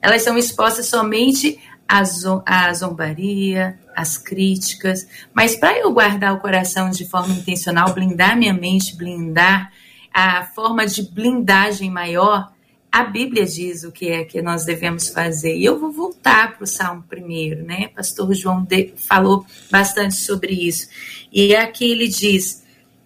elas 0.06 0.22
são 0.22 0.38
expostas 0.38 0.86
somente 0.86 1.60
à, 1.88 2.04
à 2.46 2.74
zombaria, 2.74 3.80
às 3.96 4.20
críticas. 4.20 5.08
Mas 5.34 5.56
para 5.56 5.80
eu 5.80 5.92
guardar 5.92 6.36
o 6.36 6.40
coração 6.40 6.92
de 6.92 7.10
forma 7.10 7.34
intencional, 7.34 7.92
blindar 7.92 8.38
minha 8.38 8.54
mente, 8.54 8.96
blindar 8.96 9.72
a 10.16 10.46
forma 10.46 10.88
de 10.88 11.04
blindagem 11.04 11.92
maior, 11.92 12.50
a 12.90 13.04
Bíblia 13.04 13.46
diz 13.46 13.84
o 13.84 13.92
que 13.92 14.08
é 14.08 14.24
que 14.24 14.42
nós 14.42 14.64
devemos 14.64 15.10
fazer. 15.10 15.58
E 15.58 15.66
eu 15.66 15.78
vou 15.78 15.92
voltar 15.92 16.56
para 16.56 16.64
o 16.64 16.68
Salmo 16.68 17.04
primeiro, 17.10 17.62
né? 17.66 17.90
Pastor 17.90 18.34
João 18.34 18.64
de, 18.64 18.94
falou 18.96 19.46
bastante 19.70 20.16
sobre 20.16 20.54
isso. 20.54 20.88
E 21.34 21.54
aqui 21.54 21.92
ele 21.92 22.08
diz: 22.08 22.64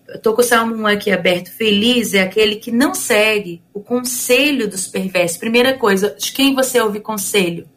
estou 0.08 0.36
com 0.36 0.42
o 0.42 0.44
Salmo 0.44 0.76
1 0.76 0.86
aqui 0.86 1.10
aberto. 1.10 1.50
Feliz 1.50 2.14
é 2.14 2.22
aquele 2.22 2.58
que 2.58 2.72
não 2.72 2.94
segue 2.94 3.60
o 3.74 3.80
conselho 3.80 4.70
dos 4.70 4.86
perversos. 4.86 5.40
Primeira 5.40 5.76
coisa, 5.76 6.16
de 6.16 6.32
quem 6.32 6.54
você 6.54 6.80
ouve 6.80 7.00
conselho? 7.00 7.68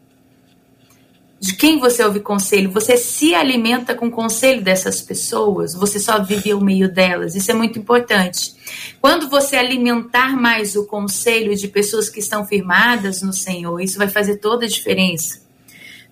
De 1.43 1.57
quem 1.57 1.80
você 1.80 2.05
ouve 2.05 2.20
conselho? 2.20 2.70
Você 2.70 2.97
se 2.97 3.34
alimenta 3.34 3.97
com 3.97 4.07
o 4.07 4.11
conselho 4.12 4.62
dessas 4.62 5.01
pessoas? 5.01 5.74
Você 5.74 5.99
só 5.99 6.22
vive 6.22 6.53
ao 6.53 6.61
meio 6.61 6.88
delas? 6.88 7.34
Isso 7.34 7.51
é 7.51 7.55
muito 7.55 7.80
importante. 7.80 8.55
Quando 9.01 9.28
você 9.28 9.57
alimentar 9.57 10.40
mais 10.40 10.76
o 10.76 10.86
conselho 10.86 11.57
de 11.57 11.66
pessoas 11.66 12.09
que 12.09 12.20
estão 12.20 12.47
firmadas 12.47 13.22
no 13.22 13.32
Senhor, 13.32 13.80
isso 13.80 13.99
vai 13.99 14.09
fazer 14.09 14.36
toda 14.36 14.66
a 14.66 14.68
diferença. 14.68 15.43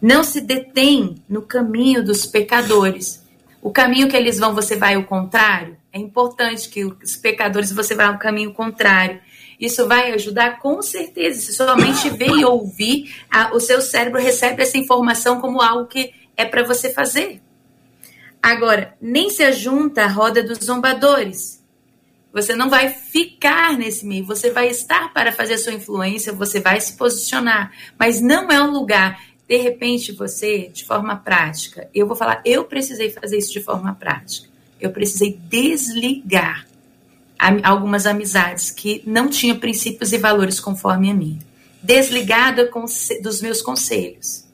Não 0.03 0.25
se 0.25 0.41
detém 0.41 1.23
no 1.29 1.43
caminho 1.43 2.05
dos 2.05 2.27
pecadores. 2.27 3.25
O 3.63 3.71
caminho 3.71 4.09
que 4.09 4.17
eles 4.17 4.37
vão, 4.37 4.53
você 4.53 4.75
vai 4.75 4.97
ao 4.97 5.05
contrário. 5.05 5.77
É 5.93 5.99
importante 6.01 6.69
que 6.69 6.85
os 6.85 7.15
pecadores 7.15 7.71
você 7.71 7.95
vá 7.95 8.09
ao 8.09 8.19
caminho 8.19 8.53
contrário. 8.53 9.21
Isso 9.61 9.87
vai 9.87 10.11
ajudar 10.13 10.59
com 10.59 10.81
certeza. 10.81 11.43
Se 11.43 11.53
somente 11.53 12.09
ver 12.09 12.31
e 12.31 12.45
ouvir, 12.45 13.15
a, 13.31 13.55
o 13.55 13.61
seu 13.61 13.83
cérebro 13.83 14.19
recebe 14.19 14.63
essa 14.63 14.79
informação 14.79 15.39
como 15.39 15.61
algo 15.61 15.87
que 15.87 16.15
é 16.35 16.47
para 16.47 16.63
você 16.63 16.91
fazer. 16.91 17.43
Agora, 18.43 18.97
nem 18.99 19.29
se 19.29 19.43
ajunta 19.43 20.05
à 20.05 20.07
roda 20.07 20.43
dos 20.43 20.61
zombadores. 20.61 21.63
Você 22.33 22.55
não 22.55 22.71
vai 22.71 22.89
ficar 22.89 23.77
nesse 23.77 24.07
meio, 24.07 24.25
você 24.25 24.51
vai 24.51 24.69
estar 24.69 25.13
para 25.13 25.33
fazer 25.33 25.55
a 25.55 25.59
sua 25.59 25.75
influência, 25.75 26.33
você 26.33 26.61
vai 26.61 26.81
se 26.81 26.97
posicionar, 26.97 27.73
mas 27.99 28.21
não 28.21 28.51
é 28.51 28.63
um 28.63 28.71
lugar. 28.71 29.21
De 29.47 29.57
repente, 29.57 30.13
você, 30.13 30.69
de 30.73 30.85
forma 30.85 31.17
prática, 31.17 31.91
eu 31.93 32.07
vou 32.07 32.17
falar, 32.17 32.41
eu 32.47 32.65
precisei 32.65 33.11
fazer 33.11 33.37
isso 33.37 33.53
de 33.53 33.61
forma 33.61 33.95
prática. 33.95 34.49
Eu 34.81 34.91
precisei 34.91 35.39
desligar 35.49 36.70
algumas 37.63 38.07
amizades 38.07 38.71
que 38.71 39.03
não 39.07 39.29
tinham 39.29 39.59
princípios 39.59 40.13
e 40.13 40.19
valores 40.19 40.61
conforme 40.61 41.11
a 41.11 41.15
mim. 41.15 41.39
Desligada 41.83 42.71
dos 43.23 43.41
meus 43.41 43.63
conselhos. 43.63 44.45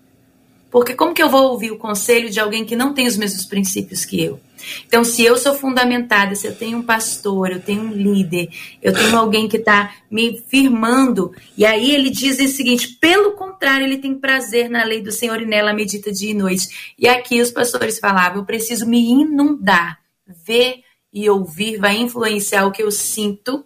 Porque 0.70 0.94
como 0.94 1.14
que 1.14 1.22
eu 1.22 1.28
vou 1.28 1.50
ouvir 1.50 1.70
o 1.70 1.78
conselho 1.78 2.30
de 2.30 2.38
alguém 2.38 2.64
que 2.64 2.76
não 2.76 2.92
tem 2.92 3.06
os 3.06 3.16
mesmos 3.16 3.46
princípios 3.46 4.04
que 4.04 4.22
eu? 4.22 4.40
Então, 4.86 5.04
se 5.04 5.24
eu 5.24 5.36
sou 5.36 5.54
fundamentada, 5.54 6.34
se 6.34 6.46
eu 6.46 6.54
tenho 6.54 6.78
um 6.78 6.82
pastor, 6.82 7.50
eu 7.50 7.60
tenho 7.60 7.82
um 7.82 7.92
líder, 7.92 8.48
eu 8.82 8.92
tenho 8.92 9.16
alguém 9.16 9.48
que 9.48 9.58
está 9.58 9.94
me 10.10 10.42
firmando, 10.48 11.32
e 11.56 11.64
aí 11.64 11.94
ele 11.94 12.10
diz 12.10 12.38
o 12.38 12.48
seguinte: 12.48 12.88
pelo 13.00 13.32
contrário, 13.32 13.86
ele 13.86 13.98
tem 13.98 14.14
prazer 14.14 14.68
na 14.68 14.84
lei 14.84 15.00
do 15.00 15.12
Senhor 15.12 15.40
e 15.40 15.46
nela 15.46 15.72
medita 15.72 16.12
dia 16.12 16.30
e 16.30 16.34
noite. 16.34 16.94
E 16.98 17.08
aqui 17.08 17.40
os 17.40 17.50
pastores 17.50 17.98
falavam: 17.98 18.40
eu 18.40 18.44
preciso 18.44 18.86
me 18.86 18.98
inundar, 18.98 19.98
ver 20.44 20.80
e 21.16 21.30
ouvir 21.30 21.78
vai 21.78 21.96
influenciar 21.96 22.66
o 22.66 22.70
que 22.70 22.82
eu 22.82 22.90
sinto 22.90 23.64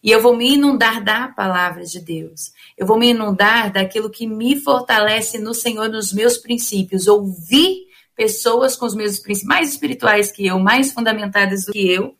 e 0.00 0.12
eu 0.12 0.22
vou 0.22 0.36
me 0.36 0.52
inundar 0.52 1.02
da 1.02 1.26
palavra 1.26 1.84
de 1.84 1.98
Deus. 1.98 2.52
Eu 2.78 2.86
vou 2.86 2.96
me 2.96 3.08
inundar 3.08 3.72
daquilo 3.72 4.08
que 4.08 4.28
me 4.28 4.60
fortalece 4.60 5.38
no 5.38 5.52
Senhor, 5.52 5.88
nos 5.88 6.12
meus 6.12 6.36
princípios. 6.36 7.08
Ouvir 7.08 7.88
pessoas 8.14 8.76
com 8.76 8.86
os 8.86 8.94
mesmos 8.94 9.18
princípios, 9.18 9.48
mais 9.48 9.70
espirituais 9.70 10.30
que 10.30 10.46
eu, 10.46 10.60
mais 10.60 10.92
fundamentadas 10.92 11.64
do 11.64 11.72
que 11.72 11.90
eu. 11.90 12.14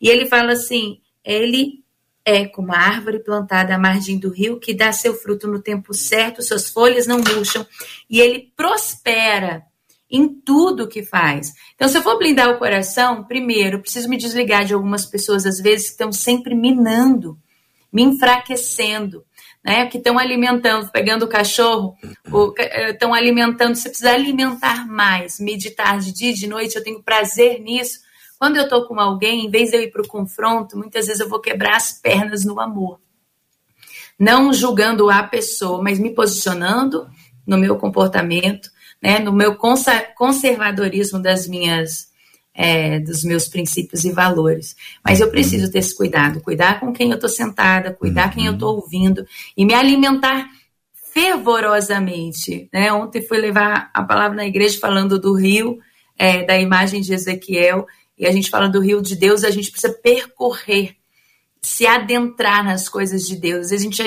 E 0.00 0.08
ele 0.08 0.26
fala 0.26 0.54
assim: 0.54 0.98
ele 1.24 1.84
é 2.24 2.46
como 2.46 2.72
a 2.72 2.78
árvore 2.78 3.20
plantada 3.20 3.76
à 3.76 3.78
margem 3.78 4.18
do 4.18 4.30
rio, 4.30 4.58
que 4.58 4.74
dá 4.74 4.90
seu 4.92 5.14
fruto 5.14 5.46
no 5.46 5.62
tempo 5.62 5.94
certo, 5.94 6.42
suas 6.42 6.68
folhas 6.68 7.06
não 7.06 7.18
murcham, 7.18 7.64
e 8.10 8.20
ele 8.20 8.50
prospera 8.56 9.62
em 10.16 10.28
tudo 10.28 10.88
que 10.88 11.02
faz. 11.02 11.52
Então, 11.74 11.88
se 11.88 11.98
eu 11.98 12.02
for 12.02 12.18
blindar 12.18 12.50
o 12.50 12.58
coração, 12.58 13.24
primeiro, 13.24 13.80
preciso 13.80 14.08
me 14.08 14.16
desligar 14.16 14.64
de 14.64 14.74
algumas 14.74 15.06
pessoas, 15.06 15.46
às 15.46 15.60
vezes, 15.60 15.86
que 15.86 15.92
estão 15.92 16.10
sempre 16.12 16.54
minando, 16.54 17.38
me 17.92 18.02
enfraquecendo, 18.02 19.24
né? 19.64 19.86
Que 19.86 19.98
estão 19.98 20.18
alimentando, 20.18 20.90
pegando 20.90 21.24
o 21.24 21.28
cachorro, 21.28 21.96
estão 22.88 23.14
eh, 23.14 23.18
alimentando. 23.18 23.74
Você 23.74 23.88
precisa 23.88 24.12
alimentar 24.12 24.86
mais, 24.86 25.40
meditar 25.40 25.98
de 25.98 26.12
dia 26.12 26.30
e 26.30 26.34
de 26.34 26.46
noite, 26.46 26.76
eu 26.76 26.84
tenho 26.84 27.02
prazer 27.02 27.60
nisso. 27.60 28.00
Quando 28.38 28.56
eu 28.56 28.64
estou 28.64 28.86
com 28.86 29.00
alguém, 29.00 29.46
em 29.46 29.50
vez 29.50 29.70
de 29.70 29.76
eu 29.76 29.82
ir 29.82 29.90
para 29.90 30.02
o 30.02 30.08
confronto, 30.08 30.76
muitas 30.76 31.06
vezes 31.06 31.20
eu 31.20 31.28
vou 31.28 31.40
quebrar 31.40 31.76
as 31.76 31.92
pernas 31.92 32.44
no 32.44 32.60
amor. 32.60 33.00
Não 34.18 34.52
julgando 34.52 35.10
a 35.10 35.22
pessoa, 35.22 35.82
mas 35.82 35.98
me 35.98 36.10
posicionando 36.10 37.08
no 37.46 37.56
meu 37.56 37.76
comportamento, 37.76 38.70
né, 39.02 39.18
no 39.18 39.32
meu 39.32 39.56
conservadorismo 39.56 41.20
das 41.20 41.46
minhas 41.46 42.08
é, 42.56 42.98
dos 43.00 43.22
meus 43.22 43.46
princípios 43.46 44.04
e 44.04 44.10
valores. 44.10 44.74
Mas 45.04 45.20
eu 45.20 45.30
preciso 45.30 45.70
ter 45.70 45.80
esse 45.80 45.94
cuidado, 45.94 46.40
cuidar 46.40 46.80
com 46.80 46.92
quem 46.92 47.10
eu 47.10 47.16
estou 47.16 47.28
sentada, 47.28 47.92
cuidar 47.92 48.28
uhum. 48.28 48.32
quem 48.32 48.46
eu 48.46 48.54
estou 48.54 48.70
uhum. 48.70 48.80
ouvindo 48.80 49.26
e 49.56 49.64
me 49.64 49.74
alimentar 49.74 50.48
fervorosamente. 51.12 52.68
Né? 52.72 52.92
Ontem 52.92 53.22
fui 53.22 53.38
levar 53.38 53.90
a 53.92 54.02
palavra 54.02 54.36
na 54.36 54.46
igreja 54.46 54.78
falando 54.78 55.18
do 55.18 55.34
rio, 55.34 55.78
é, 56.18 56.44
da 56.44 56.58
imagem 56.58 57.02
de 57.02 57.12
Ezequiel, 57.12 57.86
e 58.18 58.26
a 58.26 58.32
gente 58.32 58.48
fala 58.48 58.68
do 58.68 58.80
rio 58.80 59.02
de 59.02 59.14
Deus, 59.14 59.44
a 59.44 59.50
gente 59.50 59.70
precisa 59.70 59.92
percorrer, 59.92 60.96
se 61.60 61.86
adentrar 61.86 62.64
nas 62.64 62.88
coisas 62.88 63.26
de 63.26 63.36
Deus. 63.36 63.70
A 63.70 63.76
gente, 63.76 64.02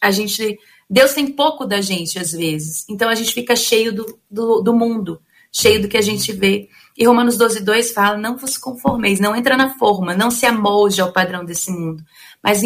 a 0.00 0.10
gente 0.10 0.58
Deus 0.88 1.12
tem 1.12 1.26
pouco 1.26 1.66
da 1.66 1.80
gente 1.80 2.18
às 2.18 2.32
vezes. 2.32 2.84
Então 2.88 3.08
a 3.08 3.14
gente 3.14 3.32
fica 3.32 3.56
cheio 3.56 3.92
do, 3.92 4.18
do, 4.30 4.60
do 4.60 4.74
mundo, 4.74 5.20
cheio 5.52 5.80
do 5.80 5.88
que 5.88 5.96
a 5.96 6.02
gente 6.02 6.32
vê. 6.32 6.68
E 6.96 7.06
Romanos 7.06 7.36
12, 7.36 7.64
2 7.64 7.92
fala: 7.92 8.16
não 8.16 8.36
vos 8.36 8.56
conformeis, 8.56 9.18
não 9.18 9.34
entra 9.34 9.56
na 9.56 9.76
forma, 9.76 10.14
não 10.14 10.30
se 10.30 10.46
amolde 10.46 11.00
ao 11.00 11.12
padrão 11.12 11.44
desse 11.44 11.70
mundo, 11.70 12.04
mas, 12.42 12.62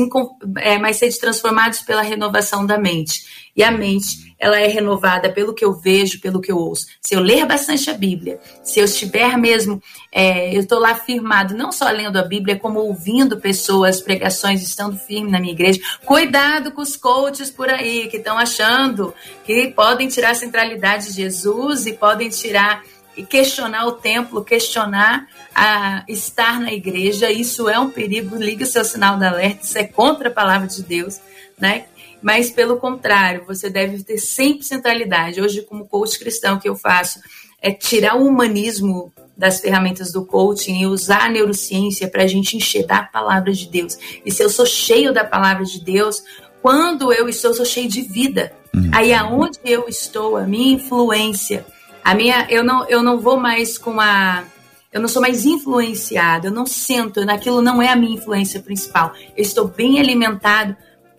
é, 0.59 0.79
mas 0.79 0.97
sede 0.97 1.19
transformados 1.19 1.81
pela 1.81 2.03
renovação 2.03 2.66
da 2.66 2.79
mente. 2.79 3.47
E 3.59 3.64
a 3.64 3.72
mente, 3.72 4.36
ela 4.38 4.61
é 4.61 4.68
renovada 4.68 5.32
pelo 5.32 5.52
que 5.52 5.64
eu 5.64 5.72
vejo, 5.72 6.20
pelo 6.20 6.40
que 6.40 6.52
eu 6.52 6.56
ouço. 6.56 6.86
Se 7.00 7.16
eu 7.16 7.20
ler 7.20 7.44
bastante 7.44 7.90
a 7.90 7.92
Bíblia, 7.92 8.38
se 8.62 8.78
eu 8.78 8.84
estiver 8.84 9.36
mesmo, 9.36 9.82
é, 10.12 10.54
eu 10.54 10.61
estou 10.61 10.78
lá 10.78 10.94
firmado, 10.94 11.56
não 11.56 11.72
só 11.72 11.90
lendo 11.90 12.16
a 12.18 12.22
Bíblia, 12.22 12.56
como 12.56 12.78
ouvindo 12.78 13.38
pessoas, 13.38 14.00
pregações, 14.00 14.62
estando 14.62 14.96
firme 14.96 15.28
na 15.28 15.40
minha 15.40 15.52
igreja. 15.52 15.80
Cuidado 16.04 16.70
com 16.70 16.80
os 16.80 16.94
coaches 16.94 17.50
por 17.50 17.68
aí 17.68 18.06
que 18.06 18.18
estão 18.18 18.38
achando 18.38 19.12
que 19.44 19.72
podem 19.72 20.06
tirar 20.06 20.30
a 20.30 20.36
centralidade 20.36 21.09
de 21.09 21.14
Jesus 21.14 21.84
e 21.86 21.94
podem 21.94 22.28
tirar 22.28 22.84
e 23.16 23.24
questionar 23.24 23.86
o 23.86 23.92
templo, 23.92 24.44
questionar 24.44 25.26
a 25.52 26.04
estar 26.06 26.61
na 26.61 26.72
igreja, 26.72 27.28
isso 27.28 27.68
é 27.68 27.76
um 27.76 27.90
perigo, 27.90 28.36
liga 28.36 28.62
o 28.62 28.66
seu 28.68 28.84
sinal 28.84 29.18
de 29.18 29.24
alerta, 29.24 29.64
isso 29.64 29.76
é 29.76 29.82
contra 29.82 30.28
a 30.28 30.32
palavra 30.32 30.68
de 30.68 30.80
Deus, 30.84 31.20
né? 31.59 31.86
Mas 32.21 32.51
pelo 32.51 32.77
contrário, 32.79 33.45
você 33.47 33.71
deve 33.71 34.03
ter 34.03 34.19
sempre 34.19 34.64
centralidade. 34.64 35.41
Hoje, 35.41 35.62
como 35.62 35.87
coach 35.87 36.19
cristão 36.19 36.59
que 36.59 36.69
eu 36.69 36.77
faço, 36.77 37.21
é 37.61 37.71
tirar 37.73 38.16
o 38.16 38.27
humanismo 38.27 39.12
das 39.37 39.61
ferramentas 39.61 40.12
do 40.12 40.25
coaching 40.25 40.81
e 40.81 40.87
usar 40.87 41.27
a 41.27 41.29
neurociência 41.29 42.09
para 42.09 42.25
a 42.25 42.27
gente 42.27 42.57
enxergar 42.57 42.99
a 42.99 43.05
palavra 43.05 43.53
de 43.53 43.69
Deus. 43.69 43.97
E 44.25 44.33
se 44.33 44.43
eu 44.43 44.51
sou 44.51 44.66
cheio 44.66 45.12
da 45.12 45.25
palavra 45.25 45.64
de 45.64 45.81
Deus, 45.81 46.23
quando 46.61 47.12
eu 47.12 47.29
estou, 47.29 47.53
eu 47.53 47.57
sou 47.57 47.64
cheio 47.64 47.89
de 47.89 48.03
vida. 48.03 48.53
Uhum. 48.75 48.91
Aí 48.93 49.12
aonde 49.12 49.59
eu 49.64 49.89
estou, 49.89 50.37
a 50.37 50.43
minha 50.43 50.75
influência 50.75 51.64
a 52.09 52.14
minha, 52.14 52.47
eu 52.49 52.64
não, 52.64 52.89
eu 52.89 53.03
não 53.03 53.21
vou 53.21 53.39
mais 53.39 53.77
com 53.77 54.01
a 54.01 54.43
eu 54.91 54.99
não 54.99 55.09
sou 55.09 55.21
mais 55.21 55.45
influenciada, 55.45 56.47
eu 56.47 56.51
não 56.51 56.64
sinto, 56.64 57.23
naquilo 57.23 57.61
não 57.61 57.83
é 57.83 57.89
a 57.89 57.97
minha 57.97 58.14
influência 58.14 58.61
principal. 58.61 59.12
Eu 59.37 59.43
estou 59.43 59.69
bem 59.69 60.01
alimentado 60.01 60.75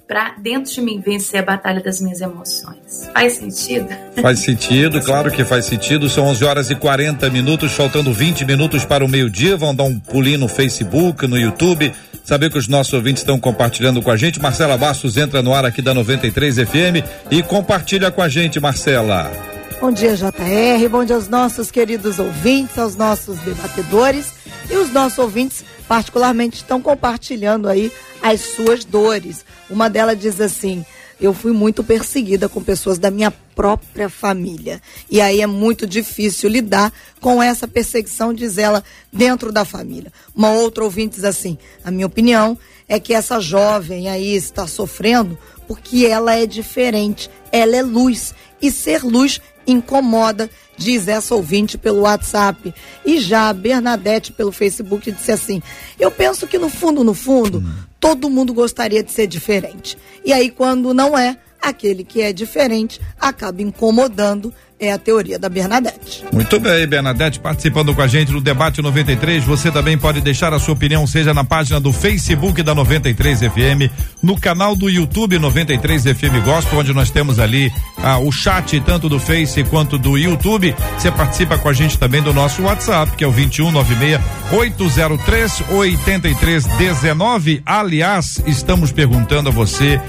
para 0.09 0.33
dentro 0.39 0.73
de 0.73 0.81
mim 0.81 0.99
vencer 0.99 1.39
a 1.39 1.43
batalha 1.43 1.83
das 1.83 2.01
minhas 2.01 2.19
emoções. 2.19 3.07
Faz 3.13 3.33
sentido? 3.33 3.87
Faz 4.19 4.39
sentido, 4.39 4.99
claro 5.01 5.29
que 5.31 5.45
faz 5.45 5.65
sentido. 5.65 6.09
São 6.09 6.25
11 6.25 6.43
horas 6.43 6.71
e 6.71 6.75
40 6.75 7.29
minutos, 7.29 7.73
faltando 7.73 8.11
20 8.11 8.43
minutos 8.43 8.83
para 8.83 9.05
o 9.05 9.07
meio-dia. 9.07 9.55
Vão 9.55 9.75
dar 9.75 9.83
um 9.83 9.99
pulinho 9.99 10.39
no 10.39 10.47
Facebook, 10.47 11.27
no 11.27 11.37
YouTube, 11.37 11.93
saber 12.23 12.49
que 12.49 12.57
os 12.57 12.67
nossos 12.67 12.91
ouvintes 12.91 13.21
estão 13.21 13.39
compartilhando 13.39 14.01
com 14.01 14.09
a 14.09 14.17
gente. 14.17 14.41
Marcela 14.41 14.75
Bastos 14.79 15.15
entra 15.15 15.43
no 15.43 15.53
ar 15.53 15.63
aqui 15.63 15.79
da 15.79 15.93
93 15.93 16.55
FM 16.55 17.05
e 17.29 17.43
compartilha 17.43 18.09
com 18.09 18.23
a 18.23 18.27
gente, 18.27 18.59
Marcela. 18.59 19.58
Bom 19.81 19.93
dia, 19.93 20.13
JR. 20.13 20.89
Bom 20.91 21.05
dia 21.05 21.15
aos 21.15 21.29
nossos 21.29 21.71
queridos 21.71 22.19
ouvintes, 22.19 22.77
aos 22.77 22.97
nossos 22.97 23.39
debatedores. 23.39 24.33
E 24.69 24.75
os 24.75 24.91
nossos 24.91 25.17
ouvintes, 25.17 25.63
particularmente, 25.87 26.57
estão 26.57 26.81
compartilhando 26.81 27.69
aí 27.69 27.89
as 28.21 28.41
suas 28.41 28.83
dores. 28.83 29.45
Uma 29.69 29.89
delas 29.89 30.19
diz 30.19 30.41
assim: 30.41 30.85
eu 31.19 31.33
fui 31.33 31.53
muito 31.53 31.81
perseguida 31.81 32.49
com 32.49 32.61
pessoas 32.61 32.99
da 32.99 33.09
minha 33.09 33.31
própria 33.31 34.09
família. 34.09 34.81
E 35.09 35.21
aí 35.21 35.39
é 35.39 35.47
muito 35.47 35.87
difícil 35.87 36.49
lidar 36.49 36.91
com 37.21 37.41
essa 37.41 37.65
perseguição, 37.65 38.33
diz 38.33 38.57
ela, 38.57 38.83
dentro 39.13 39.49
da 39.49 39.63
família. 39.63 40.11
Uma 40.35 40.51
outra 40.51 40.83
ouvinte 40.83 41.15
diz 41.15 41.23
assim: 41.23 41.57
a 41.85 41.89
minha 41.89 42.05
opinião 42.05 42.57
é 42.85 42.99
que 42.99 43.13
essa 43.13 43.39
jovem 43.39 44.09
aí 44.09 44.35
está 44.35 44.67
sofrendo 44.67 45.37
porque 45.69 46.05
ela 46.05 46.35
é 46.35 46.45
diferente, 46.45 47.29
ela 47.49 47.77
é 47.77 47.81
luz. 47.81 48.33
E 48.61 48.69
ser 48.71 49.03
luz 49.03 49.39
incomoda, 49.71 50.49
diz 50.77 51.07
essa 51.07 51.35
ouvinte 51.35 51.77
pelo 51.77 52.01
WhatsApp. 52.01 52.73
E 53.05 53.19
já 53.19 53.49
a 53.49 53.53
Bernadette 53.53 54.31
pelo 54.31 54.51
Facebook 54.51 55.11
disse 55.11 55.31
assim: 55.31 55.61
Eu 55.99 56.11
penso 56.11 56.47
que 56.47 56.57
no 56.57 56.69
fundo, 56.69 57.03
no 57.03 57.13
fundo, 57.13 57.63
todo 57.99 58.29
mundo 58.29 58.53
gostaria 58.53 59.03
de 59.03 59.11
ser 59.11 59.27
diferente. 59.27 59.97
E 60.25 60.33
aí, 60.33 60.49
quando 60.49 60.93
não 60.93 61.17
é, 61.17 61.37
aquele 61.61 62.03
que 62.03 62.21
é 62.21 62.31
diferente 62.31 62.99
acaba 63.19 63.61
incomodando. 63.61 64.53
É 64.79 64.93
a 64.93 64.97
teoria 64.97 65.37
da 65.37 65.49
Bernadette. 65.49 66.23
Muito 66.31 66.57
bem, 66.57 66.87
Bernadette, 66.87 67.37
participando 67.37 67.93
com 67.93 68.01
a 68.01 68.07
gente 68.07 68.31
no 68.31 68.39
debate 68.39 68.81
93. 68.81 69.43
Você 69.43 69.69
também 69.69 69.97
pode 69.97 70.21
deixar 70.21 70.53
a 70.53 70.59
sua 70.59 70.73
opinião, 70.73 71.05
seja 71.05 71.33
na 71.33 71.43
página 71.43 71.81
do 71.81 71.91
Facebook 71.91 72.63
da 72.63 72.73
93 72.73 73.39
FM, 73.39 73.91
no 74.23 74.39
canal 74.39 74.77
do 74.77 74.89
YouTube 74.89 75.37
93 75.37 76.03
FM 76.03 76.45
Gospel, 76.45 76.79
onde 76.79 76.93
nós 76.93 77.11
temos 77.11 77.39
ali 77.39 77.69
ah, 77.97 78.19
o 78.19 78.31
chat 78.31 78.79
tanto 78.79 79.09
do 79.09 79.19
Face 79.19 79.61
quanto 79.65 79.97
do 79.97 80.17
YouTube. 80.17 80.73
Você 80.97 81.11
participa 81.11 81.57
com 81.57 81.67
a 81.67 81.73
gente 81.73 81.99
também 81.99 82.21
do 82.21 82.33
nosso 82.33 82.61
WhatsApp, 82.61 83.17
que 83.17 83.23
é 83.25 83.27
o 83.27 83.31
2196 83.31 84.21
803 84.53 85.63
8319. 85.71 87.61
Aliás, 87.65 88.41
estamos 88.45 88.93
perguntando 88.93 89.49
a 89.49 89.51
você 89.51 89.99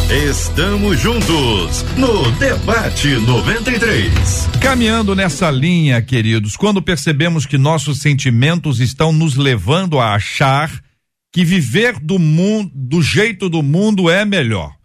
Estamos 0.09 0.99
juntos 0.99 1.83
no 1.97 2.31
Debate 2.33 3.07
93. 3.07 4.49
Caminhando 4.61 5.15
nessa 5.15 5.49
linha, 5.49 5.99
queridos, 5.99 6.55
quando 6.55 6.79
percebemos 6.79 7.47
que 7.47 7.57
nossos 7.57 8.01
sentimentos 8.01 8.79
estão 8.79 9.11
nos 9.11 9.35
levando 9.35 9.99
a 9.99 10.13
achar 10.13 10.71
que 11.33 11.43
viver 11.43 11.99
do 11.99 12.19
mundo, 12.19 12.71
do 12.75 13.01
jeito 13.01 13.49
do 13.49 13.63
mundo 13.63 14.07
é 14.07 14.23
melhor. 14.23 14.75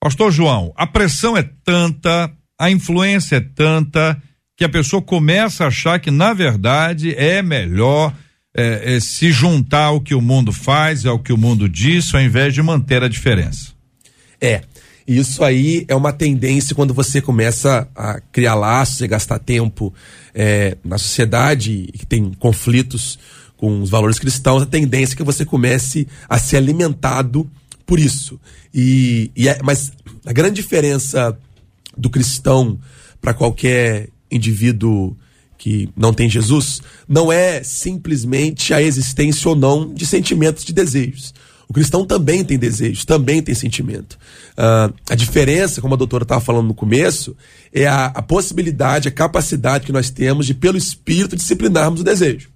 Pastor 0.00 0.30
João, 0.30 0.72
a 0.76 0.86
pressão 0.86 1.36
é 1.36 1.42
tanta, 1.42 2.32
a 2.56 2.70
influência 2.70 3.36
é 3.36 3.40
tanta, 3.40 4.16
que 4.56 4.64
a 4.64 4.68
pessoa 4.68 5.02
começa 5.02 5.64
a 5.64 5.68
achar 5.68 5.98
que, 5.98 6.12
na 6.12 6.32
verdade, 6.32 7.16
é 7.16 7.42
melhor 7.42 8.14
é, 8.56 8.94
é, 8.94 9.00
se 9.00 9.32
juntar 9.32 9.86
ao 9.86 10.00
que 10.00 10.14
o 10.14 10.20
mundo 10.20 10.52
faz, 10.52 11.04
ao 11.04 11.18
que 11.18 11.32
o 11.32 11.36
mundo 11.36 11.68
diz, 11.68 12.14
ao 12.14 12.20
invés 12.20 12.54
de 12.54 12.62
manter 12.62 13.02
a 13.02 13.08
diferença. 13.08 13.76
É. 14.40 14.62
Isso 15.06 15.42
aí 15.42 15.86
é 15.88 15.94
uma 15.94 16.12
tendência 16.12 16.74
quando 16.74 16.92
você 16.92 17.22
começa 17.22 17.88
a 17.96 18.20
criar 18.30 18.54
laços 18.54 19.00
e 19.00 19.08
gastar 19.08 19.38
tempo 19.38 19.92
é, 20.34 20.76
na 20.84 20.98
sociedade 20.98 21.88
que 21.94 22.04
tem 22.04 22.30
conflitos 22.34 23.18
com 23.56 23.80
os 23.80 23.90
valores 23.90 24.18
cristãos, 24.18 24.62
a 24.62 24.66
tendência 24.66 25.14
é 25.14 25.16
que 25.16 25.24
você 25.24 25.44
comece 25.44 26.06
a 26.28 26.38
ser 26.38 26.58
alimentado 26.58 27.50
por 27.86 27.98
isso. 27.98 28.38
E, 28.72 29.30
e 29.34 29.48
é, 29.48 29.60
mas 29.64 29.92
a 30.26 30.32
grande 30.32 30.56
diferença 30.62 31.36
do 31.96 32.10
cristão 32.10 32.78
para 33.20 33.34
qualquer 33.34 34.10
indivíduo 34.30 35.16
que 35.56 35.88
não 35.96 36.14
tem 36.14 36.30
Jesus 36.30 36.80
não 37.08 37.32
é 37.32 37.62
simplesmente 37.64 38.72
a 38.72 38.80
existência 38.80 39.48
ou 39.48 39.56
não 39.56 39.92
de 39.92 40.06
sentimentos 40.06 40.64
de 40.64 40.72
desejos. 40.72 41.34
O 41.68 41.72
cristão 41.72 42.06
também 42.06 42.42
tem 42.42 42.58
desejos, 42.58 43.04
também 43.04 43.42
tem 43.42 43.54
sentimento. 43.54 44.18
Uh, 44.52 44.94
a 45.10 45.14
diferença, 45.14 45.82
como 45.82 45.92
a 45.92 45.98
doutora 45.98 46.22
estava 46.22 46.40
falando 46.40 46.66
no 46.66 46.74
começo, 46.74 47.36
é 47.72 47.86
a, 47.86 48.06
a, 48.06 48.22
possibilidade, 48.22 49.08
a 49.08 49.12
capacidade 49.12 49.84
que 49.84 49.92
nós 49.92 50.08
temos 50.08 50.46
de, 50.46 50.54
pelo 50.54 50.78
Espírito, 50.78 51.36
disciplinarmos 51.36 52.00
o 52.00 52.04
desejo. 52.04 52.48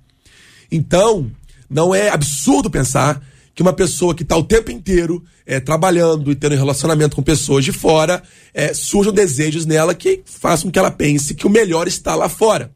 Então, 0.70 1.30
não 1.68 1.94
é 1.94 2.08
absurdo 2.08 2.70
pensar 2.70 3.22
que 3.54 3.60
uma 3.60 3.74
pessoa 3.74 4.14
que 4.14 4.22
está 4.22 4.34
o 4.34 4.42
tempo 4.42 4.70
inteiro 4.70 5.22
é, 5.44 5.60
trabalhando 5.60 6.32
e 6.32 6.34
tendo 6.34 6.54
relacionamento 6.54 7.14
com 7.14 7.22
pessoas 7.22 7.66
de 7.66 7.72
fora, 7.72 8.22
é, 8.54 8.72
surjam 8.72 9.12
desejos 9.12 9.66
nela 9.66 9.94
que 9.94 10.22
façam 10.24 10.64
com 10.64 10.72
que 10.72 10.78
ela 10.78 10.90
pense 10.90 11.34
que 11.34 11.46
o 11.46 11.50
melhor 11.50 11.86
está 11.86 12.14
lá 12.14 12.30
fora. 12.30 12.70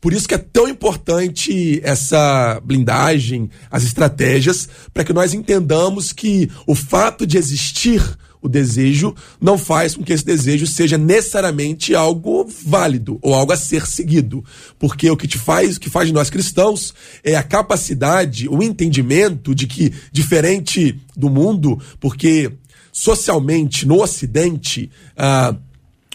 Por 0.00 0.12
isso 0.12 0.28
que 0.28 0.34
é 0.34 0.38
tão 0.38 0.68
importante 0.68 1.80
essa 1.82 2.60
blindagem, 2.64 3.50
as 3.70 3.84
estratégias, 3.84 4.68
para 4.92 5.04
que 5.04 5.12
nós 5.12 5.34
entendamos 5.34 6.12
que 6.12 6.50
o 6.66 6.74
fato 6.74 7.26
de 7.26 7.38
existir 7.38 8.02
o 8.44 8.48
desejo 8.48 9.14
não 9.40 9.56
faz 9.56 9.96
com 9.96 10.04
que 10.04 10.12
esse 10.12 10.24
desejo 10.24 10.66
seja 10.66 10.98
necessariamente 10.98 11.94
algo 11.94 12.46
válido 12.66 13.18
ou 13.22 13.32
algo 13.32 13.52
a 13.52 13.56
ser 13.56 13.86
seguido, 13.86 14.44
porque 14.78 15.10
o 15.10 15.16
que 15.16 15.26
te 15.26 15.38
faz, 15.38 15.76
o 15.76 15.80
que 15.80 15.88
faz 15.88 16.08
de 16.08 16.12
nós 16.12 16.28
cristãos 16.28 16.92
é 17.24 17.36
a 17.36 17.42
capacidade, 17.42 18.46
o 18.46 18.62
entendimento 18.62 19.54
de 19.54 19.66
que 19.66 19.94
diferente 20.12 21.00
do 21.16 21.30
mundo, 21.30 21.80
porque 21.98 22.52
socialmente 22.92 23.86
no 23.86 24.02
Ocidente 24.02 24.90
ah, 25.16 25.56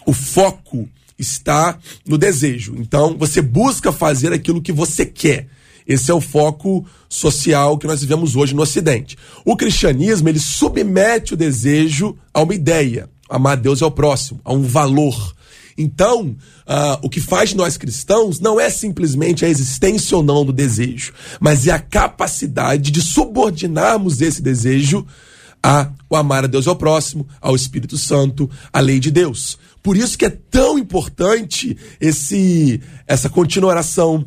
o 0.06 0.12
foco 0.12 0.88
está 1.20 1.78
no 2.06 2.16
desejo. 2.16 2.74
Então, 2.78 3.16
você 3.18 3.40
busca 3.42 3.92
fazer 3.92 4.32
aquilo 4.32 4.62
que 4.62 4.72
você 4.72 5.04
quer. 5.04 5.48
Esse 5.86 6.10
é 6.10 6.14
o 6.14 6.20
foco 6.20 6.86
social 7.08 7.76
que 7.76 7.86
nós 7.86 8.00
vivemos 8.00 8.36
hoje 8.36 8.54
no 8.54 8.62
Ocidente. 8.62 9.16
O 9.44 9.56
cristianismo, 9.56 10.28
ele 10.28 10.38
submete 10.38 11.34
o 11.34 11.36
desejo 11.36 12.16
a 12.32 12.42
uma 12.42 12.54
ideia. 12.54 13.08
Amar 13.28 13.56
Deus 13.56 13.82
é 13.82 13.86
o 13.86 13.90
próximo, 13.90 14.40
a 14.44 14.52
um 14.52 14.62
valor. 14.62 15.34
Então, 15.76 16.36
uh, 16.66 16.98
o 17.02 17.08
que 17.08 17.20
faz 17.20 17.54
nós 17.54 17.76
cristãos 17.76 18.38
não 18.38 18.60
é 18.60 18.68
simplesmente 18.68 19.44
a 19.44 19.48
existência 19.48 20.16
ou 20.16 20.22
não 20.22 20.44
do 20.44 20.52
desejo, 20.52 21.12
mas 21.40 21.66
é 21.66 21.70
a 21.70 21.78
capacidade 21.78 22.90
de 22.90 23.00
subordinarmos 23.00 24.20
esse 24.20 24.42
desejo 24.42 25.06
a 25.62 25.90
o 26.08 26.16
amar 26.16 26.44
a 26.44 26.48
Deus 26.48 26.66
ao 26.66 26.74
próximo, 26.74 27.26
ao 27.40 27.54
Espírito 27.54 27.96
Santo, 27.96 28.50
a 28.72 28.80
lei 28.80 28.98
de 28.98 29.10
Deus. 29.10 29.58
Por 29.82 29.96
isso 29.96 30.18
que 30.18 30.24
é 30.24 30.30
tão 30.30 30.78
importante 30.78 31.76
esse 32.00 32.80
essa 33.06 33.28
continuação 33.28 34.26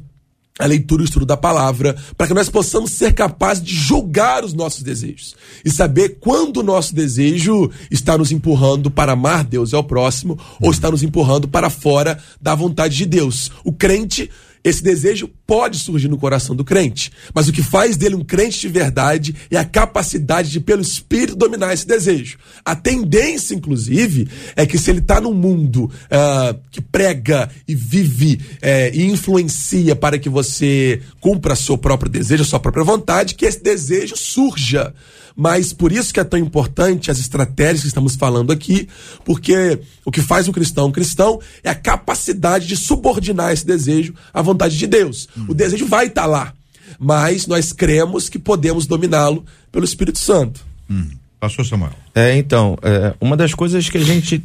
a 0.60 0.68
leitura 0.68 1.02
e 1.02 1.06
o 1.06 1.08
estudo 1.08 1.26
da 1.26 1.36
palavra, 1.36 1.96
para 2.16 2.28
que 2.28 2.34
nós 2.34 2.48
possamos 2.48 2.92
ser 2.92 3.14
capazes 3.14 3.64
de 3.64 3.74
julgar 3.74 4.44
os 4.44 4.54
nossos 4.54 4.84
desejos 4.84 5.36
e 5.66 5.72
saber 5.72 6.18
quando 6.20 6.58
o 6.58 6.64
nosso 6.64 6.94
desejo 6.94 7.72
está 7.90 8.18
nos 8.18 8.32
empurrando 8.32 8.92
para 8.92 9.14
amar 9.14 9.44
Deus 9.44 9.72
e 9.72 9.76
ao 9.76 9.84
próximo 9.84 10.38
ou 10.62 10.70
está 10.70 10.92
nos 10.92 11.02
empurrando 11.02 11.48
para 11.48 11.72
fora 11.72 12.20
da 12.40 12.54
vontade 12.54 12.96
de 12.96 13.06
Deus. 13.06 13.52
O 13.64 13.74
crente 13.74 14.30
esse 14.64 14.82
desejo 14.82 15.30
pode 15.46 15.78
surgir 15.80 16.08
no 16.08 16.18
coração 16.18 16.56
do 16.56 16.64
crente, 16.64 17.12
mas 17.34 17.48
o 17.48 17.52
que 17.52 17.62
faz 17.62 17.98
dele 17.98 18.16
um 18.16 18.24
crente 18.24 18.62
de 18.62 18.70
verdade 18.70 19.36
é 19.52 19.58
a 19.58 19.66
capacidade 19.66 20.50
de, 20.50 20.60
pelo 20.60 20.82
Espírito, 20.82 21.36
dominar 21.36 21.74
esse 21.74 21.86
desejo. 21.86 22.38
A 22.64 22.76
tendência, 22.76 23.54
inclusive, 23.54 24.28
é 24.56 24.66
que 24.66 24.78
se 24.78 24.90
ele 24.90 25.00
está 25.00 25.20
num 25.20 25.34
mundo 25.34 25.86
uh, 25.86 26.60
que 26.72 26.82
prega 26.82 27.50
e 27.68 27.76
vive 27.76 28.36
uh, 28.36 28.96
e 28.96 29.04
influencia 29.06 29.96
para 29.96 30.18
que 30.18 30.30
você 30.30 31.02
cumpra 31.20 31.56
seu 31.56 31.78
próprio 31.78 32.10
desejo, 32.10 32.46
sua 32.46 32.60
própria 32.60 32.84
vontade, 32.84 33.36
que 33.36 33.46
esse 33.46 33.62
desejo 33.62 34.16
surja 34.16 34.94
mas 35.36 35.74
por 35.74 35.92
isso 35.92 36.14
que 36.14 36.20
é 36.20 36.24
tão 36.24 36.40
importante 36.40 37.10
as 37.10 37.20
estratégias 37.20 37.82
que 37.82 37.88
estamos 37.88 38.16
falando 38.16 38.52
aqui, 38.52 38.88
porque 39.26 39.80
o 40.06 40.12
que 40.12 40.22
faz 40.22 40.48
um 40.48 40.52
cristão 40.52 40.88
um 40.88 40.92
cristão 40.92 41.40
é 41.64 41.70
a 41.70 41.76
capacidade 41.76 42.68
de 42.68 42.78
subordinar 42.78 43.52
esse 43.52 43.66
desejo 43.66 44.14
à 44.34 44.42
vontade 44.42 44.78
de 44.78 44.88
Deus. 44.88 45.28
Hum. 45.38 45.46
O 45.50 45.54
desejo 45.54 45.86
vai 45.88 46.08
estar 46.08 46.26
lá, 46.26 46.54
mas 47.00 47.48
nós 47.48 47.72
cremos 47.72 48.30
que 48.30 48.38
podemos 48.38 48.86
dominá-lo 48.86 49.46
pelo 49.72 49.86
Espírito 49.86 50.20
Santo. 50.20 50.66
Hum. 50.90 51.10
Pastor 51.40 51.66
Samuel. 51.66 51.94
É, 52.16 52.38
então, 52.38 52.78
é, 52.82 53.14
uma 53.20 53.36
das 53.36 53.54
coisas 53.54 53.90
que 53.90 53.98
a 53.98 54.04
gente 54.04 54.42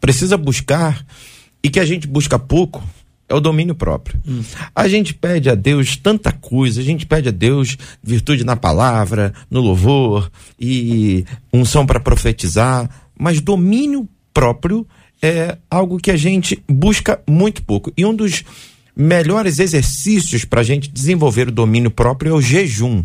precisa 0.00 0.36
buscar 0.36 1.04
e 1.62 1.68
que 1.68 1.80
a 1.80 1.84
gente 1.84 2.06
busca 2.06 2.38
pouco 2.38 2.84
é 3.28 3.34
o 3.34 3.40
domínio 3.40 3.74
próprio. 3.74 4.20
Hum. 4.26 4.42
A 4.74 4.88
gente 4.88 5.12
pede 5.12 5.50
a 5.50 5.54
Deus 5.54 5.96
tanta 5.96 6.32
coisa, 6.32 6.80
a 6.80 6.84
gente 6.84 7.06
pede 7.06 7.28
a 7.28 7.32
Deus 7.32 7.76
virtude 8.02 8.44
na 8.44 8.56
palavra, 8.56 9.32
no 9.50 9.60
louvor 9.60 10.30
e 10.58 11.24
unção 11.52 11.84
para 11.84 12.00
profetizar, 12.00 12.88
mas 13.18 13.40
domínio 13.40 14.08
próprio 14.32 14.86
é 15.20 15.58
algo 15.70 15.98
que 15.98 16.10
a 16.10 16.16
gente 16.16 16.62
busca 16.68 17.20
muito 17.28 17.62
pouco. 17.62 17.92
E 17.96 18.04
um 18.04 18.14
dos 18.14 18.44
melhores 18.94 19.58
exercícios 19.58 20.44
para 20.44 20.60
a 20.60 20.64
gente 20.64 20.88
desenvolver 20.88 21.48
o 21.48 21.52
domínio 21.52 21.90
próprio 21.90 22.30
é 22.30 22.34
o 22.34 22.40
jejum. 22.40 23.04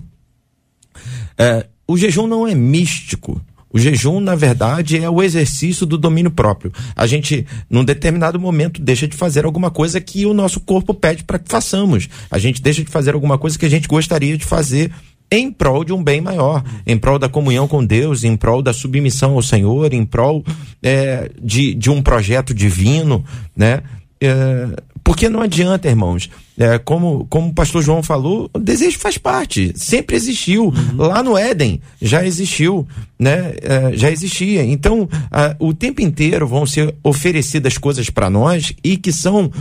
É, 1.37 1.65
o 1.87 1.97
jejum 1.97 2.27
não 2.27 2.47
é 2.47 2.53
místico. 2.53 3.41
O 3.73 3.79
jejum, 3.79 4.19
na 4.19 4.35
verdade, 4.35 4.97
é 4.97 5.09
o 5.09 5.21
exercício 5.21 5.85
do 5.85 5.97
domínio 5.97 6.31
próprio. 6.31 6.71
A 6.95 7.07
gente, 7.07 7.45
num 7.69 7.83
determinado 7.83 8.39
momento, 8.39 8.81
deixa 8.81 9.07
de 9.07 9.15
fazer 9.15 9.45
alguma 9.45 9.71
coisa 9.71 10.01
que 10.01 10.25
o 10.25 10.33
nosso 10.33 10.59
corpo 10.59 10.93
pede 10.93 11.23
para 11.23 11.39
que 11.39 11.49
façamos. 11.49 12.09
A 12.29 12.37
gente 12.37 12.61
deixa 12.61 12.83
de 12.83 12.89
fazer 12.89 13.13
alguma 13.13 13.37
coisa 13.37 13.57
que 13.57 13.65
a 13.65 13.69
gente 13.69 13.87
gostaria 13.87 14.37
de 14.37 14.45
fazer 14.45 14.91
em 15.31 15.49
prol 15.49 15.85
de 15.85 15.93
um 15.93 16.03
bem 16.03 16.19
maior, 16.19 16.61
em 16.85 16.97
prol 16.97 17.17
da 17.17 17.29
comunhão 17.29 17.65
com 17.65 17.85
Deus, 17.85 18.25
em 18.25 18.35
prol 18.35 18.61
da 18.61 18.73
submissão 18.73 19.35
ao 19.35 19.41
Senhor, 19.41 19.93
em 19.93 20.05
prol 20.05 20.43
é, 20.83 21.31
de, 21.41 21.73
de 21.73 21.89
um 21.89 22.01
projeto 22.01 22.53
divino, 22.53 23.23
né? 23.55 23.81
É, 24.21 24.81
porque 25.03 25.27
não 25.27 25.41
adianta, 25.41 25.89
irmãos. 25.89 26.29
É, 26.57 26.77
como, 26.77 27.25
como 27.27 27.49
o 27.49 27.53
pastor 27.53 27.81
João 27.81 28.03
falou, 28.03 28.49
o 28.53 28.59
desejo 28.59 28.99
faz 28.99 29.17
parte, 29.17 29.73
sempre 29.75 30.15
existiu. 30.15 30.65
Uhum. 30.65 30.95
Lá 30.97 31.23
no 31.23 31.35
Éden 31.35 31.81
já 31.99 32.23
existiu, 32.23 32.87
né? 33.17 33.53
É, 33.61 33.97
já 33.97 34.11
existia. 34.11 34.63
Então, 34.63 35.09
a, 35.31 35.55
o 35.59 35.73
tempo 35.73 36.01
inteiro 36.01 36.47
vão 36.47 36.65
ser 36.67 36.93
oferecidas 37.03 37.77
coisas 37.77 38.09
para 38.09 38.29
nós 38.29 38.73
e 38.83 38.95
que 38.95 39.11
são. 39.11 39.51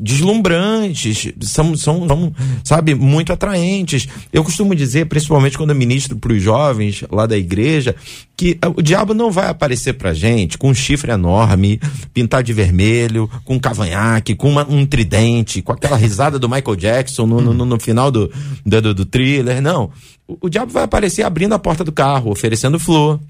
Deslumbrantes, 0.00 1.32
são, 1.42 1.76
são, 1.76 2.08
são, 2.08 2.32
sabe, 2.64 2.94
muito 2.94 3.32
atraentes. 3.32 4.08
Eu 4.32 4.42
costumo 4.42 4.74
dizer, 4.74 5.06
principalmente 5.06 5.58
quando 5.58 5.70
eu 5.70 5.76
ministro 5.76 6.16
para 6.16 6.32
os 6.32 6.42
jovens 6.42 7.04
lá 7.10 7.26
da 7.26 7.36
igreja, 7.36 7.94
que 8.36 8.58
o 8.76 8.80
diabo 8.80 9.12
não 9.12 9.30
vai 9.30 9.48
aparecer 9.48 9.92
pra 9.94 10.14
gente 10.14 10.56
com 10.56 10.70
um 10.70 10.74
chifre 10.74 11.12
enorme, 11.12 11.80
pintado 12.14 12.42
de 12.42 12.52
vermelho, 12.52 13.30
com 13.44 13.54
um 13.54 13.60
cavanhaque, 13.60 14.34
com 14.34 14.48
uma, 14.48 14.66
um 14.66 14.86
tridente, 14.86 15.60
com 15.60 15.72
aquela 15.72 15.96
risada 15.96 16.38
do 16.38 16.48
Michael 16.48 16.76
Jackson 16.76 17.26
no, 17.26 17.40
no, 17.40 17.64
no 17.64 17.80
final 17.80 18.10
do, 18.10 18.30
do, 18.64 18.94
do 18.94 19.04
thriller. 19.04 19.60
Não. 19.60 19.90
O, 20.26 20.38
o 20.46 20.48
diabo 20.48 20.72
vai 20.72 20.84
aparecer 20.84 21.22
abrindo 21.22 21.54
a 21.54 21.58
porta 21.58 21.84
do 21.84 21.92
carro, 21.92 22.30
oferecendo 22.30 22.78
flor 22.78 23.20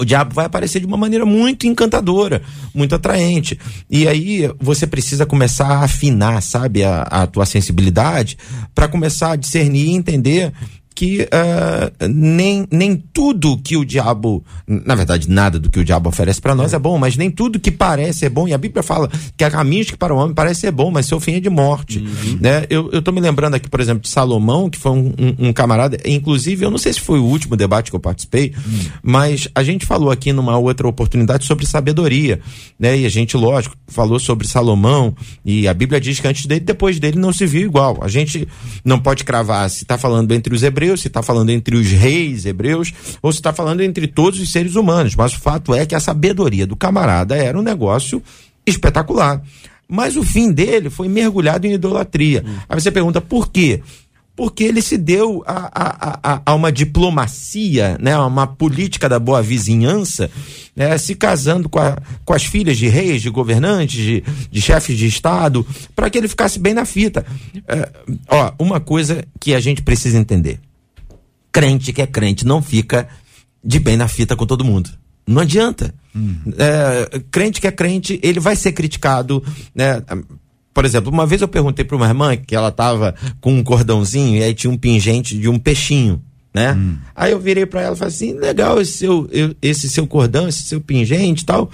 o 0.00 0.04
diabo 0.04 0.34
vai 0.34 0.46
aparecer 0.46 0.80
de 0.80 0.86
uma 0.86 0.96
maneira 0.96 1.26
muito 1.26 1.66
encantadora, 1.66 2.40
muito 2.74 2.94
atraente. 2.94 3.58
E 3.88 4.08
aí 4.08 4.50
você 4.58 4.86
precisa 4.86 5.26
começar 5.26 5.66
a 5.66 5.84
afinar, 5.84 6.40
sabe, 6.40 6.82
a, 6.82 7.02
a 7.02 7.26
tua 7.26 7.44
sensibilidade 7.44 8.38
para 8.74 8.88
começar 8.88 9.32
a 9.32 9.36
discernir 9.36 9.88
e 9.88 9.94
entender 9.94 10.52
que 11.00 11.22
uh, 11.22 12.08
nem, 12.10 12.66
nem 12.70 12.94
tudo 12.94 13.56
que 13.56 13.74
o 13.74 13.86
diabo, 13.86 14.44
na 14.66 14.94
verdade, 14.94 15.30
nada 15.30 15.58
do 15.58 15.70
que 15.70 15.80
o 15.80 15.84
diabo 15.84 16.10
oferece 16.10 16.42
para 16.42 16.54
nós 16.54 16.74
é. 16.74 16.76
é. 16.76 16.78
bom, 16.78 16.98
mas 16.98 17.16
nem 17.16 17.30
tudo 17.30 17.58
que 17.58 17.70
parece 17.70 18.26
é 18.26 18.28
bom. 18.28 18.46
E 18.46 18.52
a 18.52 18.58
Bíblia 18.58 18.82
fala 18.82 19.10
que 19.34 19.42
há 19.42 19.50
caminhos 19.50 19.90
que 19.90 19.96
para 19.96 20.14
o 20.14 20.18
homem 20.18 20.34
parece 20.34 20.60
ser 20.60 20.70
bom, 20.70 20.90
mas 20.90 21.06
seu 21.06 21.18
fim 21.18 21.36
é 21.36 21.40
de 21.40 21.48
morte. 21.48 22.00
Uhum. 22.00 22.38
Né? 22.38 22.66
Eu, 22.68 22.90
eu 22.92 23.00
tô 23.00 23.12
me 23.12 23.20
lembrando 23.22 23.54
aqui, 23.54 23.66
por 23.66 23.80
exemplo, 23.80 24.02
de 24.02 24.10
Salomão, 24.10 24.68
que 24.68 24.78
foi 24.78 24.92
um, 24.92 25.14
um, 25.18 25.48
um, 25.48 25.52
camarada, 25.54 25.96
inclusive, 26.04 26.66
eu 26.66 26.70
não 26.70 26.76
sei 26.76 26.92
se 26.92 27.00
foi 27.00 27.18
o 27.18 27.24
último 27.24 27.56
debate 27.56 27.88
que 27.88 27.96
eu 27.96 28.00
participei, 28.00 28.52
uhum. 28.54 28.80
mas 29.02 29.48
a 29.54 29.62
gente 29.62 29.86
falou 29.86 30.10
aqui 30.10 30.34
numa 30.34 30.58
outra 30.58 30.86
oportunidade 30.86 31.46
sobre 31.46 31.64
sabedoria, 31.64 32.40
né? 32.78 32.98
E 32.98 33.06
a 33.06 33.08
gente, 33.08 33.38
lógico, 33.38 33.74
falou 33.86 34.18
sobre 34.18 34.46
Salomão, 34.46 35.16
e 35.46 35.66
a 35.66 35.72
Bíblia 35.72 35.98
diz 35.98 36.20
que 36.20 36.28
antes 36.28 36.44
dele, 36.44 36.60
depois 36.60 37.00
dele 37.00 37.18
não 37.18 37.32
se 37.32 37.46
viu 37.46 37.62
igual. 37.62 38.00
A 38.02 38.08
gente 38.08 38.46
não 38.84 38.98
pode 38.98 39.24
cravar 39.24 39.70
se 39.70 39.84
está 39.84 39.96
falando 39.96 40.30
entre 40.32 40.54
os 40.54 40.62
hebreus 40.62 40.89
hebreus, 40.90 41.00
se 41.00 41.08
está 41.08 41.22
falando 41.22 41.50
entre 41.50 41.76
os 41.76 41.88
reis 41.88 42.44
hebreus, 42.44 42.92
ou 43.22 43.32
se 43.32 43.38
está 43.38 43.52
falando 43.52 43.80
entre 43.80 44.06
todos 44.06 44.40
os 44.40 44.50
seres 44.50 44.74
humanos. 44.74 45.14
Mas 45.14 45.32
o 45.34 45.40
fato 45.40 45.74
é 45.74 45.86
que 45.86 45.94
a 45.94 46.00
sabedoria 46.00 46.66
do 46.66 46.76
camarada 46.76 47.36
era 47.36 47.58
um 47.58 47.62
negócio 47.62 48.22
espetacular. 48.66 49.42
Mas 49.88 50.16
o 50.16 50.22
fim 50.22 50.52
dele 50.52 50.90
foi 50.90 51.08
mergulhado 51.08 51.66
em 51.66 51.72
idolatria. 51.72 52.44
Hum. 52.46 52.56
Aí 52.68 52.80
você 52.80 52.90
pergunta 52.90 53.20
por 53.20 53.50
quê? 53.50 53.80
Porque 54.36 54.64
ele 54.64 54.80
se 54.80 54.96
deu 54.96 55.42
a, 55.46 55.70
a, 55.74 56.18
a, 56.22 56.42
a 56.46 56.54
uma 56.54 56.72
diplomacia, 56.72 57.98
né, 58.00 58.16
uma 58.16 58.46
política 58.46 59.06
da 59.06 59.18
boa 59.18 59.42
vizinhança, 59.42 60.30
né, 60.74 60.96
se 60.96 61.14
casando 61.14 61.68
com, 61.68 61.78
a, 61.78 61.98
com 62.24 62.32
as 62.32 62.44
filhas 62.44 62.78
de 62.78 62.88
reis, 62.88 63.20
de 63.20 63.28
governantes, 63.28 64.02
de, 64.02 64.24
de 64.50 64.62
chefes 64.62 64.96
de 64.96 65.06
Estado, 65.06 65.66
para 65.94 66.08
que 66.08 66.16
ele 66.16 66.28
ficasse 66.28 66.58
bem 66.58 66.72
na 66.72 66.86
fita. 66.86 67.26
É, 67.68 67.88
ó, 68.28 68.52
uma 68.58 68.80
coisa 68.80 69.24
que 69.38 69.52
a 69.52 69.60
gente 69.60 69.82
precisa 69.82 70.16
entender 70.16 70.58
crente 71.52 71.92
que 71.92 72.02
é 72.02 72.06
crente 72.06 72.46
não 72.46 72.62
fica 72.62 73.08
de 73.62 73.78
bem 73.78 73.96
na 73.96 74.08
fita 74.08 74.36
com 74.36 74.46
todo 74.46 74.64
mundo. 74.64 74.90
Não 75.26 75.42
adianta. 75.42 75.94
Hum. 76.14 76.36
É, 76.58 77.20
crente 77.30 77.60
que 77.60 77.66
é 77.66 77.70
crente, 77.70 78.18
ele 78.22 78.40
vai 78.40 78.56
ser 78.56 78.72
criticado, 78.72 79.42
né? 79.74 80.02
Por 80.74 80.84
exemplo, 80.84 81.10
uma 81.10 81.26
vez 81.26 81.42
eu 81.42 81.48
perguntei 81.48 81.84
para 81.84 81.96
uma 81.96 82.06
irmã 82.06 82.36
que 82.36 82.54
ela 82.54 82.72
tava 82.72 83.14
com 83.40 83.54
um 83.54 83.62
cordãozinho 83.62 84.36
e 84.38 84.42
aí 84.42 84.54
tinha 84.54 84.70
um 84.70 84.76
pingente 84.76 85.38
de 85.38 85.48
um 85.48 85.58
peixinho, 85.58 86.22
né? 86.54 86.72
Hum. 86.72 86.96
Aí 87.14 87.32
eu 87.32 87.38
virei 87.38 87.66
para 87.66 87.82
ela 87.82 87.94
e 87.94 87.98
falei 87.98 88.14
assim: 88.14 88.32
legal 88.32 88.80
esse 88.80 88.92
seu, 88.92 89.28
esse 89.60 89.88
seu 89.88 90.06
cordão, 90.06 90.48
esse 90.48 90.62
seu 90.62 90.80
pingente 90.80 91.42
e 91.42 91.46
tal. 91.46 91.70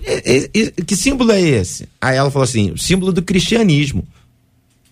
E, 0.00 0.50
e, 0.54 0.70
que 0.84 0.94
símbolo 0.96 1.32
é 1.32 1.40
esse? 1.40 1.88
Aí 2.00 2.16
ela 2.16 2.30
falou 2.30 2.44
assim: 2.44 2.76
símbolo 2.76 3.12
do 3.12 3.22
cristianismo. 3.22 4.06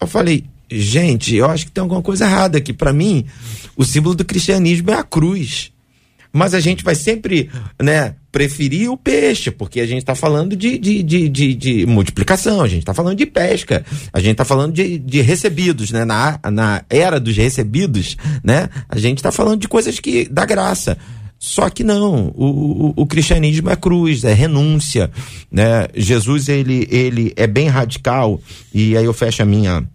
Eu 0.01 0.07
falei: 0.07 0.45
gente, 0.71 1.35
eu 1.35 1.47
acho 1.47 1.67
que 1.67 1.73
tem 1.73 1.83
alguma 1.83 2.03
coisa 2.03 2.25
errada 2.25 2.59
aqui. 2.59 2.73
Para 2.73 2.93
mim, 2.93 3.25
o 3.77 3.85
símbolo 3.85 4.15
do 4.15 4.25
cristianismo 4.25 4.91
é 4.91 4.95
a 4.95 5.05
cruz. 5.05 5.73
Mas 6.33 6.53
a 6.53 6.61
gente 6.61 6.85
vai 6.85 6.95
sempre, 6.95 7.49
né, 7.83 8.15
preferir 8.31 8.91
o 8.91 8.97
peixe, 8.97 9.51
porque 9.51 9.81
a 9.81 9.87
gente 9.87 10.01
está 10.01 10.15
falando 10.15 10.55
de, 10.55 10.77
de, 10.77 11.03
de, 11.03 11.29
de, 11.31 11.55
de 11.55 11.87
multiplicação, 11.87 12.61
a 12.61 12.69
gente 12.69 12.81
está 12.81 12.93
falando 12.93 13.17
de 13.17 13.25
pesca, 13.25 13.83
a 14.13 14.21
gente 14.21 14.33
está 14.33 14.45
falando 14.45 14.75
de, 14.75 14.99
de 14.99 15.23
recebidos, 15.23 15.91
né? 15.91 16.05
Na, 16.05 16.39
na 16.53 16.85
era 16.91 17.19
dos 17.19 17.35
recebidos, 17.35 18.19
né? 18.45 18.69
A 18.87 18.99
gente 18.99 19.17
está 19.17 19.33
falando 19.33 19.61
de 19.61 19.67
coisas 19.67 19.99
que 19.99 20.29
dá 20.31 20.45
graça. 20.45 20.99
Só 21.39 21.71
que 21.71 21.83
não, 21.83 22.33
o, 22.35 22.45
o, 22.45 22.93
o, 22.97 23.07
cristianismo 23.07 23.71
é 23.71 23.77
cruz, 23.77 24.25
é 24.25 24.35
renúncia, 24.35 25.11
né? 25.51 25.87
Jesus, 25.95 26.51
ele, 26.51 26.87
ele 26.91 27.33
é 27.37 27.47
bem 27.47 27.69
radical, 27.69 28.41
e 28.75 28.97
aí 28.97 29.05
eu 29.05 29.15
fecho 29.15 29.43
a 29.43 29.47
minha 29.47 29.87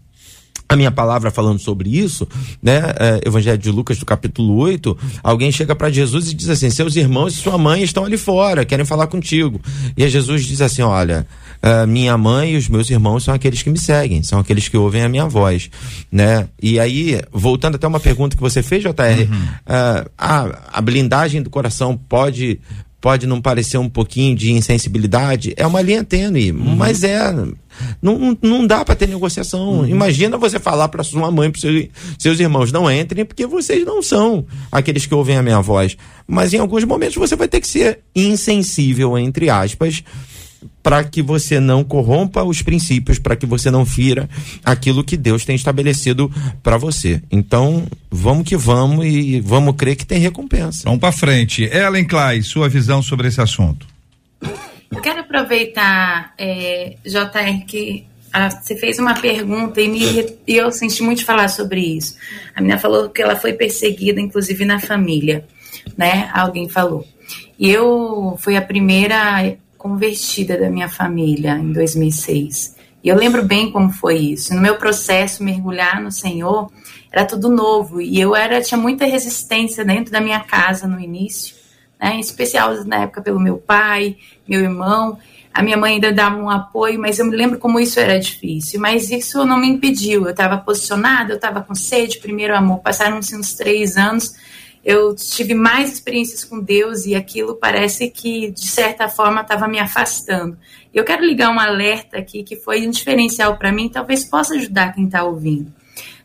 a 0.71 0.75
minha 0.75 0.91
palavra 0.91 1.29
falando 1.29 1.59
sobre 1.59 1.89
isso, 1.89 2.25
né? 2.63 2.81
É, 2.97 3.27
Evangelho 3.27 3.57
de 3.57 3.69
Lucas, 3.69 3.97
do 3.97 4.05
capítulo 4.05 4.55
8, 4.55 4.97
alguém 5.21 5.51
chega 5.51 5.75
para 5.75 5.89
Jesus 5.89 6.31
e 6.31 6.33
diz 6.33 6.47
assim: 6.47 6.69
Seus 6.69 6.95
irmãos 6.95 7.33
e 7.33 7.37
sua 7.37 7.57
mãe 7.57 7.83
estão 7.83 8.05
ali 8.05 8.17
fora, 8.17 8.63
querem 8.63 8.85
falar 8.85 9.07
contigo. 9.07 9.59
E 9.97 10.03
aí 10.03 10.09
Jesus 10.09 10.45
diz 10.45 10.61
assim: 10.61 10.81
Olha, 10.81 11.27
uh, 11.61 11.85
minha 11.85 12.17
mãe 12.17 12.53
e 12.53 12.57
os 12.57 12.69
meus 12.69 12.89
irmãos 12.89 13.23
são 13.25 13.33
aqueles 13.33 13.61
que 13.61 13.69
me 13.69 13.77
seguem, 13.77 14.23
são 14.23 14.39
aqueles 14.39 14.69
que 14.69 14.77
ouvem 14.77 15.01
a 15.03 15.09
minha 15.09 15.25
voz, 15.27 15.69
né? 16.09 16.47
E 16.61 16.79
aí, 16.79 17.19
voltando 17.33 17.75
até 17.75 17.85
uma 17.85 17.99
pergunta 17.99 18.37
que 18.37 18.41
você 18.41 18.63
fez, 18.63 18.81
JR, 18.81 18.89
uhum. 18.89 19.41
uh, 19.41 20.09
a, 20.17 20.59
a 20.71 20.81
blindagem 20.81 21.41
do 21.41 21.49
coração 21.49 21.97
pode 21.97 22.61
pode 23.01 23.25
não 23.25 23.41
parecer 23.41 23.79
um 23.79 23.89
pouquinho 23.89 24.35
de 24.35 24.51
insensibilidade, 24.51 25.53
é 25.57 25.65
uma 25.65 25.81
linha 25.81 26.03
tênue, 26.03 26.51
uhum. 26.51 26.75
mas 26.75 27.03
é. 27.03 27.19
Não, 28.01 28.37
não 28.41 28.65
dá 28.65 28.83
para 28.83 28.95
ter 28.95 29.07
negociação. 29.07 29.79
Uhum. 29.79 29.87
Imagina 29.87 30.37
você 30.37 30.59
falar 30.59 30.87
para 30.89 31.03
sua 31.03 31.31
mãe, 31.31 31.49
para 31.49 31.61
seus, 31.61 31.87
seus 32.17 32.39
irmãos, 32.39 32.71
não 32.71 32.89
entrem, 32.91 33.25
porque 33.25 33.45
vocês 33.45 33.85
não 33.85 34.01
são 34.01 34.45
aqueles 34.71 35.05
que 35.05 35.13
ouvem 35.13 35.37
a 35.37 35.43
minha 35.43 35.61
voz. 35.61 35.97
Mas 36.27 36.53
em 36.53 36.59
alguns 36.59 36.83
momentos 36.83 37.15
você 37.15 37.35
vai 37.35 37.47
ter 37.47 37.61
que 37.61 37.67
ser 37.67 37.99
insensível, 38.15 39.17
entre 39.17 39.49
aspas, 39.49 40.03
para 40.83 41.03
que 41.03 41.21
você 41.21 41.59
não 41.59 41.83
corrompa 41.83 42.43
os 42.43 42.61
princípios, 42.61 43.19
para 43.19 43.35
que 43.35 43.45
você 43.45 43.69
não 43.69 43.85
fira 43.85 44.29
aquilo 44.63 45.03
que 45.03 45.17
Deus 45.17 45.45
tem 45.45 45.55
estabelecido 45.55 46.31
para 46.63 46.77
você. 46.77 47.21
Então, 47.31 47.87
vamos 48.09 48.47
que 48.47 48.57
vamos 48.57 49.05
e 49.05 49.39
vamos 49.39 49.75
crer 49.75 49.95
que 49.95 50.05
tem 50.05 50.19
recompensa. 50.19 50.83
Vamos 50.85 50.99
para 50.99 51.11
frente. 51.11 51.63
Ellen 51.63 52.05
Clay, 52.05 52.41
sua 52.41 52.67
visão 52.67 53.01
sobre 53.01 53.27
esse 53.27 53.41
assunto. 53.41 53.87
Eu 54.91 55.01
quero 55.01 55.20
aproveitar, 55.31 56.33
é, 56.37 56.95
JR, 57.05 57.65
que 57.65 58.05
a, 58.31 58.49
você 58.49 58.75
fez 58.75 58.99
uma 58.99 59.13
pergunta 59.13 59.81
e, 59.81 59.87
me, 59.87 60.37
e 60.45 60.55
eu 60.55 60.71
senti 60.71 61.01
muito 61.01 61.25
falar 61.25 61.47
sobre 61.47 61.81
isso. 61.81 62.15
A 62.55 62.61
menina 62.61 62.79
falou 62.79 63.09
que 63.09 63.21
ela 63.21 63.35
foi 63.35 63.53
perseguida, 63.53 64.19
inclusive 64.19 64.65
na 64.65 64.79
família, 64.79 65.45
né? 65.97 66.29
Alguém 66.33 66.69
falou. 66.69 67.05
E 67.57 67.69
eu 67.69 68.37
fui 68.39 68.57
a 68.57 68.61
primeira 68.61 69.57
convertida 69.77 70.57
da 70.57 70.69
minha 70.69 70.89
família 70.89 71.53
em 71.57 71.71
2006. 71.71 72.75
E 73.03 73.09
eu 73.09 73.15
lembro 73.15 73.43
bem 73.43 73.71
como 73.71 73.89
foi 73.91 74.17
isso. 74.17 74.53
No 74.53 74.61
meu 74.61 74.75
processo 74.75 75.43
mergulhar 75.43 76.01
no 76.01 76.11
Senhor, 76.11 76.71
era 77.11 77.25
tudo 77.25 77.49
novo 77.49 77.99
e 77.99 78.19
eu 78.19 78.35
era 78.35 78.61
tinha 78.61 78.77
muita 78.77 79.05
resistência 79.05 79.83
dentro 79.83 80.11
da 80.11 80.21
minha 80.21 80.39
casa 80.39 80.87
no 80.87 80.99
início, 80.99 81.55
né? 82.01 82.15
Em 82.15 82.19
especial 82.19 82.83
na 82.85 83.03
época 83.03 83.21
pelo 83.21 83.39
meu 83.39 83.57
pai, 83.57 84.17
meu 84.47 84.61
irmão. 84.61 85.17
A 85.53 85.61
minha 85.61 85.77
mãe 85.77 85.95
ainda 85.95 86.11
dava 86.11 86.37
um 86.37 86.49
apoio, 86.49 86.99
mas 86.99 87.19
eu 87.19 87.25
me 87.25 87.35
lembro 87.35 87.59
como 87.59 87.79
isso 87.79 87.99
era 87.99 88.17
difícil. 88.17 88.79
Mas 88.79 89.11
isso 89.11 89.45
não 89.45 89.59
me 89.59 89.67
impediu. 89.67 90.23
Eu 90.23 90.31
estava 90.31 90.57
posicionada, 90.57 91.33
eu 91.33 91.35
estava 91.35 91.61
com 91.61 91.75
sede, 91.75 92.19
primeiro 92.19 92.55
amor. 92.55 92.79
Passaram-se 92.79 93.35
uns 93.35 93.53
três 93.53 93.97
anos 93.97 94.33
eu 94.83 95.15
tive 95.15 95.53
mais 95.53 95.93
experiências 95.93 96.43
com 96.43 96.59
Deus 96.59 97.05
e 97.05 97.13
aquilo 97.13 97.55
parece 97.55 98.09
que, 98.09 98.51
de 98.51 98.67
certa 98.67 99.07
forma, 99.07 99.41
estava 99.41 99.67
me 99.67 99.79
afastando. 99.79 100.57
Eu 100.91 101.03
quero 101.03 101.23
ligar 101.23 101.51
um 101.51 101.59
alerta 101.59 102.17
aqui 102.17 102.43
que 102.43 102.55
foi 102.55 102.87
um 102.87 102.89
diferencial 102.89 103.57
para 103.57 103.71
mim, 103.71 103.89
talvez 103.89 104.23
possa 104.23 104.55
ajudar 104.55 104.93
quem 104.93 105.05
está 105.05 105.23
ouvindo. 105.23 105.71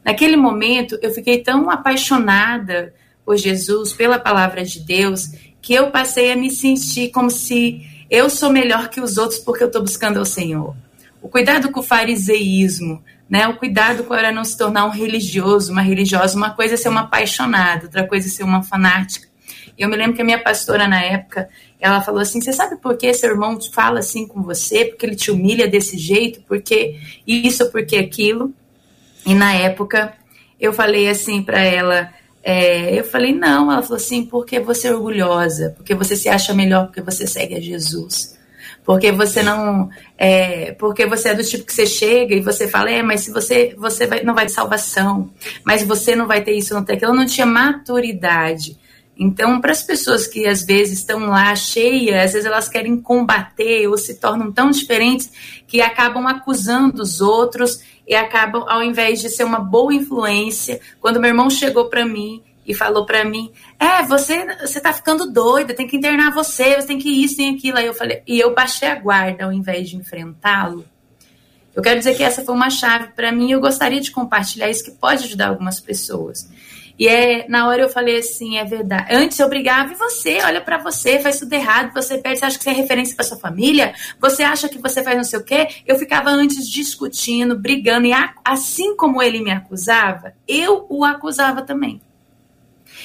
Naquele 0.03 0.37
momento, 0.37 0.99
eu 1.03 1.11
fiquei 1.11 1.43
tão 1.43 1.68
apaixonada 1.68 2.95
por 3.27 3.37
Jesus, 3.37 3.93
pela 3.93 4.18
palavra 4.18 4.64
de 4.64 4.81
Deus, 4.81 5.33
que 5.67 5.75
eu 5.75 5.91
passei 5.91 6.31
a 6.31 6.37
me 6.37 6.49
sentir 6.49 7.11
como 7.11 7.29
se 7.29 7.85
eu 8.09 8.31
sou 8.31 8.51
melhor 8.51 8.89
que 8.89 9.01
os 9.01 9.19
outros 9.19 9.41
porque 9.41 9.64
eu 9.64 9.67
estou 9.67 9.83
buscando 9.83 10.17
ao 10.17 10.25
Senhor. 10.25 10.77
O 11.21 11.29
cuidado 11.29 11.73
com 11.73 11.81
o 11.81 11.83
fariseísmo, 11.83 13.03
né? 13.29 13.49
O 13.49 13.57
cuidado 13.57 14.05
para 14.05 14.31
não 14.31 14.45
se 14.45 14.57
tornar 14.57 14.87
um 14.87 14.91
religioso, 14.91 15.73
uma 15.73 15.83
religiosa. 15.83 16.37
Uma 16.37 16.51
coisa 16.51 16.75
é 16.75 16.77
ser 16.77 16.89
uma 16.89 17.01
apaixonada, 17.01 17.87
outra 17.87 18.07
coisa 18.07 18.29
é 18.29 18.31
ser 18.31 18.45
uma 18.45 18.62
fanática. 18.62 19.27
E 19.77 19.83
eu 19.83 19.89
me 19.89 19.97
lembro 19.97 20.14
que 20.14 20.23
a 20.23 20.25
minha 20.25 20.41
pastora, 20.41 20.87
na 20.87 21.03
época, 21.03 21.49
ela 21.81 22.01
falou 22.01 22.21
assim: 22.21 22.41
Você 22.41 22.53
sabe 22.53 22.77
por 22.77 22.97
que 22.97 23.12
seu 23.12 23.31
irmão 23.31 23.59
fala 23.73 23.99
assim 23.99 24.25
com 24.25 24.45
você? 24.45 24.85
Porque 24.85 25.05
ele 25.05 25.17
te 25.17 25.33
humilha 25.33 25.67
desse 25.67 25.99
jeito? 25.99 26.43
Porque 26.47 26.97
isso, 27.27 27.73
porque 27.73 27.97
aquilo? 27.97 28.55
E 29.27 29.35
na 29.35 29.53
época, 29.53 30.14
eu 30.61 30.73
falei 30.73 31.09
assim 31.09 31.43
para 31.43 31.61
ela. 31.61 32.09
É, 32.49 32.97
eu 32.97 33.03
falei, 33.03 33.34
não. 33.34 33.72
Ela 33.72 33.82
falou 33.82 33.97
assim: 33.97 34.24
porque 34.24 34.61
você 34.61 34.86
é 34.86 34.94
orgulhosa, 34.94 35.74
porque 35.76 35.97
você 35.97 36.14
se 36.14 36.28
acha 36.28 36.55
melhor, 36.55 36.86
porque 36.86 37.03
você 37.03 37.26
segue 37.26 37.57
a 37.57 37.61
Jesus. 37.61 38.36
Porque 38.84 39.11
você 39.11 39.42
não 39.42 39.90
é, 40.16 40.70
porque 40.72 41.07
você 41.07 41.30
é 41.30 41.34
do 41.34 41.42
tipo 41.42 41.64
que 41.64 41.72
você 41.72 41.86
chega 41.86 42.36
e 42.36 42.40
você 42.40 42.68
fala 42.68 42.88
é 42.88 43.03
mas 43.03 43.22
se 43.22 43.32
você 43.32 43.74
você 43.76 44.07
vai, 44.07 44.22
não 44.22 44.32
vai 44.32 44.47
ter 44.47 44.53
salvação 44.53 45.28
mas 45.64 45.82
você 45.82 46.14
não 46.14 46.28
vai 46.28 46.40
ter 46.40 46.53
isso 46.53 46.72
não 46.72 46.84
ter 46.84 46.92
aquilo. 46.92 47.12
Não 47.12 47.26
tinha 47.26 47.47
maturidade 47.47 48.78
então 49.19 49.61
para 49.61 49.73
as 49.73 49.83
pessoas 49.83 50.27
que 50.27 50.47
às 50.47 50.62
vezes 50.62 50.99
estão 50.99 51.21
lá 51.27 51.55
cheias 51.55 52.27
às 52.27 52.33
vezes 52.33 52.47
elas 52.47 52.69
querem 52.69 53.01
combater 53.01 53.87
ou 53.89 53.97
se 53.97 54.14
tornam 54.14 54.53
tão 54.53 54.71
diferentes 54.71 55.31
que 55.67 55.81
acabam 55.81 56.27
acusando 56.27 57.03
os 57.03 57.21
outros 57.21 57.81
e 58.07 58.14
acabam 58.14 58.64
ao 58.69 58.83
invés 58.83 59.21
de 59.21 59.29
ser 59.29 59.45
uma 59.45 59.61
boa 59.61 59.95
influência 59.95 60.81
quando 61.01 61.21
meu 61.21 61.29
irmão 61.29 61.49
chegou 61.49 61.89
para 61.89 62.05
mim 62.05 62.43
e 62.67 62.75
falou 62.75 63.07
para 63.07 63.25
mim: 63.25 63.53
"É, 63.79 64.03
você 64.03 64.45
você 64.61 64.81
tá 64.81 64.93
ficando 64.93 65.31
doida, 65.31 65.73
tem 65.73 65.87
que 65.87 65.97
internar 65.97 66.33
você, 66.33 66.75
você 66.75 66.87
tem 66.89 66.99
que 66.99 67.09
isso, 67.09 67.37
tem 67.37 67.55
aquilo". 67.55 67.79
Aí 67.79 67.87
eu 67.87 67.95
falei, 67.95 68.23
e 68.27 68.41
eu 68.41 68.55
baixei 68.55 68.89
a 68.89 68.97
guarda 68.97 69.45
ao 69.45 69.53
invés 69.53 69.89
de 69.89 69.97
enfrentá-lo. 69.97 70.85
Eu 71.75 71.83
quero 71.83 71.99
dizer 71.99 72.17
que 72.17 72.23
essa 72.23 72.43
foi 72.43 72.55
uma 72.55 72.71
chave 72.71 73.09
para 73.14 73.31
mim, 73.31 73.49
e 73.49 73.53
eu 73.53 73.61
gostaria 73.61 74.01
de 74.01 74.11
compartilhar 74.11 74.71
isso 74.71 74.83
que 74.83 74.91
pode 74.91 75.25
ajudar 75.25 75.49
algumas 75.49 75.79
pessoas. 75.79 76.49
E 76.99 77.09
é, 77.09 77.47
na 77.49 77.68
hora 77.68 77.82
eu 77.82 77.88
falei 77.88 78.18
assim, 78.18 78.57
é 78.57 78.64
verdade. 78.64 79.14
Antes 79.14 79.38
eu 79.38 79.49
brigava, 79.49 79.92
e 79.92 79.97
você, 79.97 80.38
olha 80.42 80.61
para 80.61 80.78
você, 80.78 81.20
faz 81.20 81.38
tudo 81.38 81.53
errado, 81.53 81.92
você 81.92 82.18
perde, 82.18 82.38
você 82.38 82.44
acha 82.47 82.59
que 82.59 82.64
você 82.64 82.70
é 82.70 82.74
referência 82.74 83.14
para 83.14 83.24
sua 83.24 83.38
família? 83.38 83.94
Você 84.18 84.42
acha 84.42 84.68
que 84.68 84.78
você 84.78 85.03
faz 85.03 85.16
não 85.16 85.24
sei 85.24 85.38
o 85.38 85.44
quê? 85.44 85.68
Eu 85.86 85.99
ficava 85.99 86.30
antes 86.30 86.68
discutindo, 86.68 87.59
brigando, 87.59 88.07
e 88.07 88.12
a, 88.12 88.34
assim 88.44 88.97
como 88.97 89.22
ele 89.22 89.40
me 89.40 89.51
acusava, 89.51 90.32
eu 90.49 90.86
o 90.88 91.05
acusava 91.05 91.62
também. 91.62 92.01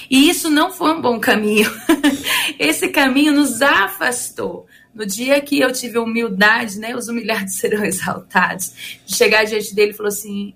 E 0.09 0.29
isso 0.29 0.49
não 0.49 0.71
foi 0.71 0.93
um 0.93 1.01
bom 1.01 1.19
caminho. 1.19 1.69
Esse 2.57 2.89
caminho 2.89 3.33
nos 3.33 3.61
afastou. 3.61 4.65
No 4.93 5.05
dia 5.05 5.39
que 5.41 5.59
eu 5.59 5.71
tive 5.71 5.97
humildade, 5.97 6.77
né, 6.79 6.95
os 6.95 7.07
humilhados 7.07 7.55
serão 7.59 7.83
exaltados, 7.83 8.99
chegar 9.05 9.45
diante 9.45 9.73
dele 9.73 9.91
e 9.91 9.95
falou 9.95 10.09
assim: 10.09 10.53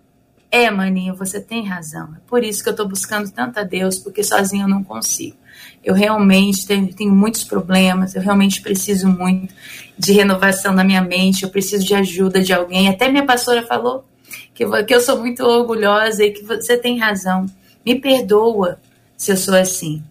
É, 0.55 0.71
maninho, 0.71 1.13
você 1.13 1.41
tem 1.41 1.67
razão. 1.67 2.15
É 2.15 2.19
por 2.29 2.41
isso 2.41 2.63
que 2.63 2.69
eu 2.69 2.71
estou 2.71 2.87
buscando 2.87 3.29
tanto 3.29 3.59
a 3.59 3.63
Deus, 3.63 3.99
porque 3.99 4.23
sozinho 4.23 4.63
eu 4.63 4.69
não 4.69 4.81
consigo. 4.81 5.35
Eu 5.83 5.93
realmente 5.93 6.65
tenho, 6.65 6.93
tenho, 6.93 7.13
muitos 7.13 7.43
problemas, 7.43 8.15
eu 8.15 8.21
realmente 8.21 8.61
preciso 8.61 9.05
muito 9.09 9.53
de 9.97 10.13
renovação 10.13 10.71
na 10.71 10.81
minha 10.81 11.01
mente, 11.01 11.43
eu 11.43 11.49
preciso 11.49 11.85
de 11.85 11.93
ajuda 11.93 12.41
de 12.41 12.53
alguém. 12.53 12.87
Até 12.87 13.09
minha 13.09 13.25
pastora 13.25 13.63
falou 13.63 14.05
que, 14.53 14.65
que 14.85 14.95
eu 14.95 15.01
sou 15.01 15.19
muito 15.19 15.43
orgulhosa 15.43 16.23
e 16.23 16.31
que 16.31 16.45
você 16.45 16.77
tem 16.77 16.99
razão. 16.99 17.47
Me 17.85 17.99
perdoa, 17.99 18.79
se 19.17 19.33
eu 19.33 19.37
sou 19.37 19.55
assim. 19.55 20.01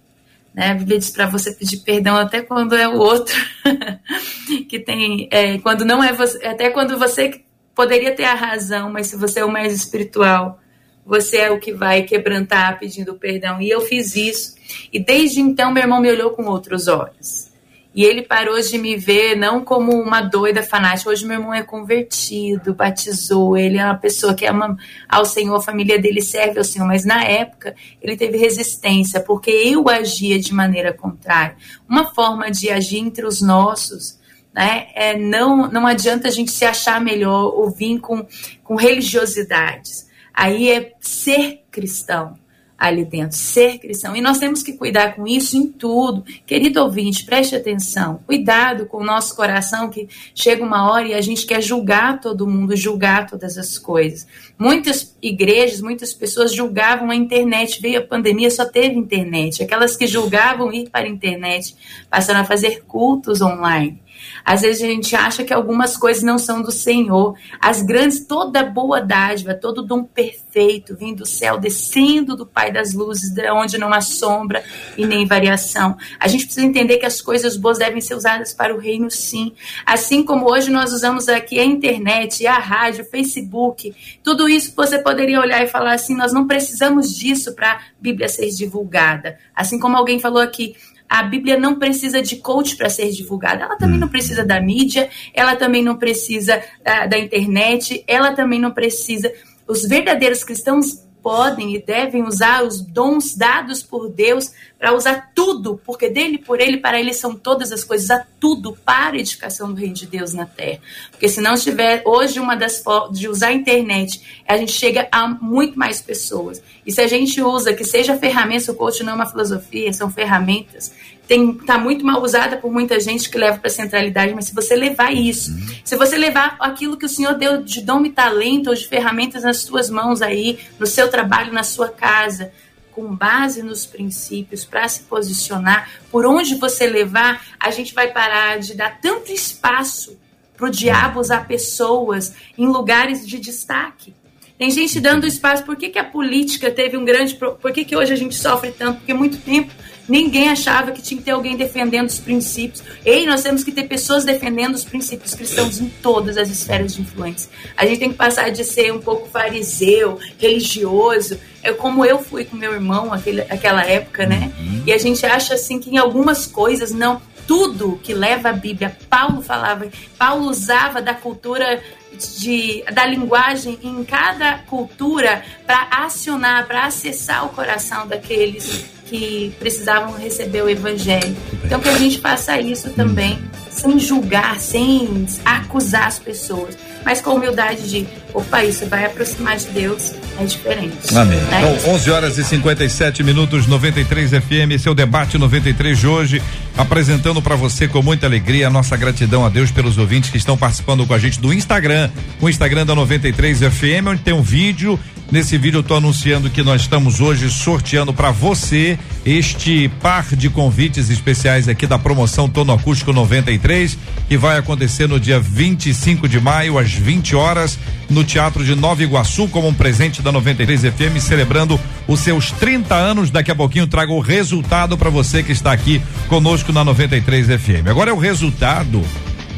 Né? 0.53 0.73
A 0.73 0.75
Bíblia 0.75 0.99
diz 0.99 1.09
para 1.09 1.25
você 1.25 1.53
pedir 1.53 1.79
perdão 1.79 2.17
até 2.17 2.43
quando 2.43 2.77
é 2.77 2.87
o 2.87 2.99
outro 2.99 3.35
que 4.69 4.79
tem, 4.79 5.27
é, 5.31 5.57
quando 5.57 5.87
não 5.87 6.05
é 6.05 6.13
você, 6.13 6.45
até 6.45 6.69
quando 6.69 6.99
você 6.99 7.43
poderia 7.75 8.15
ter 8.15 8.25
a 8.25 8.35
razão, 8.35 8.91
mas 8.91 9.09
se 9.09 9.17
você 9.17 9.41
é 9.41 9.45
o 9.45 9.51
mais 9.51 9.75
espiritual, 9.75 10.61
você 11.05 11.39
é 11.39 11.51
o 11.51 11.59
que 11.59 11.73
vai 11.73 12.03
quebrantar 12.03 12.79
pedindo 12.79 13.15
perdão. 13.15 13.61
E 13.61 13.69
eu 13.69 13.81
fiz 13.81 14.17
isso. 14.17 14.55
E 14.93 14.99
desde 14.99 15.41
então 15.41 15.73
meu 15.73 15.83
irmão 15.83 16.01
me 16.01 16.11
olhou 16.11 16.31
com 16.31 16.45
outros 16.45 16.89
olhos. 16.89 17.53
E 17.95 18.03
ele 18.03 18.23
parou 18.23 18.61
de 18.61 18.77
me 18.77 18.97
ver 18.97 19.37
não 19.37 19.65
como 19.65 19.93
uma 19.93 20.21
doida 20.21 20.65
fanática. 20.65 21.11
Hoje 21.11 21.25
meu 21.25 21.39
irmão 21.39 21.55
é 21.55 21.63
convertido, 21.63 22.75
batizou, 22.75 23.57
ele 23.57 23.79
é 23.79 23.85
uma 23.85 23.95
pessoa 23.95 24.35
que 24.35 24.45
ama 24.45 24.77
ao 25.09 25.25
Senhor, 25.25 25.55
a 25.55 25.63
família 25.63 25.97
dele 25.97 26.21
serve 26.21 26.59
ao 26.59 26.65
Senhor, 26.65 26.89
mas 26.89 27.05
na 27.05 27.23
época 27.23 27.77
ele 28.03 28.17
teve 28.17 28.37
resistência, 28.37 29.21
porque 29.21 29.51
eu 29.51 29.89
agia 29.89 30.41
de 30.41 30.53
maneira 30.53 30.93
contrária. 30.93 31.57
Uma 31.89 32.13
forma 32.13 32.51
de 32.51 32.69
agir 32.69 32.99
entre 32.99 33.25
os 33.25 33.41
nossos, 33.41 34.19
né, 34.55 34.87
é 34.95 35.19
não, 35.19 35.69
não 35.69 35.87
adianta 35.87 36.29
a 36.29 36.31
gente 36.31 36.53
se 36.53 36.65
achar 36.65 37.01
melhor 37.01 37.53
ou 37.55 37.71
vir 37.71 37.99
com, 37.99 38.25
com 38.63 38.77
religiosidades. 38.77 40.09
Aí 40.33 40.71
é 40.71 40.93
ser 41.01 41.65
cristão 41.71 42.39
ali 42.77 43.05
dentro, 43.05 43.37
ser 43.37 43.79
cristão. 43.79 44.15
E 44.15 44.21
nós 44.21 44.39
temos 44.39 44.63
que 44.63 44.75
cuidar 44.75 45.15
com 45.15 45.27
isso 45.27 45.57
em 45.57 45.67
tudo. 45.67 46.25
Querido 46.45 46.83
ouvinte, 46.83 47.25
preste 47.25 47.55
atenção. 47.55 48.21
Cuidado 48.27 48.87
com 48.87 48.99
o 48.99 49.05
nosso 49.05 49.35
coração, 49.35 49.89
que 49.89 50.09
chega 50.35 50.63
uma 50.63 50.91
hora 50.91 51.09
e 51.09 51.15
a 51.15 51.21
gente 51.21 51.47
quer 51.47 51.63
julgar 51.63 52.21
todo 52.21 52.47
mundo, 52.47 52.77
julgar 52.77 53.27
todas 53.27 53.57
as 53.57 53.79
coisas. 53.79 54.27
Muitas 54.59 55.17
igrejas, 55.23 55.81
muitas 55.81 56.13
pessoas 56.13 56.55
julgavam 56.55 57.11
a 57.11 57.17
internet. 57.17 57.81
Veio 57.81 58.01
a 58.01 58.07
pandemia, 58.07 58.51
só 58.51 58.67
teve 58.67 58.97
internet. 58.97 59.63
Aquelas 59.63 59.97
que 59.97 60.07
julgavam 60.07 60.73
ir 60.73 60.91
para 60.91 61.07
a 61.07 61.11
internet 61.11 61.75
passaram 62.11 62.41
a 62.41 62.45
fazer 62.45 62.85
cultos 62.87 63.41
online. 63.41 64.04
Às 64.45 64.61
vezes 64.61 64.83
a 64.83 64.87
gente 64.87 65.17
acha 65.17 65.45
que 65.45 65.53
algumas 65.53 65.97
coisas 65.97 66.23
não 66.23 66.39
são 66.39 66.63
do 66.63 66.71
Senhor. 66.71 67.37
As 67.61 67.83
grandes, 67.83 68.27
toda 68.27 68.63
boa 68.63 69.01
dádiva, 69.01 69.55
todo 69.55 69.83
dom 69.83 70.05
perfeito 70.05 70.97
vindo 70.97 71.19
do 71.19 71.27
céu, 71.27 71.59
descendo 71.59 72.37
do 72.37 72.47
Pai 72.47 72.73
das 72.73 72.93
luzes, 72.93 73.33
de 73.33 73.51
onde 73.51 73.79
não 73.79 73.93
há 73.93 74.01
sombra 74.01 74.63
e 74.97 75.07
nem 75.07 75.27
variação. 75.27 75.97
A 76.19 76.29
gente 76.29 76.45
precisa 76.45 76.67
entender 76.67 76.99
que 76.99 77.07
as 77.07 77.21
coisas 77.21 77.57
boas 77.57 77.79
devem 77.79 78.01
ser 78.01 78.15
usadas 78.15 78.53
para 78.53 78.75
o 78.75 78.79
reino, 78.79 79.11
sim. 79.11 79.53
Assim 79.87 80.23
como 80.23 80.51
hoje 80.51 80.71
nós 80.71 80.93
usamos 80.93 81.29
aqui 81.29 81.59
a 81.59 81.65
internet, 81.65 82.47
a 82.47 82.59
rádio, 82.59 83.05
o 83.05 83.09
Facebook, 83.09 83.95
tudo 84.23 84.49
isso 84.49 84.73
você 84.77 84.99
poderia 84.99 85.41
olhar 85.41 85.63
e 85.63 85.69
falar 85.69 85.95
assim: 85.95 86.15
nós 86.15 86.33
não 86.33 86.47
precisamos 86.47 87.15
disso 87.15 87.55
para 87.55 87.73
a 87.73 87.81
Bíblia 88.01 88.29
ser 88.29 88.49
divulgada. 88.51 89.39
Assim 89.55 89.79
como 89.79 89.97
alguém 89.97 90.19
falou 90.19 90.43
aqui, 90.43 90.77
a 91.15 91.23
Bíblia 91.23 91.57
não 91.57 91.79
precisa 91.79 92.21
de 92.21 92.37
coach 92.37 92.75
para 92.77 92.91
ser 92.91 93.09
divulgada. 93.13 93.63
Ela 93.63 93.77
também 93.77 93.99
não 93.99 94.09
precisa 94.09 94.45
da 94.45 94.61
mídia, 94.61 95.09
ela 95.33 95.55
também 95.55 95.81
não 95.81 95.97
precisa 95.97 96.61
da, 96.83 97.07
da 97.07 97.17
internet, 97.17 98.03
ela 98.09 98.33
também 98.33 98.61
não 98.61 98.73
precisa. 98.73 99.33
Os 99.65 99.87
verdadeiros 99.87 100.43
cristãos 100.43 101.04
podem 101.25 101.75
e 101.75 101.83
devem 101.83 102.23
usar 102.23 102.63
os 102.63 102.83
dons 102.83 103.35
dados 103.35 103.83
por 103.83 104.11
Deus 104.11 104.53
para 104.79 104.95
usar 104.95 105.33
tudo, 105.35 105.81
porque 105.83 106.11
dele, 106.11 106.37
por 106.37 106.61
ele, 106.61 106.77
para 106.77 107.01
ele 107.01 107.15
são 107.15 107.35
todas 107.35 107.73
as 107.73 107.83
coisas, 107.83 108.11
a 108.11 108.27
tudo 108.39 108.77
para 108.85 109.17
a 109.17 109.19
edificação 109.19 109.73
do 109.73 109.81
reino 109.81 109.95
de 109.95 110.07
Deus 110.07 110.35
na 110.35 110.45
terra. 110.45 110.81
Porque 111.11 111.27
se 111.27 111.41
não 111.41 111.55
tiver, 111.55 112.03
hoje 112.05 112.39
uma 112.39 112.55
das 112.55 112.85
de 113.11 113.27
usar 113.27 113.49
a 113.49 113.53
internet, 113.55 114.43
a 114.47 114.59
gente 114.59 114.73
chega 114.73 115.09
a 115.11 115.27
muito 115.27 115.79
mais 115.79 116.03
pessoas. 116.03 116.63
E 116.85 116.93
se 116.93 117.01
a 117.01 117.07
gente 117.07 117.41
usa, 117.41 117.73
que 117.73 117.85
seja 117.85 118.19
ferramenta, 118.19 118.73
o 118.73 118.75
coach 118.75 119.03
não 119.03 119.15
é 119.15 119.17
uma 119.17 119.27
filosofia, 119.27 119.91
são 119.95 120.11
ferramentas, 120.11 120.93
tem 121.27 121.55
tá 121.55 121.79
muito 121.79 122.05
mal 122.05 122.23
usada 122.23 122.57
por 122.57 122.71
muita 122.71 123.01
gente 123.01 123.31
que 123.31 123.39
leva 123.39 123.59
para 123.59 123.71
centralidade, 123.71 124.35
mas 124.35 124.47
se 124.47 124.55
você 124.55 124.75
levar 124.75 125.13
isso, 125.13 125.53
se 125.85 125.97
você 125.97 126.17
levar 126.17 126.57
aquilo 126.61 126.97
que 126.97 127.07
o 127.07 127.09
Senhor 127.09 127.35
deu 127.35 127.63
de 127.63 127.81
dom 127.81 128.05
e 128.05 128.11
talento 128.11 128.69
ou 128.69 128.75
de 128.75 128.87
ferramentas 128.87 129.43
nas 129.43 129.59
suas 129.59 129.89
mãos 129.89 130.21
aí, 130.21 130.59
no 130.79 130.87
seu 130.87 131.11
trabalho, 131.11 131.53
na 131.53 131.63
sua 131.63 131.89
casa, 131.89 132.53
com 132.93 133.15
base 133.15 133.63
nos 133.63 133.85
princípios 133.85 134.65
para 134.65 134.89
se 134.89 135.03
posicionar, 135.03 135.91
por 136.11 136.27
onde 136.27 136.55
você 136.55 136.87
levar, 136.87 137.45
a 137.59 137.71
gente 137.71 137.93
vai 137.93 138.13
parar 138.13 138.59
de 138.59 138.75
dar 138.75 139.01
tanto 139.01 139.33
espaço 139.33 140.17
para 140.57 140.67
o 140.67 140.71
diabo 140.71 141.21
usar 141.21 141.47
pessoas 141.47 142.35
em 142.57 142.67
lugares 142.67 143.27
de 143.27 143.39
destaque. 143.41 144.15
Tem 144.59 144.71
gente 144.71 145.01
dando 145.01 145.27
espaço. 145.27 145.65
Por 145.65 145.77
que, 145.77 145.89
que 145.89 145.99
a 145.99 146.05
política 146.05 146.71
teve 146.71 146.97
um 146.97 147.05
grande. 147.05 147.35
Por 147.35 147.73
que, 147.73 147.85
que 147.85 147.97
hoje 147.97 148.13
a 148.13 148.17
gente 148.17 148.35
sofre 148.35 148.71
tanto? 148.71 148.99
Porque 148.99 149.13
muito 149.13 149.39
tempo 149.39 149.73
ninguém 150.09 150.49
achava 150.49 150.93
que 150.93 151.03
tinha 151.03 151.19
que 151.19 151.25
ter 151.25 151.31
alguém 151.33 151.57
defendendo 151.57 152.09
os 152.09 152.19
princípios. 152.19 152.83
Ei, 153.05 153.27
nós 153.27 153.43
temos 153.43 153.65
que 153.65 153.73
ter 153.73 153.85
pessoas 153.85 154.25
defendendo 154.25 154.75
os 154.75 154.85
princípios 154.85 155.35
cristãos 155.35 155.81
em 155.81 155.89
todas 155.89 156.37
as 156.37 156.51
esferas 156.51 156.95
de 156.95 157.03
influência. 157.03 157.51
A 157.77 157.87
gente 157.87 157.99
tem 157.99 158.11
que 158.11 158.17
passar 158.17 158.51
de 158.51 158.65
ser 158.65 158.93
um 158.93 159.01
pouco 159.01 159.29
fariseu, 159.29 160.19
religioso. 160.39 161.39
É 161.63 161.73
como 161.73 162.05
eu 162.05 162.19
fui 162.23 162.45
com 162.45 162.57
meu 162.57 162.73
irmão 162.73 163.13
aquele, 163.13 163.41
aquela 163.43 163.85
época, 163.85 164.27
né? 164.27 164.53
E 164.87 164.93
a 164.93 164.99
gente 164.99 165.25
acha 165.25 165.55
assim 165.55 165.81
que 165.81 165.91
em 165.91 165.99
algumas 165.99 166.47
coisas 166.47 166.91
não. 166.93 167.21
Tudo 167.47 168.01
que 168.03 168.15
leva 168.15 168.49
a 168.49 168.53
Bíblia, 168.55 168.97
Paulo 169.11 169.43
falava, 169.43 169.87
Paulo 170.17 170.49
usava 170.49 171.03
da 171.03 171.13
cultura 171.13 171.83
de, 172.19 172.85
da 172.93 173.07
linguagem 173.07 173.79
em 173.83 174.05
cada 174.05 174.59
cultura 174.59 175.43
para 175.67 175.89
acionar, 175.91 176.67
para 176.67 176.87
acessar 176.87 177.47
o 177.47 177.51
coração 177.51 178.07
daqueles 178.07 178.85
que 179.07 179.55
precisavam 179.59 180.13
receber 180.15 180.63
o 180.63 180.69
evangelho. 180.69 181.37
Então 181.65 181.81
que 181.81 181.89
a 181.89 181.99
gente 181.99 182.19
faça 182.21 182.59
isso 182.61 182.91
também, 182.91 183.39
sem 183.71 183.99
julgar, 183.99 184.59
sem 184.59 185.27
acusar 185.45 186.07
as 186.07 186.19
pessoas, 186.19 186.77
mas 187.05 187.21
com 187.21 187.35
humildade 187.35 187.89
de, 187.89 188.07
opa, 188.33 188.65
isso 188.65 188.87
vai 188.87 189.05
aproximar 189.05 189.57
de 189.57 189.67
Deus, 189.69 190.13
é 190.39 190.45
diferente. 190.45 191.17
Amém. 191.17 191.39
Né? 191.39 191.75
Então, 191.77 191.95
11 191.95 192.11
horas 192.11 192.39
e 192.39 192.45
57 192.45 193.23
minutos, 193.23 193.67
93 193.67 194.31
FM, 194.31 194.81
seu 194.81 194.95
debate 194.95 195.37
93 195.37 195.99
de 195.99 196.07
hoje, 196.07 196.43
apresentando 196.77 197.41
para 197.43 197.57
você 197.57 197.87
com 197.87 198.03
muita 198.03 198.27
alegria 198.27 198.69
a 198.69 198.71
nossa 198.71 198.97
gratidão 198.97 199.45
a 199.45 199.49
Deus 199.49 199.71
pelos 199.71 199.99
ouvintes 199.99 200.31
que 200.31 200.39
estão 200.39 200.57
participando 200.57 201.07
com 201.07 201.15
a 201.15 201.19
gente 201.19 201.41
do 201.41 201.53
Instagram, 201.53 202.11
o 202.41 202.49
Instagram 202.49 202.87
da 202.87 202.95
93 202.95 203.61
FM, 203.61 204.09
onde 204.09 204.23
tem 204.23 204.35
um 204.35 204.43
vídeo. 204.43 204.99
Nesse 205.31 205.57
vídeo 205.59 205.79
eu 205.79 205.83
tô 205.83 205.97
anunciando 205.97 206.51
que 206.51 206.63
nós 206.63 206.83
estamos 206.83 207.21
hoje 207.21 207.51
sorteando 207.51 208.13
para 208.13 208.31
você 208.31 208.99
este 209.25 209.89
par 210.01 210.37
de 210.37 210.51
convites 210.51 211.09
especiais 211.09 211.67
aqui 211.67 211.87
da 211.87 211.99
promoção 211.99 212.49
Tono 212.49 212.73
Acústico 212.73 213.13
93, 213.13 213.99
que 214.29 214.37
vai 214.37 214.59
acontecer 214.59 215.09
no 215.09 215.19
dia 215.19 215.41
25 215.41 216.29
de 216.29 216.39
maio 216.39 216.79
às 216.79 216.93
20 216.93 217.35
horas 217.35 217.79
no 218.09 218.23
Teatro 218.23 218.65
de 218.65 218.75
Nova 218.75 219.03
Iguaçu 219.03 219.49
como 219.49 219.67
um 219.67 219.75
presente 219.75 220.21
da 220.23 220.31
93 220.31 220.83
FM 220.83 221.19
celebrando 221.19 221.81
os 222.07 222.21
seus 222.21 222.51
30 222.53 222.95
anos. 222.95 223.31
Daqui 223.31 223.51
a 223.51 223.57
pouquinho 223.57 223.87
trago 223.87 224.15
o 224.15 224.21
resultado 224.21 224.97
para 224.97 225.11
você 225.11 225.43
que 225.43 225.53
está 225.53 225.73
aqui 225.73 226.01
conosco 226.29 226.73
na 226.73 226.85
93 226.85 227.47
FM. 227.47 227.89
Agora 227.89 228.11
é 228.11 228.15
o 228.15 228.19
resultado 228.19 229.03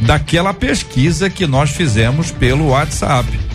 daquela 0.02 0.54
pesquisa 0.54 1.28
que 1.28 1.46
nós 1.46 1.70
fizemos 1.70 2.30
pelo 2.30 2.68
WhatsApp. 2.68 3.45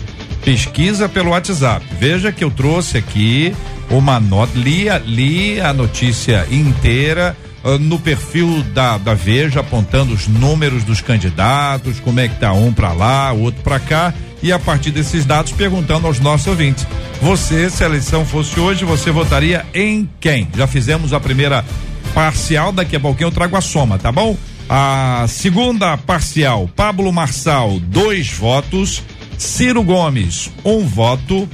Pesquisa 0.44 1.08
pelo 1.08 1.30
WhatsApp. 1.30 1.84
Veja 1.98 2.32
que 2.32 2.42
eu 2.42 2.50
trouxe 2.50 2.98
aqui 2.98 3.54
uma 3.90 4.18
nota, 4.18 4.52
li, 4.58 4.88
a- 4.88 4.98
li 4.98 5.60
a 5.60 5.72
notícia 5.72 6.46
inteira 6.50 7.36
ah, 7.64 7.78
no 7.78 7.98
perfil 7.98 8.62
da, 8.74 8.98
da 8.98 9.14
Veja, 9.14 9.60
apontando 9.60 10.12
os 10.12 10.26
números 10.26 10.82
dos 10.82 11.00
candidatos, 11.00 12.00
como 12.00 12.18
é 12.18 12.26
que 12.26 12.36
tá 12.40 12.52
um 12.52 12.72
para 12.72 12.92
lá, 12.92 13.32
o 13.32 13.42
outro 13.42 13.62
para 13.62 13.78
cá, 13.78 14.12
e 14.42 14.50
a 14.50 14.58
partir 14.58 14.90
desses 14.90 15.24
dados 15.24 15.52
perguntando 15.52 16.06
aos 16.08 16.18
nossos 16.18 16.48
ouvintes. 16.48 16.84
Você, 17.20 17.70
se 17.70 17.84
a 17.84 17.86
eleição 17.86 18.24
fosse 18.26 18.58
hoje, 18.58 18.84
você 18.84 19.12
votaria 19.12 19.64
em 19.72 20.08
quem? 20.20 20.48
Já 20.56 20.66
fizemos 20.66 21.12
a 21.12 21.20
primeira 21.20 21.64
parcial, 22.12 22.72
daqui 22.72 22.96
a 22.96 23.00
pouquinho 23.00 23.28
eu 23.28 23.32
trago 23.32 23.56
a 23.56 23.60
soma, 23.60 23.96
tá 23.98 24.10
bom? 24.10 24.36
A 24.68 25.26
segunda 25.28 25.96
parcial, 25.96 26.68
Pablo 26.74 27.12
Marçal, 27.12 27.78
dois 27.78 28.32
votos. 28.32 29.02
Ciro 29.38 29.82
Gomes, 29.82 30.50
um 30.64 30.86
voto. 30.86 31.48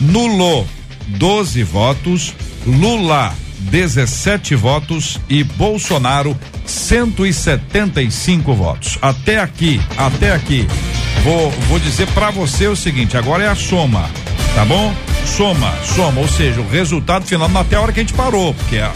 Nulo, 0.00 0.66
12 1.08 1.62
votos. 1.62 2.34
Lula, 2.66 3.34
17 3.60 4.54
votos. 4.54 5.20
E 5.28 5.42
Bolsonaro, 5.44 6.36
175 6.66 8.54
votos. 8.54 8.98
Até 9.00 9.38
aqui, 9.40 9.80
até 9.96 10.32
aqui. 10.32 10.66
Vou, 11.24 11.50
vou 11.68 11.78
dizer 11.78 12.06
pra 12.08 12.30
você 12.30 12.66
o 12.66 12.76
seguinte: 12.76 13.16
agora 13.16 13.44
é 13.44 13.48
a 13.48 13.54
soma, 13.54 14.08
tá 14.54 14.64
bom? 14.64 14.92
Soma, 15.24 15.72
soma, 15.94 16.20
ou 16.20 16.28
seja, 16.28 16.60
o 16.60 16.68
resultado 16.68 17.24
final 17.24 17.48
até 17.56 17.76
a 17.76 17.80
hora 17.80 17.92
que 17.92 18.00
a 18.00 18.02
gente 18.02 18.12
parou, 18.14 18.52
porque 18.54 18.78
a- 18.78 18.92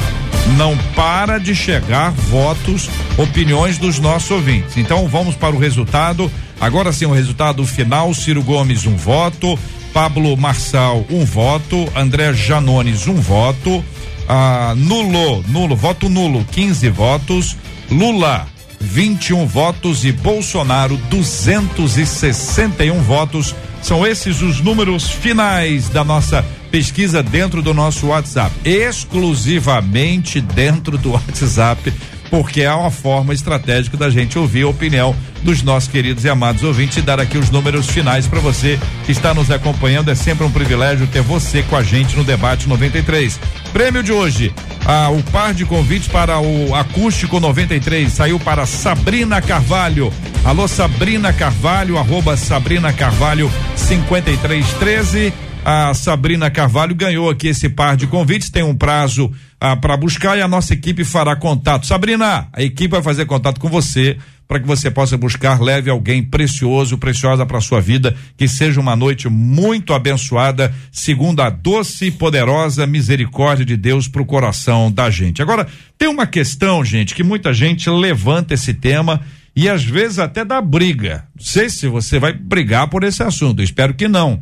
não 0.56 0.76
para 0.94 1.38
de 1.38 1.54
chegar 1.54 2.10
votos, 2.10 2.88
opiniões 3.16 3.78
dos 3.78 3.98
nossos 4.00 4.30
ouvintes. 4.30 4.76
Então 4.76 5.06
vamos 5.08 5.34
para 5.36 5.54
o 5.54 5.58
resultado. 5.58 6.30
Agora 6.60 6.92
sim, 6.92 7.06
o 7.06 7.12
resultado 7.12 7.66
final: 7.66 8.12
Ciro 8.14 8.42
Gomes, 8.42 8.86
um 8.86 8.96
voto. 8.96 9.58
Pablo 9.92 10.36
Marçal, 10.36 11.06
um 11.10 11.24
voto. 11.24 11.88
André 11.94 12.32
Janones, 12.34 13.06
um 13.06 13.14
voto. 13.14 13.84
Ah, 14.28 14.74
nulo, 14.76 15.42
nulo, 15.48 15.76
voto 15.76 16.08
nulo, 16.08 16.44
15 16.50 16.88
votos. 16.90 17.56
Lula, 17.90 18.46
21 18.80 19.46
votos 19.46 20.04
e 20.04 20.12
Bolsonaro 20.12 20.96
261 21.08 23.00
votos. 23.00 23.54
São 23.82 24.06
esses 24.06 24.42
os 24.42 24.60
números 24.60 25.08
finais 25.10 25.88
da 25.88 26.02
nossa 26.02 26.44
pesquisa 26.70 27.22
dentro 27.22 27.62
do 27.62 27.72
nosso 27.72 28.08
WhatsApp, 28.08 28.52
exclusivamente 28.64 30.40
dentro 30.40 30.98
do 30.98 31.12
WhatsApp, 31.16 31.92
porque 32.30 32.62
é 32.62 32.72
uma 32.72 32.90
forma 32.90 33.32
estratégica 33.32 33.96
da 33.96 34.10
gente 34.10 34.38
ouvir 34.38 34.62
a 34.62 34.68
opinião 34.68 35.14
dos 35.42 35.62
nossos 35.62 35.88
queridos 35.88 36.24
e 36.24 36.28
amados 36.28 36.62
ouvintes 36.62 36.96
e 36.96 37.02
dar 37.02 37.20
aqui 37.20 37.38
os 37.38 37.50
números 37.50 37.86
finais 37.88 38.26
para 38.26 38.40
você 38.40 38.78
que 39.04 39.12
está 39.12 39.32
nos 39.32 39.50
acompanhando. 39.50 40.10
É 40.10 40.14
sempre 40.14 40.44
um 40.44 40.50
privilégio 40.50 41.06
ter 41.06 41.22
você 41.22 41.62
com 41.62 41.76
a 41.76 41.82
gente 41.82 42.16
no 42.16 42.24
debate 42.24 42.68
93. 42.68 43.38
Prêmio 43.72 44.02
de 44.02 44.12
hoje, 44.12 44.52
ah, 44.84 45.10
o 45.10 45.22
par 45.24 45.54
de 45.54 45.64
convites 45.64 46.08
para 46.08 46.40
o 46.40 46.74
Acústico 46.74 47.38
93 47.38 48.12
saiu 48.12 48.40
para 48.40 48.66
Sabrina 48.66 49.40
Carvalho. 49.40 50.12
Alô, 50.44 50.66
Sabrina 50.66 51.32
Carvalho, 51.32 51.98
arroba 51.98 52.36
Sabrina 52.36 52.92
Carvalho 52.92 53.50
5313. 53.76 55.45
A 55.68 55.92
Sabrina 55.94 56.48
Carvalho 56.48 56.94
ganhou 56.94 57.28
aqui 57.28 57.48
esse 57.48 57.68
par 57.68 57.96
de 57.96 58.06
convites. 58.06 58.50
Tem 58.50 58.62
um 58.62 58.72
prazo 58.72 59.32
para 59.80 59.96
buscar 59.96 60.38
e 60.38 60.40
a 60.40 60.46
nossa 60.46 60.74
equipe 60.74 61.02
fará 61.02 61.34
contato. 61.34 61.88
Sabrina, 61.88 62.46
a 62.52 62.62
equipe 62.62 62.92
vai 62.92 63.02
fazer 63.02 63.26
contato 63.26 63.58
com 63.58 63.68
você 63.68 64.16
para 64.46 64.60
que 64.60 64.66
você 64.66 64.92
possa 64.92 65.16
buscar, 65.16 65.60
leve 65.60 65.90
alguém 65.90 66.22
precioso, 66.22 66.96
preciosa 66.98 67.44
para 67.44 67.60
sua 67.60 67.80
vida, 67.80 68.14
que 68.36 68.46
seja 68.46 68.80
uma 68.80 68.94
noite 68.94 69.28
muito 69.28 69.92
abençoada, 69.92 70.72
segundo 70.92 71.42
a 71.42 71.50
doce 71.50 72.04
e 72.06 72.10
poderosa 72.12 72.86
misericórdia 72.86 73.64
de 73.64 73.76
Deus 73.76 74.06
para 74.06 74.22
o 74.22 74.24
coração 74.24 74.88
da 74.92 75.10
gente. 75.10 75.42
Agora, 75.42 75.66
tem 75.98 76.06
uma 76.06 76.28
questão, 76.28 76.84
gente, 76.84 77.12
que 77.12 77.24
muita 77.24 77.52
gente 77.52 77.90
levanta 77.90 78.54
esse 78.54 78.72
tema 78.72 79.20
e 79.56 79.68
às 79.68 79.82
vezes 79.82 80.20
até 80.20 80.44
dá 80.44 80.62
briga. 80.62 81.26
Não 81.34 81.44
sei 81.44 81.68
se 81.68 81.88
você 81.88 82.20
vai 82.20 82.32
brigar 82.32 82.86
por 82.86 83.02
esse 83.02 83.20
assunto, 83.20 83.64
espero 83.64 83.94
que 83.94 84.06
não. 84.06 84.40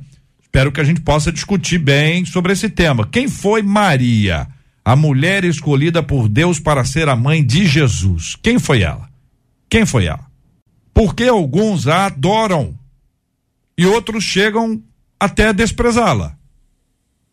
Espero 0.55 0.71
que 0.71 0.81
a 0.81 0.85
gente 0.85 1.01
possa 1.01 1.33
discutir 1.33 1.79
bem 1.79 2.25
sobre 2.25 2.53
esse 2.53 2.69
tema. 2.69 3.05
Quem 3.09 3.27
foi 3.27 3.61
Maria, 3.61 4.47
a 4.85 4.95
mulher 4.95 5.43
escolhida 5.43 6.01
por 6.01 6.29
Deus 6.29 6.61
para 6.61 6.85
ser 6.85 7.09
a 7.09 7.17
mãe 7.17 7.45
de 7.45 7.67
Jesus? 7.67 8.37
Quem 8.41 8.61
foi 8.61 8.83
ela? 8.83 9.11
Quem 9.69 9.85
foi 9.85 10.07
ela? 10.07 10.25
Porque 10.95 11.25
alguns 11.25 11.89
a 11.89 12.07
adoram 12.07 12.73
e 13.77 13.85
outros 13.85 14.23
chegam 14.23 14.81
até 15.19 15.49
a 15.49 15.53
desprezá-la. 15.53 16.39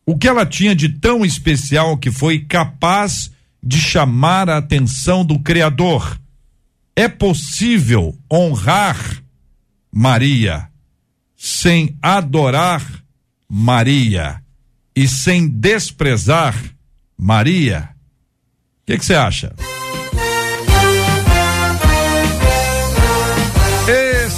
O 0.03 0.17
que 0.17 0.27
ela 0.27 0.43
tinha 0.43 0.75
de 0.75 0.89
tão 0.89 1.23
especial 1.23 1.97
que 1.97 2.09
foi 2.09 2.39
capaz 2.39 3.29
de 3.61 3.77
chamar 3.79 4.49
a 4.49 4.57
atenção 4.57 5.23
do 5.23 5.37
Criador? 5.37 6.19
É 6.95 7.07
possível 7.07 8.17
honrar 8.33 9.21
Maria 9.93 10.67
sem 11.37 11.95
adorar 12.01 13.01
Maria 13.53 14.41
e 14.95 15.05
sem 15.09 15.45
desprezar 15.45 16.55
Maria? 17.17 17.89
O 18.81 18.85
que 18.85 18.97
você 18.97 19.13
acha? 19.13 19.53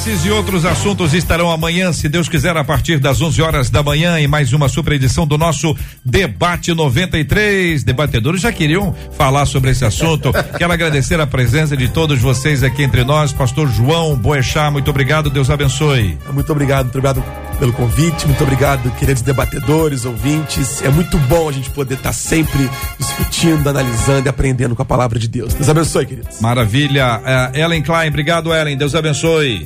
Esses 0.05 0.25
e 0.25 0.31
outros 0.31 0.65
assuntos 0.65 1.13
estarão 1.13 1.49
amanhã, 1.49 1.93
se 1.93 2.09
Deus 2.09 2.27
quiser, 2.27 2.57
a 2.57 2.63
partir 2.65 2.99
das 2.99 3.21
11 3.21 3.41
horas 3.41 3.69
da 3.69 3.81
manhã, 3.81 4.19
em 4.19 4.27
mais 4.27 4.51
uma 4.51 4.67
super 4.67 4.91
edição 4.91 5.25
do 5.25 5.37
nosso 5.37 5.73
Debate 6.03 6.73
93. 6.73 7.85
Debatedores 7.85 8.41
já 8.41 8.51
queriam 8.51 8.93
falar 9.17 9.45
sobre 9.45 9.71
esse 9.71 9.85
assunto. 9.85 10.33
Quero 10.59 10.73
agradecer 10.73 11.21
a 11.21 11.25
presença 11.25 11.77
de 11.77 11.87
todos 11.87 12.19
vocês 12.19 12.63
aqui 12.63 12.83
entre 12.83 13.05
nós. 13.05 13.31
Pastor 13.31 13.69
João 13.69 14.17
Boechat, 14.17 14.73
muito 14.73 14.89
obrigado. 14.89 15.29
Deus 15.29 15.49
abençoe. 15.49 16.17
Muito 16.33 16.51
obrigado, 16.51 16.83
muito 16.83 16.97
obrigado 16.97 17.23
pelo 17.57 17.71
convite, 17.71 18.27
muito 18.27 18.43
obrigado, 18.43 18.91
queridos 18.97 19.21
debatedores, 19.21 20.03
ouvintes. 20.03 20.81
É 20.81 20.89
muito 20.89 21.17
bom 21.17 21.47
a 21.47 21.51
gente 21.53 21.69
poder 21.69 21.93
estar 21.93 22.11
sempre 22.11 22.69
discutindo, 22.99 23.69
analisando 23.69 24.27
e 24.27 24.29
aprendendo 24.29 24.75
com 24.75 24.81
a 24.81 24.85
palavra 24.85 25.17
de 25.17 25.29
Deus. 25.29 25.53
Deus 25.53 25.69
abençoe, 25.69 26.05
queridos. 26.05 26.41
Maravilha. 26.41 27.21
Uh, 27.21 27.57
Ellen 27.57 27.81
Klein, 27.81 28.09
obrigado, 28.09 28.53
Ellen. 28.53 28.75
Deus 28.75 28.93
abençoe. 28.95 29.65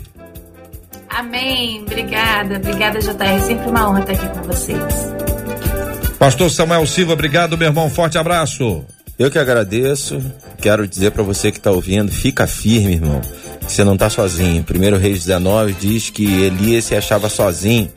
Amém. 1.17 1.81
Obrigada. 1.81 2.57
Obrigada, 2.57 2.99
JR. 2.99 3.41
Sempre 3.43 3.69
uma 3.69 3.89
honra 3.89 4.01
estar 4.01 4.13
aqui 4.13 4.27
com 4.37 4.43
vocês. 4.43 4.77
Pastor 6.19 6.51
Samuel 6.51 6.85
Silva, 6.85 7.13
obrigado, 7.13 7.57
meu 7.57 7.67
irmão. 7.67 7.89
Forte 7.89 8.19
abraço. 8.19 8.85
Eu 9.17 9.31
que 9.31 9.39
agradeço. 9.39 10.21
Quero 10.61 10.87
dizer 10.87 11.09
para 11.11 11.23
você 11.23 11.51
que 11.51 11.57
está 11.57 11.71
ouvindo, 11.71 12.11
fica 12.11 12.45
firme, 12.45 12.93
irmão. 12.93 13.19
Você 13.61 13.83
não 13.83 13.95
está 13.95 14.11
sozinho. 14.11 14.63
Primeiro 14.63 14.97
Reis 14.97 15.25
19 15.25 15.73
diz 15.73 16.11
que 16.11 16.43
Elias 16.43 16.85
se 16.85 16.95
achava 16.95 17.29
sozinho 17.29 17.89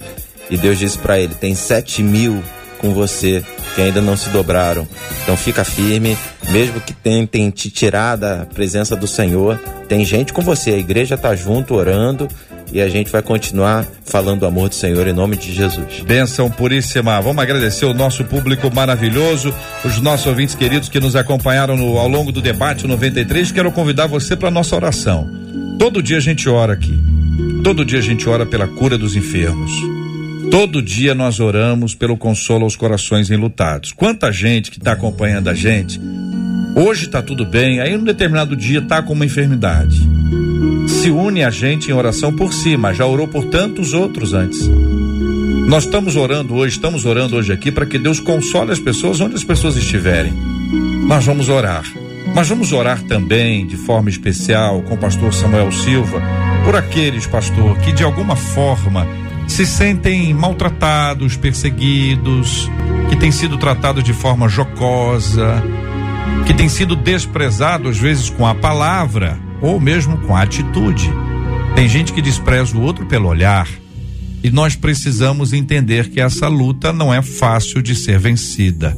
e 0.49 0.57
Deus 0.57 0.79
disse 0.79 0.97
para 0.97 1.21
ele: 1.21 1.35
tem 1.35 1.55
sete 1.55 2.03
mil 2.03 2.43
com 2.81 2.95
você 2.95 3.45
que 3.75 3.83
ainda 3.83 4.01
não 4.01 4.17
se 4.17 4.31
dobraram. 4.31 4.89
Então 5.23 5.37
fica 5.37 5.65
firme, 5.65 6.17
mesmo 6.49 6.81
que 6.81 6.93
tentem 6.93 7.51
te 7.51 7.71
tirar 7.71 8.17
da 8.17 8.47
presença 8.47 8.97
do 8.97 9.07
Senhor, 9.07 9.61
tem 9.89 10.05
gente 10.05 10.33
com 10.33 10.43
você. 10.43 10.71
A 10.71 10.79
igreja 10.79 11.15
está 11.15 11.37
junto 11.37 11.75
orando 11.75 12.27
e 12.73 12.81
a 12.81 12.89
gente 12.89 13.11
vai 13.11 13.23
continuar 13.23 13.87
falando 14.05 14.41
do 14.41 14.47
amor 14.47 14.69
do 14.69 14.75
Senhor 14.75 15.07
em 15.07 15.13
nome 15.13 15.37
de 15.37 15.53
Jesus. 15.53 16.01
Bênção 16.01 16.51
puríssima. 16.51 17.21
Vamos 17.21 17.43
agradecer 17.43 17.85
o 17.85 17.95
nosso 17.95 18.25
público 18.25 18.73
maravilhoso, 18.75 19.55
os 19.85 20.01
nossos 20.01 20.27
ouvintes 20.27 20.55
queridos 20.55 20.89
que 20.89 21.01
nos 21.01 21.15
acompanharam 21.15 21.77
no, 21.77 21.99
ao 21.99 22.09
longo 22.09 22.33
do 22.33 22.41
debate 22.41 22.87
93. 22.87 23.53
Quero 23.53 23.71
convidar 23.71 24.07
você 24.07 24.35
para 24.35 24.51
nossa 24.51 24.75
oração. 24.75 25.29
Todo 25.79 26.03
dia 26.03 26.17
a 26.17 26.21
gente 26.21 26.49
ora 26.49 26.73
aqui. 26.73 26.99
Todo 27.63 27.85
dia 27.85 27.99
a 27.99 28.03
gente 28.03 28.29
ora 28.29 28.47
pela 28.47 28.67
cura 28.67 28.97
dos 28.97 29.17
enfermos. 29.17 30.00
Todo 30.49 30.83
dia 30.83 31.15
nós 31.15 31.41
oramos 31.41 31.95
pelo 31.95 32.17
consolo 32.17 32.65
aos 32.65 32.77
corações 32.77 33.31
enlutados. 33.31 33.93
Quanta 33.93 34.31
gente 34.31 34.71
que 34.71 34.79
está 34.79 34.93
acompanhando 34.93 35.49
a 35.49 35.55
gente, 35.55 36.01
hoje 36.77 37.07
está 37.07 37.21
tudo 37.21 37.45
bem, 37.45 37.81
aí 37.81 37.97
num 37.97 38.05
determinado 38.05 38.55
dia 38.55 38.79
está 38.79 39.03
com 39.03 39.13
uma 39.13 39.27
enfermidade 39.27 40.09
se 41.01 41.11
une 41.11 41.43
a 41.43 41.51
gente 41.51 41.91
em 41.91 41.95
oração 41.95 42.31
por 42.31 42.53
si, 42.53 42.77
mas 42.77 42.97
já 42.97 43.07
orou 43.07 43.27
por 43.27 43.47
tantos 43.47 43.95
outros 43.95 44.35
antes. 44.35 44.61
Nós 45.67 45.85
estamos 45.85 46.17
orando 46.17 46.55
hoje, 46.55 46.75
estamos 46.75 47.07
orando 47.07 47.37
hoje 47.37 47.53
aqui 47.53 47.71
para 47.71 47.87
que 47.87 47.99
Deus 47.99 48.21
console 48.21 48.73
as 48.73 48.79
pessoas 48.79 49.21
onde 49.21 49.35
as 49.35 49.45
pessoas 49.45 49.77
estiverem. 49.77 50.33
Nós 51.07 51.25
vamos 51.25 51.49
orar. 51.49 51.85
Mas 52.35 52.49
vamos 52.49 52.73
orar 52.73 53.03
também 53.05 53.67
de 53.67 53.77
forma 53.77 54.11
especial 54.11 54.83
com 54.83 54.95
o 54.95 54.99
pastor 54.99 55.33
Samuel 55.33 55.73
Silva 55.73 56.21
por 56.65 56.77
aqueles, 56.77 57.27
pastor, 57.27 57.79
que 57.79 57.93
de 57.93 58.05
alguma 58.05 58.37
forma 58.37 59.07
se 59.51 59.67
sentem 59.67 60.33
maltratados, 60.33 61.37
perseguidos, 61.37 62.71
que 63.09 63.17
têm 63.17 63.33
sido 63.33 63.59
tratados 63.59 64.05
de 64.05 64.13
forma 64.13 64.49
jocosa, 64.49 65.63
que 66.47 66.55
têm 66.55 66.69
sido 66.69 66.95
desprezados 66.95 67.91
às 67.91 67.99
vezes 67.99 68.31
com 68.31 68.47
a 68.47 68.55
palavra 68.55 69.39
ou 69.61 69.81
mesmo 69.81 70.17
com 70.19 70.37
a 70.37 70.43
atitude. 70.43 71.11
Tem 71.75 71.89
gente 71.89 72.13
que 72.13 72.23
despreza 72.23 72.77
o 72.77 72.81
outro 72.81 73.07
pelo 73.07 73.29
olhar. 73.29 73.69
E 74.43 74.51
nós 74.51 74.75
precisamos 74.75 75.53
entender 75.53 76.09
que 76.09 76.21
essa 76.21 76.49
luta 76.49 76.93
não 76.93 77.13
é 77.13 77.21
fácil 77.21 77.83
de 77.83 77.95
ser 77.95 78.19
vencida. 78.19 78.97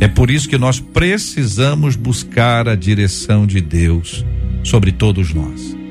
É 0.00 0.08
por 0.08 0.30
isso 0.30 0.48
que 0.48 0.58
nós 0.58 0.80
precisamos 0.80 1.96
buscar 1.96 2.68
a 2.68 2.74
direção 2.74 3.46
de 3.46 3.60
Deus 3.60 4.24
sobre 4.64 4.90
todos 4.90 5.32
nós. 5.32 5.81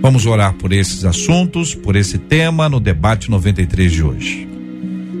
Vamos 0.00 0.26
orar 0.26 0.54
por 0.54 0.72
esses 0.72 1.04
assuntos, 1.04 1.74
por 1.74 1.96
esse 1.96 2.18
tema 2.18 2.68
no 2.68 2.78
debate 2.78 3.30
93 3.30 3.92
de 3.92 4.02
hoje. 4.02 4.48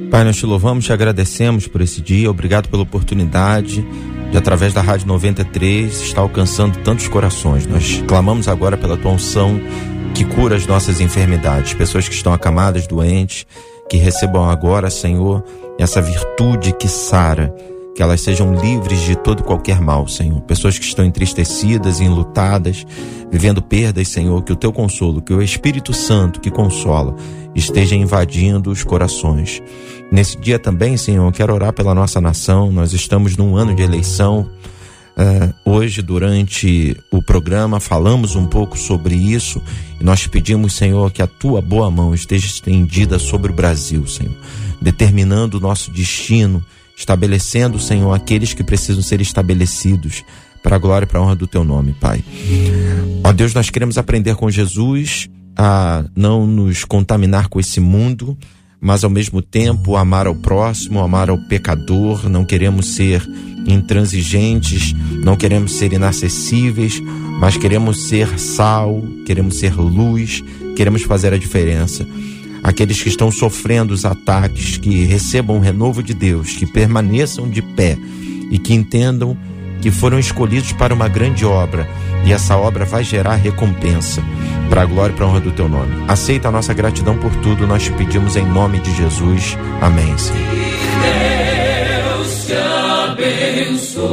Pai, 0.08 0.24
nós 0.24 0.36
te 0.36 0.46
louvamos, 0.46 0.84
te 0.84 0.92
agradecemos 0.92 1.66
por 1.66 1.80
esse 1.80 2.00
dia, 2.00 2.30
obrigado 2.30 2.68
pela 2.68 2.84
oportunidade 2.84 3.84
de 4.30 4.38
através 4.38 4.72
da 4.72 4.80
Rádio 4.80 5.06
93 5.08 6.00
estar 6.00 6.20
alcançando 6.20 6.78
tantos 6.78 7.08
corações. 7.08 7.66
Nós 7.66 8.02
clamamos 8.06 8.46
agora 8.46 8.76
pela 8.76 8.96
tua 8.96 9.10
unção 9.10 9.60
que 10.14 10.24
cura 10.24 10.56
as 10.56 10.66
nossas 10.66 11.00
enfermidades, 11.00 11.74
pessoas 11.74 12.08
que 12.08 12.14
estão 12.14 12.32
acamadas, 12.32 12.86
doentes, 12.86 13.46
que 13.90 13.96
recebam 13.96 14.48
agora, 14.48 14.90
Senhor, 14.90 15.44
essa 15.78 16.00
virtude 16.00 16.72
que 16.72 16.88
sara, 16.88 17.52
que 17.98 18.02
elas 18.04 18.20
sejam 18.20 18.54
livres 18.54 19.00
de 19.00 19.16
todo 19.16 19.42
qualquer 19.42 19.80
mal, 19.80 20.06
Senhor. 20.06 20.40
Pessoas 20.42 20.78
que 20.78 20.84
estão 20.84 21.04
entristecidas, 21.04 22.00
enlutadas, 22.00 22.86
vivendo 23.28 23.60
perdas, 23.60 24.06
Senhor, 24.06 24.40
que 24.44 24.52
o 24.52 24.56
teu 24.56 24.72
consolo, 24.72 25.20
que 25.20 25.34
o 25.34 25.42
Espírito 25.42 25.92
Santo 25.92 26.38
que 26.38 26.48
consola, 26.48 27.16
esteja 27.56 27.96
invadindo 27.96 28.70
os 28.70 28.84
corações. 28.84 29.60
Nesse 30.12 30.38
dia 30.38 30.60
também, 30.60 30.96
Senhor, 30.96 31.32
quero 31.32 31.52
orar 31.52 31.72
pela 31.72 31.92
nossa 31.92 32.20
nação. 32.20 32.70
Nós 32.70 32.92
estamos 32.92 33.36
num 33.36 33.56
ano 33.56 33.74
de 33.74 33.82
eleição. 33.82 34.48
Uh, 35.16 35.52
hoje, 35.68 36.00
durante 36.00 36.96
o 37.10 37.20
programa, 37.20 37.80
falamos 37.80 38.36
um 38.36 38.46
pouco 38.46 38.78
sobre 38.78 39.16
isso 39.16 39.60
e 40.00 40.04
nós 40.04 40.24
pedimos, 40.24 40.74
Senhor, 40.74 41.10
que 41.10 41.20
a 41.20 41.26
tua 41.26 41.60
boa 41.60 41.90
mão 41.90 42.14
esteja 42.14 42.46
estendida 42.46 43.18
sobre 43.18 43.50
o 43.50 43.54
Brasil, 43.54 44.06
Senhor, 44.06 44.36
determinando 44.80 45.58
o 45.58 45.60
nosso 45.60 45.90
destino, 45.90 46.64
estabelecendo, 46.98 47.78
Senhor, 47.78 48.12
aqueles 48.12 48.52
que 48.52 48.64
precisam 48.64 49.02
ser 49.02 49.20
estabelecidos 49.20 50.24
para 50.64 50.74
a 50.74 50.78
glória 50.78 51.06
e 51.06 51.08
para 51.08 51.20
a 51.20 51.22
honra 51.22 51.36
do 51.36 51.46
teu 51.46 51.62
nome, 51.62 51.94
Pai. 51.94 52.24
Ó 53.22 53.32
Deus, 53.32 53.54
nós 53.54 53.70
queremos 53.70 53.96
aprender 53.96 54.34
com 54.34 54.50
Jesus 54.50 55.28
a 55.56 56.04
não 56.16 56.44
nos 56.44 56.84
contaminar 56.84 57.48
com 57.48 57.60
esse 57.60 57.78
mundo, 57.78 58.36
mas 58.80 59.04
ao 59.04 59.10
mesmo 59.10 59.40
tempo 59.40 59.96
amar 59.96 60.26
ao 60.26 60.34
próximo, 60.34 61.00
amar 61.00 61.30
ao 61.30 61.38
pecador, 61.38 62.28
não 62.28 62.44
queremos 62.44 62.94
ser 62.94 63.24
intransigentes, 63.64 64.92
não 65.22 65.36
queremos 65.36 65.74
ser 65.74 65.92
inacessíveis, 65.92 67.00
mas 67.38 67.56
queremos 67.56 68.08
ser 68.08 68.38
sal, 68.40 69.02
queremos 69.24 69.56
ser 69.56 69.74
luz, 69.74 70.42
queremos 70.76 71.02
fazer 71.02 71.32
a 71.32 71.38
diferença. 71.38 72.04
Aqueles 72.62 73.02
que 73.02 73.08
estão 73.08 73.30
sofrendo 73.30 73.94
os 73.94 74.04
ataques, 74.04 74.76
que 74.76 75.04
recebam 75.04 75.56
o 75.56 75.60
renovo 75.60 76.02
de 76.02 76.14
Deus, 76.14 76.56
que 76.56 76.66
permaneçam 76.66 77.48
de 77.48 77.62
pé 77.62 77.96
e 78.50 78.58
que 78.58 78.74
entendam 78.74 79.36
que 79.80 79.90
foram 79.90 80.18
escolhidos 80.18 80.72
para 80.72 80.92
uma 80.92 81.08
grande 81.08 81.44
obra 81.44 81.88
e 82.24 82.32
essa 82.32 82.56
obra 82.56 82.84
vai 82.84 83.04
gerar 83.04 83.36
recompensa 83.36 84.22
para 84.68 84.82
a 84.82 84.84
glória 84.84 85.12
e 85.12 85.16
para 85.16 85.24
a 85.24 85.28
honra 85.28 85.40
do 85.40 85.52
teu 85.52 85.68
nome. 85.68 86.04
Aceita 86.06 86.48
a 86.48 86.50
nossa 86.50 86.74
gratidão 86.74 87.16
por 87.16 87.34
tudo, 87.36 87.66
nós 87.66 87.84
te 87.84 87.92
pedimos 87.92 88.36
em 88.36 88.44
nome 88.44 88.80
de 88.80 88.94
Jesus. 88.94 89.56
Amém. 89.80 90.18
Senhor. 90.18 90.38
Deus 91.02 92.46
te 92.46 92.52
abençoe. 93.12 94.08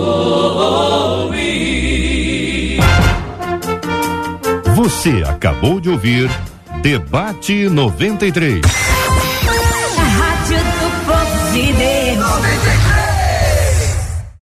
Você 4.76 5.24
acabou 5.28 5.80
de 5.80 5.90
ouvir 5.90 6.30
Debate 6.86 7.68
93. 7.68 8.85